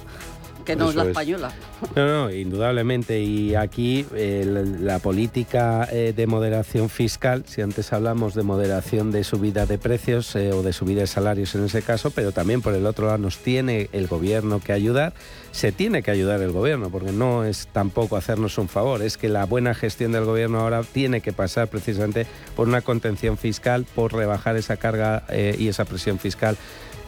que 0.71 0.77
no 0.77 0.91
es 0.91 0.97
la 0.97 1.05
española. 1.05 1.53
No, 1.97 2.07
no, 2.07 2.31
indudablemente. 2.33 3.21
Y 3.21 3.55
aquí 3.55 4.07
eh, 4.15 4.45
la, 4.81 4.99
política 4.99 5.89
eh, 5.91 6.13
de 6.15 6.27
moderación 6.27 6.89
fiscal, 6.89 7.45
si 7.47 7.63
antes 7.63 7.93
hablamos 7.93 8.35
de 8.35 8.43
moderación 8.43 9.11
de 9.11 9.25
subida 9.25 9.67
de 9.67 9.79
precios 9.79 10.37
eh, 10.37 10.53
o 10.53 10.63
de 10.63 10.73
subida 10.73 11.01
de 11.01 11.07
salarios 11.07 11.55
en 11.55 11.65
ese 11.65 11.83
caso, 11.83 12.11
pero 12.11 12.33
también 12.33 12.63
por 12.63 12.75
el 12.75 12.87
otro 12.87 13.07
lado 13.07 13.19
nos 13.19 13.39
tiene 13.39 13.89
el 13.93 14.07
gobierno 14.07 14.61
que 14.61 14.73
ayudar, 14.73 15.13
se 15.53 15.73
tiene 15.73 16.03
que 16.03 16.11
ayudar 16.11 16.41
el 16.43 16.53
gobierno, 16.53 16.91
porque 16.91 17.13
no 17.13 17.45
es 17.45 17.69
tampoco 17.73 18.17
hacernos 18.17 18.59
un 18.59 18.69
favor, 18.69 19.03
es 19.03 19.17
que 19.17 19.29
la 19.29 19.47
buena 19.47 19.75
gestión 19.75 20.13
del 20.13 20.25
gobierno 20.25 20.61
ahora 20.61 20.83
tiene 20.83 21.21
que 21.21 21.33
pasar 21.33 21.69
precisamente 21.69 22.27
por 22.55 22.69
una 22.69 22.83
contención 22.83 23.37
fiscal, 23.37 23.87
por 23.95 24.13
rebajar 24.13 24.57
esa 24.57 24.77
carga 24.77 25.25
y 25.59 25.69
esa 25.69 25.85
presión 25.85 26.19
fiscal 26.19 26.57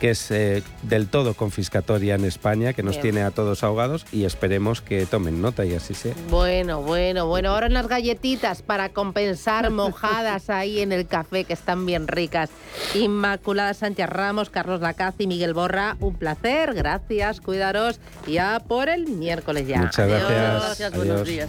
que 0.03 0.11
es 0.11 0.33
eh, 0.33 0.65
del 0.83 1.07
todo 1.07 1.35
confiscatoria 1.35 2.17
en 2.17 2.25
España, 2.25 2.73
que 2.73 2.83
nos 2.83 3.01
tiene 3.01 3.23
a 3.23 3.31
todos 3.31 3.52
ahogados 3.63 4.07
y 4.13 4.25
esperemos 4.25 4.81
que 4.81 5.07
tomen 5.07 5.43
nota 5.43 5.65
y 5.65 5.75
así 5.75 5.95
sea. 5.95 6.15
Bueno, 6.31 6.83
bueno, 6.83 7.27
bueno. 7.27 7.51
Ahora 7.51 7.67
unas 7.67 7.89
galletitas 7.89 8.63
para 8.63 8.89
compensar 8.91 9.71
mojadas 9.71 10.51
ahí 10.51 10.81
en 10.81 10.93
el 10.93 11.07
café, 11.07 11.45
que 11.45 11.53
están 11.53 11.87
bien 11.87 12.09
ricas. 12.09 12.51
Inmaculada 12.95 13.75
Sánchez 13.75 14.09
Ramos, 14.09 14.51
Carlos 14.51 14.81
Lacaz 14.81 15.15
y 15.19 15.27
Miguel 15.27 15.55
Borra, 15.55 15.97
un 16.01 16.15
placer. 16.15 16.75
Gracias, 16.75 17.41
cuidaros. 17.41 18.01
Ya 18.27 18.61
por 18.61 18.89
el 18.89 19.07
miércoles 19.07 19.67
ya. 19.67 19.79
Muchas 19.79 20.09
gracias. 20.09 20.31
Gracias, 20.31 20.97
buenos 20.97 21.25
días. 21.27 21.49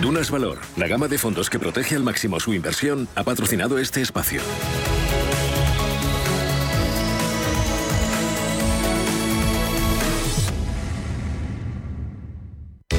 Dunas 0.00 0.30
Valor, 0.30 0.58
la 0.76 0.86
gama 0.86 1.08
de 1.08 1.18
fondos 1.18 1.48
que 1.50 1.58
protege 1.58 1.96
al 1.96 2.02
máximo 2.02 2.38
su 2.38 2.52
inversión, 2.52 3.08
ha 3.14 3.24
patrocinado 3.24 3.78
este 3.78 4.02
espacio. 4.02 4.40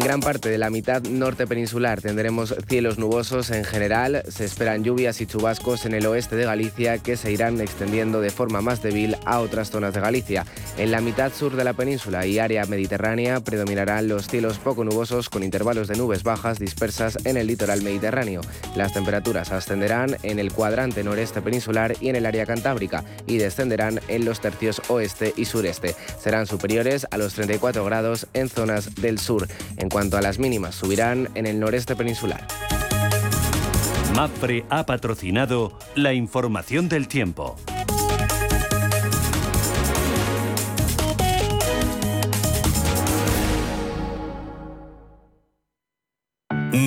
En 0.00 0.06
gran 0.06 0.20
parte 0.20 0.48
de 0.48 0.56
la 0.56 0.70
mitad 0.70 1.02
norte 1.02 1.46
peninsular 1.46 2.00
tendremos 2.00 2.54
cielos 2.66 2.96
nubosos 2.96 3.50
en 3.50 3.64
general. 3.64 4.22
Se 4.28 4.46
esperan 4.46 4.82
lluvias 4.82 5.20
y 5.20 5.26
chubascos 5.26 5.84
en 5.84 5.92
el 5.92 6.06
oeste 6.06 6.36
de 6.36 6.46
Galicia 6.46 6.96
que 6.96 7.18
se 7.18 7.30
irán 7.30 7.60
extendiendo 7.60 8.22
de 8.22 8.30
forma 8.30 8.62
más 8.62 8.82
débil 8.82 9.18
a 9.26 9.40
otras 9.40 9.70
zonas 9.70 9.92
de 9.92 10.00
Galicia. 10.00 10.46
En 10.78 10.90
la 10.90 11.02
mitad 11.02 11.34
sur 11.34 11.54
de 11.54 11.64
la 11.64 11.74
península 11.74 12.24
y 12.24 12.38
área 12.38 12.64
mediterránea 12.64 13.40
predominarán 13.40 14.08
los 14.08 14.26
cielos 14.26 14.56
poco 14.56 14.84
nubosos 14.84 15.28
con 15.28 15.42
intervalos 15.42 15.86
de 15.86 15.98
nubes 15.98 16.22
bajas 16.22 16.58
dispersas 16.58 17.18
en 17.26 17.36
el 17.36 17.46
litoral 17.46 17.82
mediterráneo. 17.82 18.40
Las 18.76 18.94
temperaturas 18.94 19.52
ascenderán 19.52 20.16
en 20.22 20.38
el 20.38 20.50
cuadrante 20.50 21.04
noreste 21.04 21.42
peninsular 21.42 21.94
y 22.00 22.08
en 22.08 22.16
el 22.16 22.24
área 22.24 22.46
cantábrica 22.46 23.04
y 23.26 23.36
descenderán 23.36 24.00
en 24.08 24.24
los 24.24 24.40
tercios 24.40 24.80
oeste 24.88 25.34
y 25.36 25.44
sureste. 25.44 25.94
Serán 26.18 26.46
superiores 26.46 27.06
a 27.10 27.18
los 27.18 27.34
34 27.34 27.84
grados 27.84 28.28
en 28.32 28.48
zonas 28.48 28.94
del 28.94 29.18
sur. 29.18 29.46
En 29.76 29.89
cuanto 29.90 30.16
a 30.16 30.22
las 30.22 30.38
mínimas, 30.38 30.74
subirán 30.74 31.28
en 31.34 31.46
el 31.46 31.60
noreste 31.60 31.94
peninsular. 31.96 32.46
MAPFRE 34.14 34.64
ha 34.70 34.86
patrocinado 34.86 35.72
la 35.94 36.14
información 36.14 36.88
del 36.88 37.08
tiempo. 37.08 37.56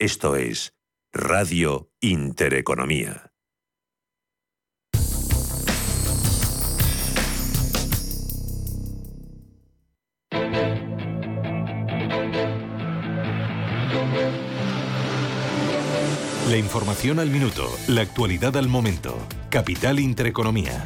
Esto 0.00 0.34
es 0.34 0.74
Radio 1.12 1.88
Intereconomía. 2.00 3.32
La 16.48 16.56
información 16.56 17.20
al 17.20 17.30
minuto, 17.30 17.68
la 17.86 18.00
actualidad 18.00 18.56
al 18.56 18.68
momento. 18.68 19.16
Capital 19.48 20.00
Intereconomía. 20.00 20.84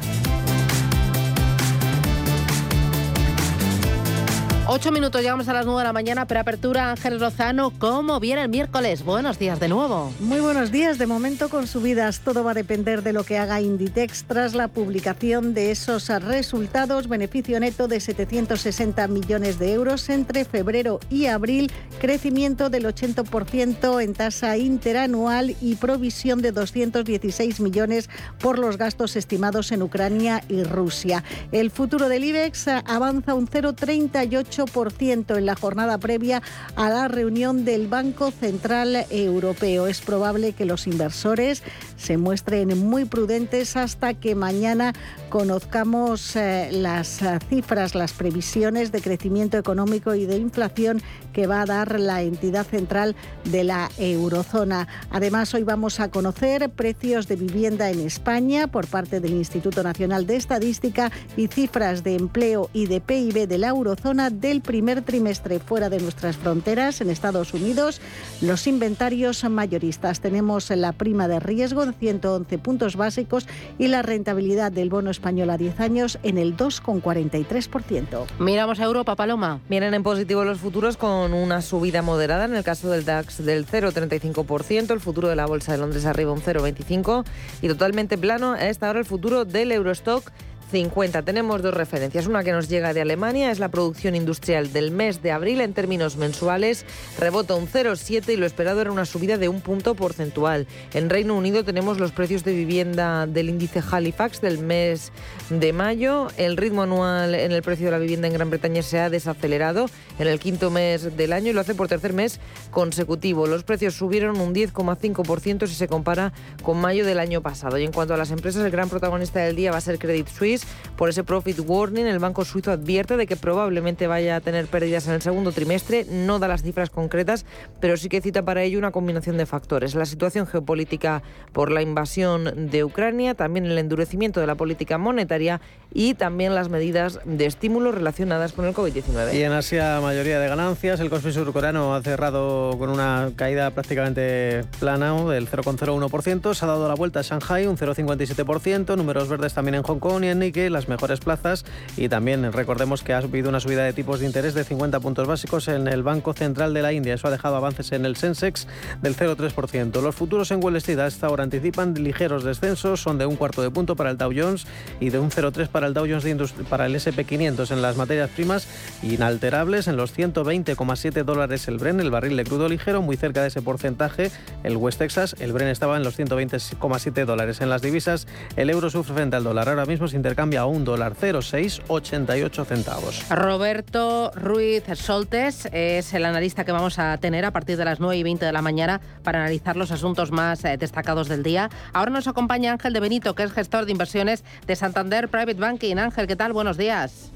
Ocho 4.71 4.91
minutos, 4.91 5.23
llegamos 5.23 5.47
a 5.47 5.53
las 5.53 5.65
nueve 5.65 5.81
de 5.81 5.87
la 5.87 5.93
mañana, 5.93 6.27
preapertura 6.27 6.91
Ángel 6.91 7.19
Rozano. 7.19 7.71
¿Cómo 7.79 8.19
viene 8.19 8.43
el 8.43 8.49
miércoles? 8.49 9.03
Buenos 9.03 9.39
días 9.39 9.59
de 9.59 9.67
nuevo. 9.67 10.13
Muy 10.19 10.41
buenos 10.41 10.71
días. 10.71 10.99
De 10.99 11.07
momento 11.07 11.49
con 11.49 11.65
subidas 11.65 12.19
todo 12.19 12.43
va 12.43 12.51
a 12.51 12.53
depender 12.53 13.01
de 13.01 13.11
lo 13.11 13.23
que 13.23 13.39
haga 13.39 13.61
Inditex 13.61 14.25
tras 14.25 14.53
la 14.53 14.67
publicación 14.67 15.55
de 15.55 15.71
esos 15.71 16.07
resultados. 16.23 17.07
Beneficio 17.07 17.59
neto 17.59 17.87
de 17.87 17.99
760 17.99 19.07
millones 19.07 19.57
de 19.57 19.73
euros 19.73 20.07
entre 20.07 20.45
febrero 20.45 20.99
y 21.09 21.25
abril, 21.25 21.71
crecimiento 21.99 22.69
del 22.69 22.85
80% 22.85 24.03
en 24.03 24.13
tasa 24.13 24.55
interanual 24.55 25.55
y 25.61 25.77
provisión 25.77 26.43
de 26.43 26.51
216 26.51 27.59
millones 27.59 28.07
por 28.37 28.59
los 28.59 28.77
gastos 28.77 29.15
estimados 29.15 29.71
en 29.71 29.81
Ucrania 29.81 30.43
y 30.47 30.61
Rusia. 30.61 31.23
El 31.51 31.71
futuro 31.71 32.07
del 32.07 32.23
IBEX 32.23 32.67
avanza 32.67 33.33
un 33.33 33.47
0,38 33.47 34.58
en 34.59 35.45
la 35.45 35.55
jornada 35.55 35.97
previa 35.97 36.41
a 36.75 36.89
la 36.89 37.07
reunión 37.07 37.63
del 37.63 37.87
Banco 37.87 38.31
Central 38.31 39.05
Europeo. 39.09 39.87
Es 39.87 40.01
probable 40.01 40.53
que 40.53 40.65
los 40.65 40.87
inversores 40.87 41.63
se 41.97 42.17
muestren 42.17 42.77
muy 42.77 43.05
prudentes 43.05 43.75
hasta 43.77 44.13
que 44.13 44.35
mañana 44.35 44.93
conozcamos 45.29 46.35
eh, 46.35 46.69
las 46.71 47.21
eh, 47.21 47.39
cifras, 47.49 47.95
las 47.95 48.13
previsiones 48.13 48.91
de 48.91 49.01
crecimiento 49.01 49.57
económico 49.57 50.15
y 50.15 50.25
de 50.25 50.37
inflación 50.37 51.01
que 51.33 51.47
va 51.47 51.61
a 51.61 51.65
dar 51.65 51.99
la 51.99 52.21
entidad 52.21 52.65
central 52.65 53.15
de 53.45 53.63
la 53.63 53.89
eurozona. 53.97 54.87
Además, 55.11 55.53
hoy 55.53 55.63
vamos 55.63 55.99
a 55.99 56.09
conocer 56.09 56.69
precios 56.69 57.27
de 57.27 57.35
vivienda 57.35 57.89
en 57.89 57.99
España 57.99 58.67
por 58.67 58.87
parte 58.87 59.19
del 59.19 59.33
Instituto 59.33 59.83
Nacional 59.83 60.25
de 60.25 60.35
Estadística 60.35 61.11
y 61.37 61.47
cifras 61.47 62.03
de 62.03 62.15
empleo 62.15 62.69
y 62.73 62.87
de 62.87 63.01
PIB 63.01 63.47
de 63.47 63.57
la 63.57 63.69
eurozona 63.69 64.29
del 64.49 64.61
primer 64.61 65.03
trimestre 65.03 65.59
fuera 65.59 65.89
de 65.89 65.99
nuestras 65.99 66.35
fronteras 66.35 67.01
en 67.01 67.11
Estados 67.11 67.53
Unidos. 67.53 68.01
Los 68.41 68.65
inventarios 68.65 69.43
mayoristas. 69.43 70.21
Tenemos 70.21 70.71
la 70.71 70.91
prima 70.91 71.27
de 71.27 71.39
riesgo 71.39 71.85
de 71.85 71.93
111 71.93 72.57
puntos 72.57 72.95
básicos 72.95 73.47
y 73.77 73.89
la 73.89 74.01
rentabilidad 74.01 74.71
del 74.71 74.89
bono 74.89 75.11
español 75.11 75.51
a 75.51 75.57
10 75.57 75.79
años 75.79 76.19
en 76.23 76.39
el 76.39 76.57
2,43%. 76.57 78.25
Miramos 78.39 78.79
a 78.79 78.85
Europa, 78.85 79.15
Paloma. 79.15 79.61
Miren 79.69 79.93
en 79.93 80.01
positivo 80.01 80.43
los 80.43 80.59
futuros 80.59 80.97
con 80.97 81.33
una 81.33 81.61
subida 81.61 82.01
moderada 82.01 82.45
en 82.45 82.55
el 82.55 82.63
caso 82.63 82.89
del 82.89 83.05
DAX 83.05 83.45
del 83.45 83.67
0,35%, 83.67 84.91
el 84.91 84.99
futuro 84.99 85.27
de 85.27 85.35
la 85.35 85.45
Bolsa 85.45 85.73
de 85.73 85.77
Londres 85.77 86.05
arriba 86.07 86.31
un 86.31 86.41
0,25% 86.41 87.23
y 87.61 87.67
totalmente 87.67 88.17
plano 88.17 88.53
a 88.53 88.67
esta 88.67 88.89
hora 88.89 88.99
el 88.99 89.05
futuro 89.05 89.45
del 89.45 89.71
Eurostock 89.71 90.31
50. 90.69 91.23
Tenemos 91.23 91.61
dos 91.61 91.73
referencias. 91.73 92.27
Una 92.27 92.43
que 92.43 92.51
nos 92.51 92.69
llega 92.69 92.93
de 92.93 93.01
Alemania 93.01 93.51
es 93.51 93.59
la 93.59 93.69
producción 93.69 94.15
industrial 94.15 94.71
del 94.71 94.91
mes 94.91 95.21
de 95.21 95.31
abril 95.31 95.61
en 95.61 95.73
términos 95.73 96.15
mensuales. 96.15 96.85
Rebota 97.17 97.55
un 97.55 97.67
0,7 97.67 98.33
y 98.33 98.35
lo 98.37 98.45
esperado 98.45 98.81
era 98.81 98.91
una 98.91 99.05
subida 99.05 99.37
de 99.37 99.49
un 99.49 99.61
punto 99.61 99.95
porcentual. 99.95 100.67
En 100.93 101.09
Reino 101.09 101.35
Unido 101.35 101.63
tenemos 101.63 101.99
los 101.99 102.11
precios 102.11 102.43
de 102.43 102.53
vivienda 102.53 103.25
del 103.25 103.49
índice 103.49 103.81
Halifax 103.89 104.41
del 104.41 104.59
mes 104.59 105.11
de 105.49 105.73
mayo. 105.73 106.27
El 106.37 106.55
ritmo 106.57 106.83
anual 106.83 107.35
en 107.35 107.51
el 107.51 107.61
precio 107.61 107.85
de 107.85 107.91
la 107.91 107.97
vivienda 107.97 108.27
en 108.27 108.33
Gran 108.33 108.49
Bretaña 108.49 108.83
se 108.83 108.99
ha 108.99 109.09
desacelerado 109.09 109.87
en 110.19 110.27
el 110.27 110.39
quinto 110.39 110.69
mes 110.69 111.17
del 111.17 111.33
año 111.33 111.49
y 111.49 111.53
lo 111.53 111.61
hace 111.61 111.75
por 111.75 111.87
tercer 111.87 112.13
mes 112.13 112.39
consecutivo. 112.71 113.47
Los 113.47 113.63
precios 113.63 113.95
subieron 113.95 114.39
un 114.39 114.53
10,5% 114.53 115.67
si 115.67 115.73
se 115.73 115.87
compara 115.87 116.31
con 116.63 116.79
mayo 116.79 117.05
del 117.05 117.19
año 117.19 117.41
pasado. 117.41 117.77
Y 117.77 117.83
en 117.85 117.91
cuanto 117.91 118.13
a 118.13 118.17
las 118.17 118.31
empresas, 118.31 118.63
el 118.63 118.71
gran 118.71 118.89
protagonista 118.89 119.39
del 119.39 119.55
día 119.55 119.71
va 119.71 119.77
a 119.77 119.81
ser 119.81 119.97
Credit 119.97 120.27
Suisse 120.27 120.58
Moody's 120.59 120.89
por 120.99 121.07
ese 121.07 121.23
profit 121.23 121.57
warning. 121.65 122.07
El 122.07 122.19
banco 122.19 122.43
suizo 122.43 122.71
advierte 122.71 123.15
de 123.15 123.25
que 123.25 123.37
probablemente 123.37 124.05
vaya 124.05 124.35
a 124.35 124.41
tener 124.41 124.67
pérdidas 124.67 125.07
en 125.07 125.13
el 125.13 125.21
segundo 125.21 125.53
trimestre. 125.53 126.03
No 126.03 126.39
da 126.39 126.49
las 126.49 126.61
cifras 126.61 126.89
concretas, 126.89 127.45
pero 127.79 127.95
sí 127.95 128.09
que 128.09 128.19
cita 128.19 128.43
para 128.43 128.63
ello 128.63 128.77
una 128.77 128.91
combinación 128.91 129.37
de 129.37 129.45
factores. 129.45 129.95
La 129.95 130.05
situación 130.05 130.45
geopolítica 130.45 131.23
por 131.53 131.71
la 131.71 131.81
invasión 131.81 132.69
de 132.69 132.83
Ucrania, 132.83 133.33
también 133.33 133.65
el 133.65 133.77
endurecimiento 133.77 134.41
de 134.41 134.47
la 134.47 134.55
política 134.55 134.97
monetaria 134.97 135.61
y 135.93 136.15
también 136.15 136.53
las 136.53 136.67
medidas 136.67 137.21
de 137.23 137.45
estímulo 137.45 137.93
relacionadas 137.93 138.51
con 138.51 138.65
el 138.65 138.73
COVID-19. 138.73 139.33
Y 139.35 139.43
en 139.43 139.53
Asia, 139.53 140.01
mayoría 140.01 140.37
de 140.37 140.49
ganancias. 140.49 140.99
El 140.99 141.09
Kospi 141.09 141.31
surcoreano 141.31 141.95
ha 141.95 142.01
cerrado 142.01 142.77
con 142.77 142.89
una 142.89 143.31
caída 143.37 143.71
prácticamente 143.71 144.65
plana 144.81 145.13
del 145.31 145.49
0,01%. 145.49 146.53
Se 146.53 146.65
ha 146.65 146.67
dado 146.67 146.89
la 146.89 146.95
vuelta 146.95 147.21
a 147.21 147.23
Shanghai, 147.23 147.67
un 147.67 147.77
0,57%. 147.77 148.97
Números 148.97 149.29
verdes 149.29 149.53
también 149.53 149.75
en 149.75 149.83
Hong 149.83 149.99
Kong 149.99 150.25
y 150.25 150.27
en 150.27 150.39
Nikkei, 150.49 150.69
las 150.69 150.87
mejores 150.87 151.19
plazas. 151.19 151.65
Y 151.95 152.09
también 152.09 152.51
recordemos 152.51 153.03
que 153.03 153.13
ha 153.13 153.17
habido 153.17 153.49
una 153.49 153.59
subida 153.59 153.83
de 153.83 153.93
tipos 153.93 154.19
de 154.19 154.25
interés 154.25 154.53
de 154.53 154.63
50 154.63 154.99
puntos 154.99 155.27
básicos 155.27 155.67
en 155.67 155.87
el 155.87 156.03
Banco 156.03 156.33
Central 156.33 156.73
de 156.73 156.81
la 156.81 156.91
India. 156.91 157.13
Eso 157.13 157.27
ha 157.27 157.31
dejado 157.31 157.55
avances 157.55 157.91
en 157.91 158.05
el 158.05 158.15
Sensex 158.15 158.67
del 159.01 159.15
0,3%. 159.15 160.01
Los 160.01 160.15
futuros 160.15 160.49
en 160.51 160.63
Wall 160.63 160.75
Street 160.77 160.99
a 160.99 161.07
esta 161.07 161.29
hora 161.29 161.43
anticipan 161.43 161.93
ligeros 161.93 162.43
descensos, 162.43 163.01
son 163.01 163.17
de 163.17 163.25
un 163.25 163.35
cuarto 163.35 163.61
de 163.61 163.69
punto 163.69 163.95
para 163.95 164.09
el 164.09 164.17
Dow 164.17 164.31
Jones 164.35 164.65
y 164.99 165.09
de 165.09 165.19
un 165.19 165.29
0,3 165.29 165.67
para 165.67 165.87
el 165.87 165.93
Dow 165.93 166.07
Jones 166.07 166.25
para 166.69 166.85
el 166.87 166.95
SP500 166.95 167.71
en 167.71 167.81
las 167.81 167.95
materias 167.95 168.29
primas 168.29 168.67
inalterables 169.03 169.87
en 169.87 169.97
los 169.97 170.17
120,7 170.17 171.23
dólares 171.23 171.67
el 171.67 171.77
Bren, 171.77 171.99
el 171.99 172.11
barril 172.11 172.35
de 172.37 172.43
crudo 172.43 172.67
ligero, 172.67 173.01
muy 173.01 173.17
cerca 173.17 173.41
de 173.41 173.49
ese 173.49 173.61
porcentaje. 173.61 174.31
El 174.63 174.77
West 174.77 174.99
Texas, 174.99 175.35
el 175.39 175.53
Bren 175.53 175.67
estaba 175.67 175.97
en 175.97 176.03
los 176.03 176.17
120,7 176.17 177.25
dólares. 177.25 177.61
En 177.61 177.69
las 177.69 177.81
divisas, 177.81 178.27
el 178.55 178.69
euro 178.69 178.89
sufre 178.89 179.13
frente 179.13 179.35
al 179.35 179.43
dólar. 179.43 179.69
Ahora 179.69 179.85
mismo 179.85 180.07
se 180.07 180.15
intercambia 180.15 180.38
a 180.39 180.65
un 180.65 180.85
dólar 180.85 181.15
0,688 181.19 182.63
centavos. 182.63 183.29
Roberto 183.29 184.31
Ruiz 184.33 184.85
Soltes 184.95 185.67
es 185.73 186.13
el 186.13 186.23
analista 186.23 186.63
que 186.63 186.71
vamos 186.71 186.97
a 186.97 187.17
tener 187.17 187.43
a 187.43 187.51
partir 187.51 187.75
de 187.75 187.83
las 187.83 187.99
9 187.99 188.15
y 188.15 188.23
20 188.23 188.45
de 188.45 188.53
la 188.53 188.61
mañana 188.61 189.01
para 189.21 189.39
analizar 189.39 189.75
los 189.75 189.91
asuntos 189.91 190.31
más 190.31 190.63
eh, 190.63 190.77
destacados 190.77 191.27
del 191.27 191.43
día. 191.43 191.69
Ahora 191.91 192.11
nos 192.11 192.25
acompaña 192.29 192.71
Ángel 192.71 192.93
de 192.93 193.01
Benito, 193.01 193.35
que 193.35 193.43
es 193.43 193.51
gestor 193.51 193.85
de 193.85 193.91
inversiones 193.91 194.45
de 194.65 194.77
Santander 194.77 195.27
Private 195.27 195.59
Banking. 195.59 195.97
Ángel, 195.97 196.25
¿qué 196.25 196.37
tal? 196.37 196.53
Buenos 196.53 196.77
días. 196.77 197.33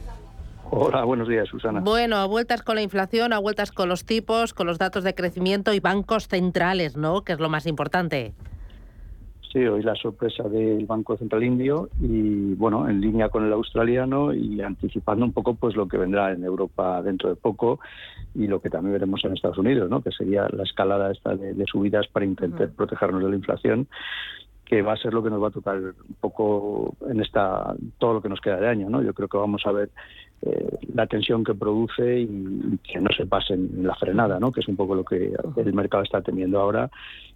Hola, 0.71 1.03
buenos 1.03 1.27
días, 1.27 1.49
Susana. 1.49 1.81
Bueno, 1.81 2.15
a 2.15 2.25
vueltas 2.25 2.63
con 2.63 2.75
la 2.75 2.81
inflación, 2.83 3.33
a 3.33 3.39
vueltas 3.39 3.73
con 3.73 3.89
los 3.89 4.05
tipos, 4.05 4.53
con 4.53 4.65
los 4.65 4.77
datos 4.77 5.03
de 5.03 5.13
crecimiento 5.13 5.73
y 5.73 5.81
bancos 5.81 6.29
centrales, 6.29 6.95
¿no? 6.95 7.25
Que 7.25 7.33
es 7.33 7.39
lo 7.39 7.49
más 7.49 7.65
importante. 7.65 8.33
Sí, 9.53 9.59
hoy 9.59 9.83
la 9.83 9.93
sorpresa 9.93 10.49
del 10.49 10.87
Banco 10.87 11.15
Central 11.15 11.43
Indio 11.43 11.87
y, 12.01 12.55
bueno, 12.55 12.89
en 12.89 12.99
línea 12.99 13.29
con 13.29 13.45
el 13.45 13.53
australiano 13.53 14.33
y 14.33 14.59
anticipando 14.61 15.23
un 15.23 15.31
poco 15.31 15.53
pues 15.53 15.75
lo 15.75 15.87
que 15.87 15.99
vendrá 15.99 16.31
en 16.31 16.43
Europa 16.43 17.03
dentro 17.03 17.29
de 17.29 17.35
poco 17.35 17.79
y 18.33 18.47
lo 18.47 18.59
que 18.59 18.71
también 18.71 18.93
veremos 18.93 19.23
en 19.23 19.33
Estados 19.33 19.59
Unidos, 19.59 19.91
¿no? 19.91 20.01
Que 20.01 20.09
sería 20.11 20.47
la 20.51 20.63
escalada 20.63 21.11
esta 21.11 21.35
de, 21.35 21.63
subidas 21.67 22.07
para 22.07 22.25
intentar 22.25 22.71
protegernos 22.71 23.21
de 23.21 23.29
la 23.29 23.35
inflación 23.35 23.87
que 24.65 24.81
va 24.81 24.93
a 24.93 24.97
ser 24.97 25.13
lo 25.13 25.21
que 25.21 25.29
nos 25.29 25.43
va 25.43 25.49
a 25.49 25.51
tocar 25.51 25.77
un 25.77 26.15
poco 26.19 26.95
en 27.07 27.21
esta 27.21 27.75
todo 27.99 28.13
lo 28.13 28.21
que 28.23 28.29
nos 28.29 28.41
queda 28.41 28.59
de 28.59 28.69
año, 28.69 28.89
¿no? 28.89 29.03
Yo 29.03 29.13
creo 29.13 29.27
que 29.27 29.37
vamos 29.37 29.61
a 29.67 29.71
ver 29.71 29.91
eh, 30.41 30.79
la 30.95 31.05
tensión 31.05 31.43
que 31.43 31.53
produce 31.53 32.21
y, 32.21 32.79
que 32.83 32.99
no 32.99 33.09
se 33.15 33.27
pase 33.27 33.53
en 33.53 33.85
la 33.85 33.93
frenada, 33.93 34.39
¿no? 34.39 34.51
Que 34.51 34.61
es 34.61 34.67
un 34.67 34.77
poco 34.77 34.95
lo 34.95 35.05
que 35.05 35.31
el 35.57 35.73
mercado 35.73 36.01
está 36.01 36.21
teniendo 36.21 36.59
ahora 36.59 36.89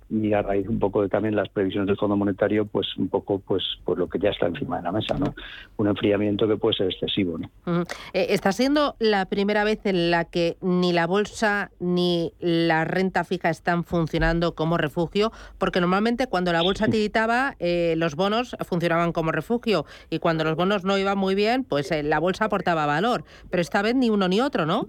y 0.09 0.33
a 0.33 0.41
raíz 0.41 0.67
un 0.67 0.79
poco 0.79 1.01
de 1.01 1.09
también 1.09 1.35
las 1.35 1.49
previsiones 1.49 1.87
del 1.87 1.97
Fondo 1.97 2.15
Monetario, 2.15 2.65
pues 2.65 2.87
un 2.97 3.09
poco 3.09 3.39
pues 3.39 3.63
pues 3.83 3.97
lo 3.99 4.07
que 4.07 4.19
ya 4.19 4.29
está 4.29 4.47
encima 4.47 4.77
de 4.77 4.83
la 4.83 4.91
mesa, 4.91 5.15
¿no? 5.17 5.33
Un 5.77 5.87
enfriamiento 5.87 6.47
que 6.47 6.57
puede 6.57 6.75
ser 6.75 6.87
excesivo, 6.87 7.37
¿no? 7.37 7.83
Eh, 8.13 8.27
está 8.29 8.51
siendo 8.51 8.95
la 8.99 9.25
primera 9.25 9.63
vez 9.63 9.85
en 9.85 10.11
la 10.11 10.25
que 10.25 10.57
ni 10.61 10.93
la 10.93 11.07
bolsa 11.07 11.71
ni 11.79 12.33
la 12.39 12.85
renta 12.85 13.23
fija 13.23 13.49
están 13.49 13.83
funcionando 13.83 14.55
como 14.55 14.77
refugio, 14.77 15.31
porque 15.57 15.81
normalmente 15.81 16.27
cuando 16.27 16.53
la 16.53 16.61
bolsa 16.61 16.87
tiritaba, 16.87 17.55
eh, 17.59 17.95
los 17.97 18.15
bonos 18.15 18.55
funcionaban 18.65 19.11
como 19.11 19.31
refugio 19.31 19.85
y 20.09 20.19
cuando 20.19 20.43
los 20.43 20.55
bonos 20.55 20.83
no 20.83 20.97
iban 20.97 21.17
muy 21.17 21.35
bien, 21.35 21.63
pues 21.63 21.91
eh, 21.91 22.03
la 22.03 22.19
bolsa 22.19 22.45
aportaba 22.45 22.85
valor, 22.85 23.23
pero 23.49 23.61
esta 23.61 23.81
vez 23.81 23.95
ni 23.95 24.09
uno 24.09 24.27
ni 24.27 24.41
otro, 24.41 24.65
¿no? 24.65 24.87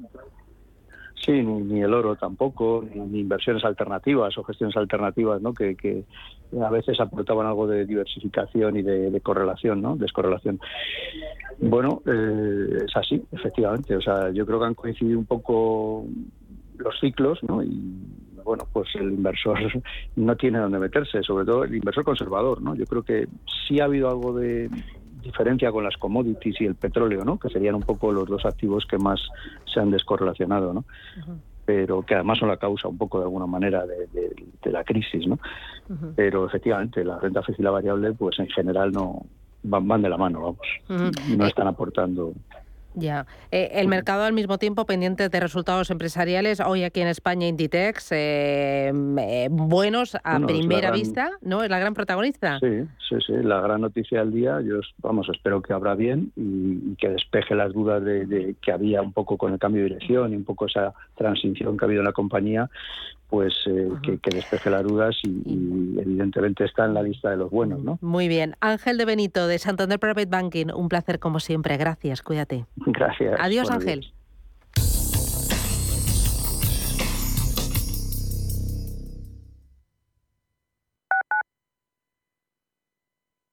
Sí, 1.25 1.43
ni, 1.43 1.83
el 1.83 1.93
oro 1.93 2.17
tampoco, 2.17 2.85
ni, 2.95 3.21
inversiones 3.21 3.65
alternativas 3.65 4.37
o 4.39 4.45
gestiones 4.45 4.77
alternativas, 4.77 5.43
¿no? 5.43 5.53
Que, 5.53 6.05
a 6.63 6.71
veces 6.71 6.99
aportaban 6.99 7.47
algo 7.47 7.67
de 7.67 7.85
diversificación 7.85 8.77
y 8.79 8.83
de, 8.83 9.21
correlación, 9.21 9.83
¿no? 9.83 9.97
Descorrelación. 9.97 10.59
Bueno, 11.59 12.03
eh, 12.07 12.85
es 12.87 12.97
así, 12.97 13.23
efectivamente. 13.33 13.95
O 13.97 14.01
sea, 14.01 14.31
yo 14.31 14.47
creo 14.47 14.59
que 14.59 14.67
han 14.67 14.75
coincidido 14.75 15.19
un 15.19 15.27
poco 15.27 16.07
los 16.79 16.99
ciclos, 17.01 17.39
¿no? 17.43 17.63
Y 17.63 18.01
bueno, 18.49 18.67
pues 18.73 18.89
el 18.95 19.13
inversor 19.13 19.59
no 20.17 20.37
tiene 20.37 20.59
dónde 20.59 20.79
meterse, 20.79 21.23
sobre 21.23 21.45
todo 21.45 21.65
el 21.65 21.75
inversor 21.75 22.05
conservador, 22.05 22.63
¿no? 22.63 22.75
Yo 22.75 22.87
creo 22.87 23.03
que 23.03 23.29
sí 23.69 23.81
ha 23.81 23.85
habido 23.85 24.09
algo 24.09 24.33
de 24.33 24.71
diferencia 25.23 25.71
con 25.73 25.85
las 25.85 25.97
commodities 25.97 26.61
y 26.61 26.67
el 26.67 26.75
petróleo, 26.75 27.25
¿no? 27.25 27.39
Que 27.39 27.49
serían 27.49 27.75
un 27.75 27.83
poco 27.83 28.13
los 28.13 28.29
dos 28.29 28.45
activos 28.45 28.87
que 28.87 28.99
más 28.99 29.21
se 29.73 29.81
han 29.81 29.91
descorrelacionado, 29.91 30.73
¿no? 30.73 30.85
Pero 31.65 32.03
que 32.03 32.15
además 32.15 32.39
son 32.39 32.49
la 32.49 32.57
causa 32.57 32.89
un 32.89 32.97
poco 32.97 33.19
de 33.19 33.25
alguna 33.25 33.47
manera 33.47 33.85
de, 33.87 34.71
la 34.71 34.85
crisis, 34.85 35.27
¿no? 35.27 35.39
Pero 36.17 36.47
efectivamente 36.47 37.05
la 37.05 37.19
renta 37.19 37.43
fija 37.43 37.61
y 37.61 37.65
la 37.65 37.71
variable, 37.71 38.13
pues 38.13 38.39
en 38.39 38.49
general 38.49 38.93
no 38.93 39.23
van, 39.63 39.87
van 39.89 40.03
de 40.03 40.09
la 40.09 40.17
mano, 40.17 40.41
vamos. 40.41 41.17
No 41.37 41.47
están 41.47 41.67
aportando 41.67 42.33
ya. 42.99 43.27
Eh, 43.51 43.71
el 43.75 43.89
mercado 43.89 44.25
al 44.25 44.33
mismo 44.33 44.59
tiempo 44.59 44.85
pendiente 44.87 45.29
de 45.29 45.41
resultados 45.41 45.91
empresariales. 45.91 46.61
Hoy 46.61 46.85
aquí 46.85 47.01
en 47.01 47.09
España 47.09 47.47
Inditex, 47.47 48.13
eh, 48.13 48.93
eh, 49.19 49.49
buenos 49.51 50.17
a 50.23 50.41
primera 50.41 50.91
vista, 50.91 51.31
¿no? 51.43 51.63
Es 51.63 51.71
la 51.71 51.79
gran 51.79 51.95
protagonista. 51.95 52.59
Sí, 52.61 52.85
sí, 53.09 53.17
sí. 53.27 53.33
La 53.43 53.61
gran 53.61 53.81
noticia 53.81 54.21
del 54.21 54.33
día. 54.33 54.61
Yo, 54.61 54.81
vamos, 54.99 55.29
espero 55.33 55.63
que 55.63 55.73
abra 55.73 55.95
bien 55.95 56.33
y, 56.37 56.95
que 56.97 57.09
despeje 57.09 57.55
las 57.55 57.73
dudas 57.73 58.03
de, 58.05 58.55
que 58.61 58.73
había 58.73 59.03
un 59.03 59.13
poco 59.13 59.37
con 59.37 59.53
el 59.53 59.59
cambio 59.59 59.83
de 59.83 59.91
dirección 59.91 60.33
y 60.33 60.37
un 60.37 60.45
poco 60.45 60.67
esa 60.67 60.95
transición 61.17 61.77
que 61.77 61.85
ha 61.85 61.87
habido 61.87 62.01
en 62.01 62.07
la 62.07 62.13
compañía 62.13 62.69
pues 63.29 63.55
eh, 63.67 63.91
que, 64.03 64.31
despeje 64.31 64.71
las 64.71 64.83
dudas 64.83 65.17
y, 65.23 65.99
evidentemente 66.01 66.65
está 66.65 66.87
en 66.87 66.95
la 66.95 67.03
lista 67.03 67.31
de 67.31 67.37
los 67.37 67.51
buenos, 67.51 67.83
¿no? 67.83 67.99
Muy 68.01 68.29
bien. 68.29 68.57
Ángel 68.61 68.97
de 68.97 69.05
Benito, 69.05 69.47
de 69.47 69.59
Santander 69.59 69.99
Private 69.99 70.27
Banking, 70.27 70.67
un 70.75 70.89
placer 70.89 71.19
como 71.19 71.41
siempre. 71.41 71.77
Gracias, 71.77 72.23
cuídate. 72.23 72.65
Gracias. 72.77 73.37
Adiós, 73.39 73.71
Ángel. 73.71 74.13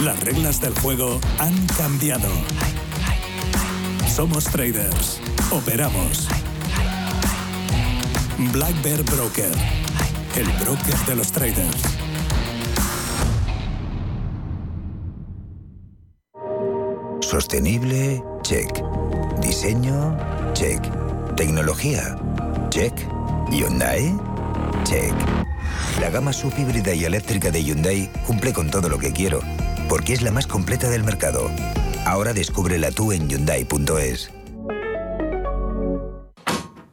Las 0.00 0.20
reglas 0.20 0.60
del 0.60 0.72
juego 0.78 1.20
han 1.40 1.66
cambiado. 1.76 2.28
Somos 4.06 4.44
traders. 4.44 5.20
Operamos. 5.50 6.28
Black 8.52 8.80
Bear 8.84 9.02
Broker. 9.02 9.50
El 10.36 10.46
broker 10.64 10.96
de 11.04 11.16
los 11.16 11.32
traders. 11.32 11.82
Sostenible, 17.20 18.22
check. 18.42 18.70
Diseño, 19.40 20.16
check. 20.52 20.80
Tecnología, 21.34 22.16
check. 22.70 22.94
Hyundai, 23.50 24.16
check. 24.84 25.12
La 26.00 26.08
gama 26.10 26.32
subhíbrida 26.32 26.94
y 26.94 27.04
eléctrica 27.04 27.50
de 27.50 27.64
Hyundai 27.64 28.08
cumple 28.28 28.52
con 28.52 28.70
todo 28.70 28.88
lo 28.88 28.96
que 28.98 29.12
quiero 29.12 29.40
porque 29.88 30.12
es 30.12 30.22
la 30.22 30.30
más 30.30 30.46
completa 30.46 30.88
del 30.88 31.04
mercado. 31.04 31.50
Ahora 32.04 32.32
descúbrela 32.32 32.90
tú 32.90 33.12
en 33.12 33.28
Hyundai.es. 33.28 34.30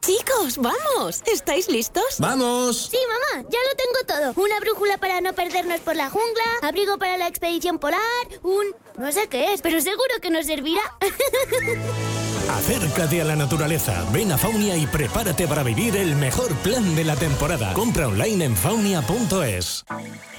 Chicos, 0.00 0.58
vamos. 0.58 1.22
¿Estáis 1.26 1.68
listos? 1.68 2.04
¡Vamos! 2.18 2.88
Sí, 2.90 2.98
mamá, 3.08 3.48
ya 3.50 3.58
lo 3.58 3.76
tengo 3.76 4.32
todo. 4.34 4.44
Una 4.44 4.60
brújula 4.60 4.98
para 4.98 5.20
no 5.20 5.32
perdernos 5.32 5.80
por 5.80 5.96
la 5.96 6.10
jungla, 6.10 6.44
abrigo 6.62 6.96
para 6.96 7.16
la 7.16 7.26
expedición 7.26 7.78
polar, 7.78 8.00
un... 8.42 8.66
no 8.98 9.10
sé 9.10 9.26
qué 9.28 9.52
es, 9.52 9.62
pero 9.62 9.80
seguro 9.80 10.14
que 10.22 10.30
nos 10.30 10.46
servirá. 10.46 10.82
Acércate 12.50 13.20
a 13.20 13.24
la 13.24 13.34
naturaleza, 13.34 14.04
ven 14.12 14.30
a 14.30 14.38
Faunia 14.38 14.76
y 14.76 14.86
prepárate 14.86 15.48
para 15.48 15.64
vivir 15.64 15.96
el 15.96 16.14
mejor 16.14 16.54
plan 16.56 16.94
de 16.94 17.04
la 17.04 17.16
temporada. 17.16 17.74
Compra 17.74 18.06
online 18.06 18.44
en 18.44 18.56
faunia.es. 18.56 19.84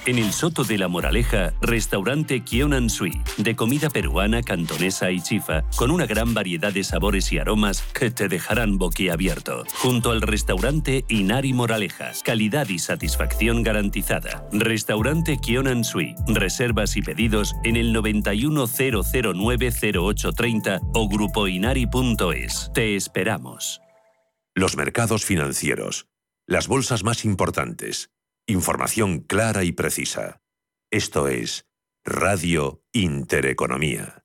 En 0.08 0.16
el 0.16 0.32
Soto 0.32 0.64
de 0.64 0.78
la 0.78 0.88
Moraleja, 0.88 1.52
restaurante 1.60 2.42
Kionan 2.42 2.88
Sui, 2.88 3.20
de 3.36 3.54
comida 3.54 3.90
peruana, 3.90 4.42
cantonesa 4.42 5.10
y 5.10 5.20
chifa, 5.20 5.64
con 5.76 5.90
una 5.90 6.06
gran 6.06 6.32
variedad 6.32 6.72
de 6.72 6.82
sabores 6.82 7.30
y 7.30 7.38
aromas 7.38 7.82
que 7.92 8.10
te 8.10 8.28
dejarán 8.28 8.78
boquiabierto. 8.78 9.64
Junto 9.74 10.10
al 10.10 10.22
restaurante 10.22 11.04
Inari 11.08 11.52
Moraleja, 11.52 12.12
calidad 12.24 12.70
y 12.70 12.78
satisfacción 12.78 13.62
garantizada. 13.62 14.48
Restaurante 14.50 15.36
Kionan 15.42 15.84
Sui, 15.84 16.14
reservas 16.26 16.96
y 16.96 17.02
pedidos 17.02 17.54
en 17.62 17.76
el 17.76 17.94
910090830 17.94 20.80
o 20.94 21.06
grupoinari.es. 21.06 22.70
Te 22.72 22.96
esperamos. 22.96 23.82
Los 24.54 24.74
mercados 24.74 25.26
financieros, 25.26 26.06
las 26.46 26.66
bolsas 26.66 27.04
más 27.04 27.26
importantes 27.26 28.08
Información 28.50 29.20
clara 29.20 29.62
y 29.62 29.72
precisa. 29.72 30.40
Esto 30.90 31.28
es 31.28 31.66
Radio 32.02 32.82
Intereconomía. 32.94 34.24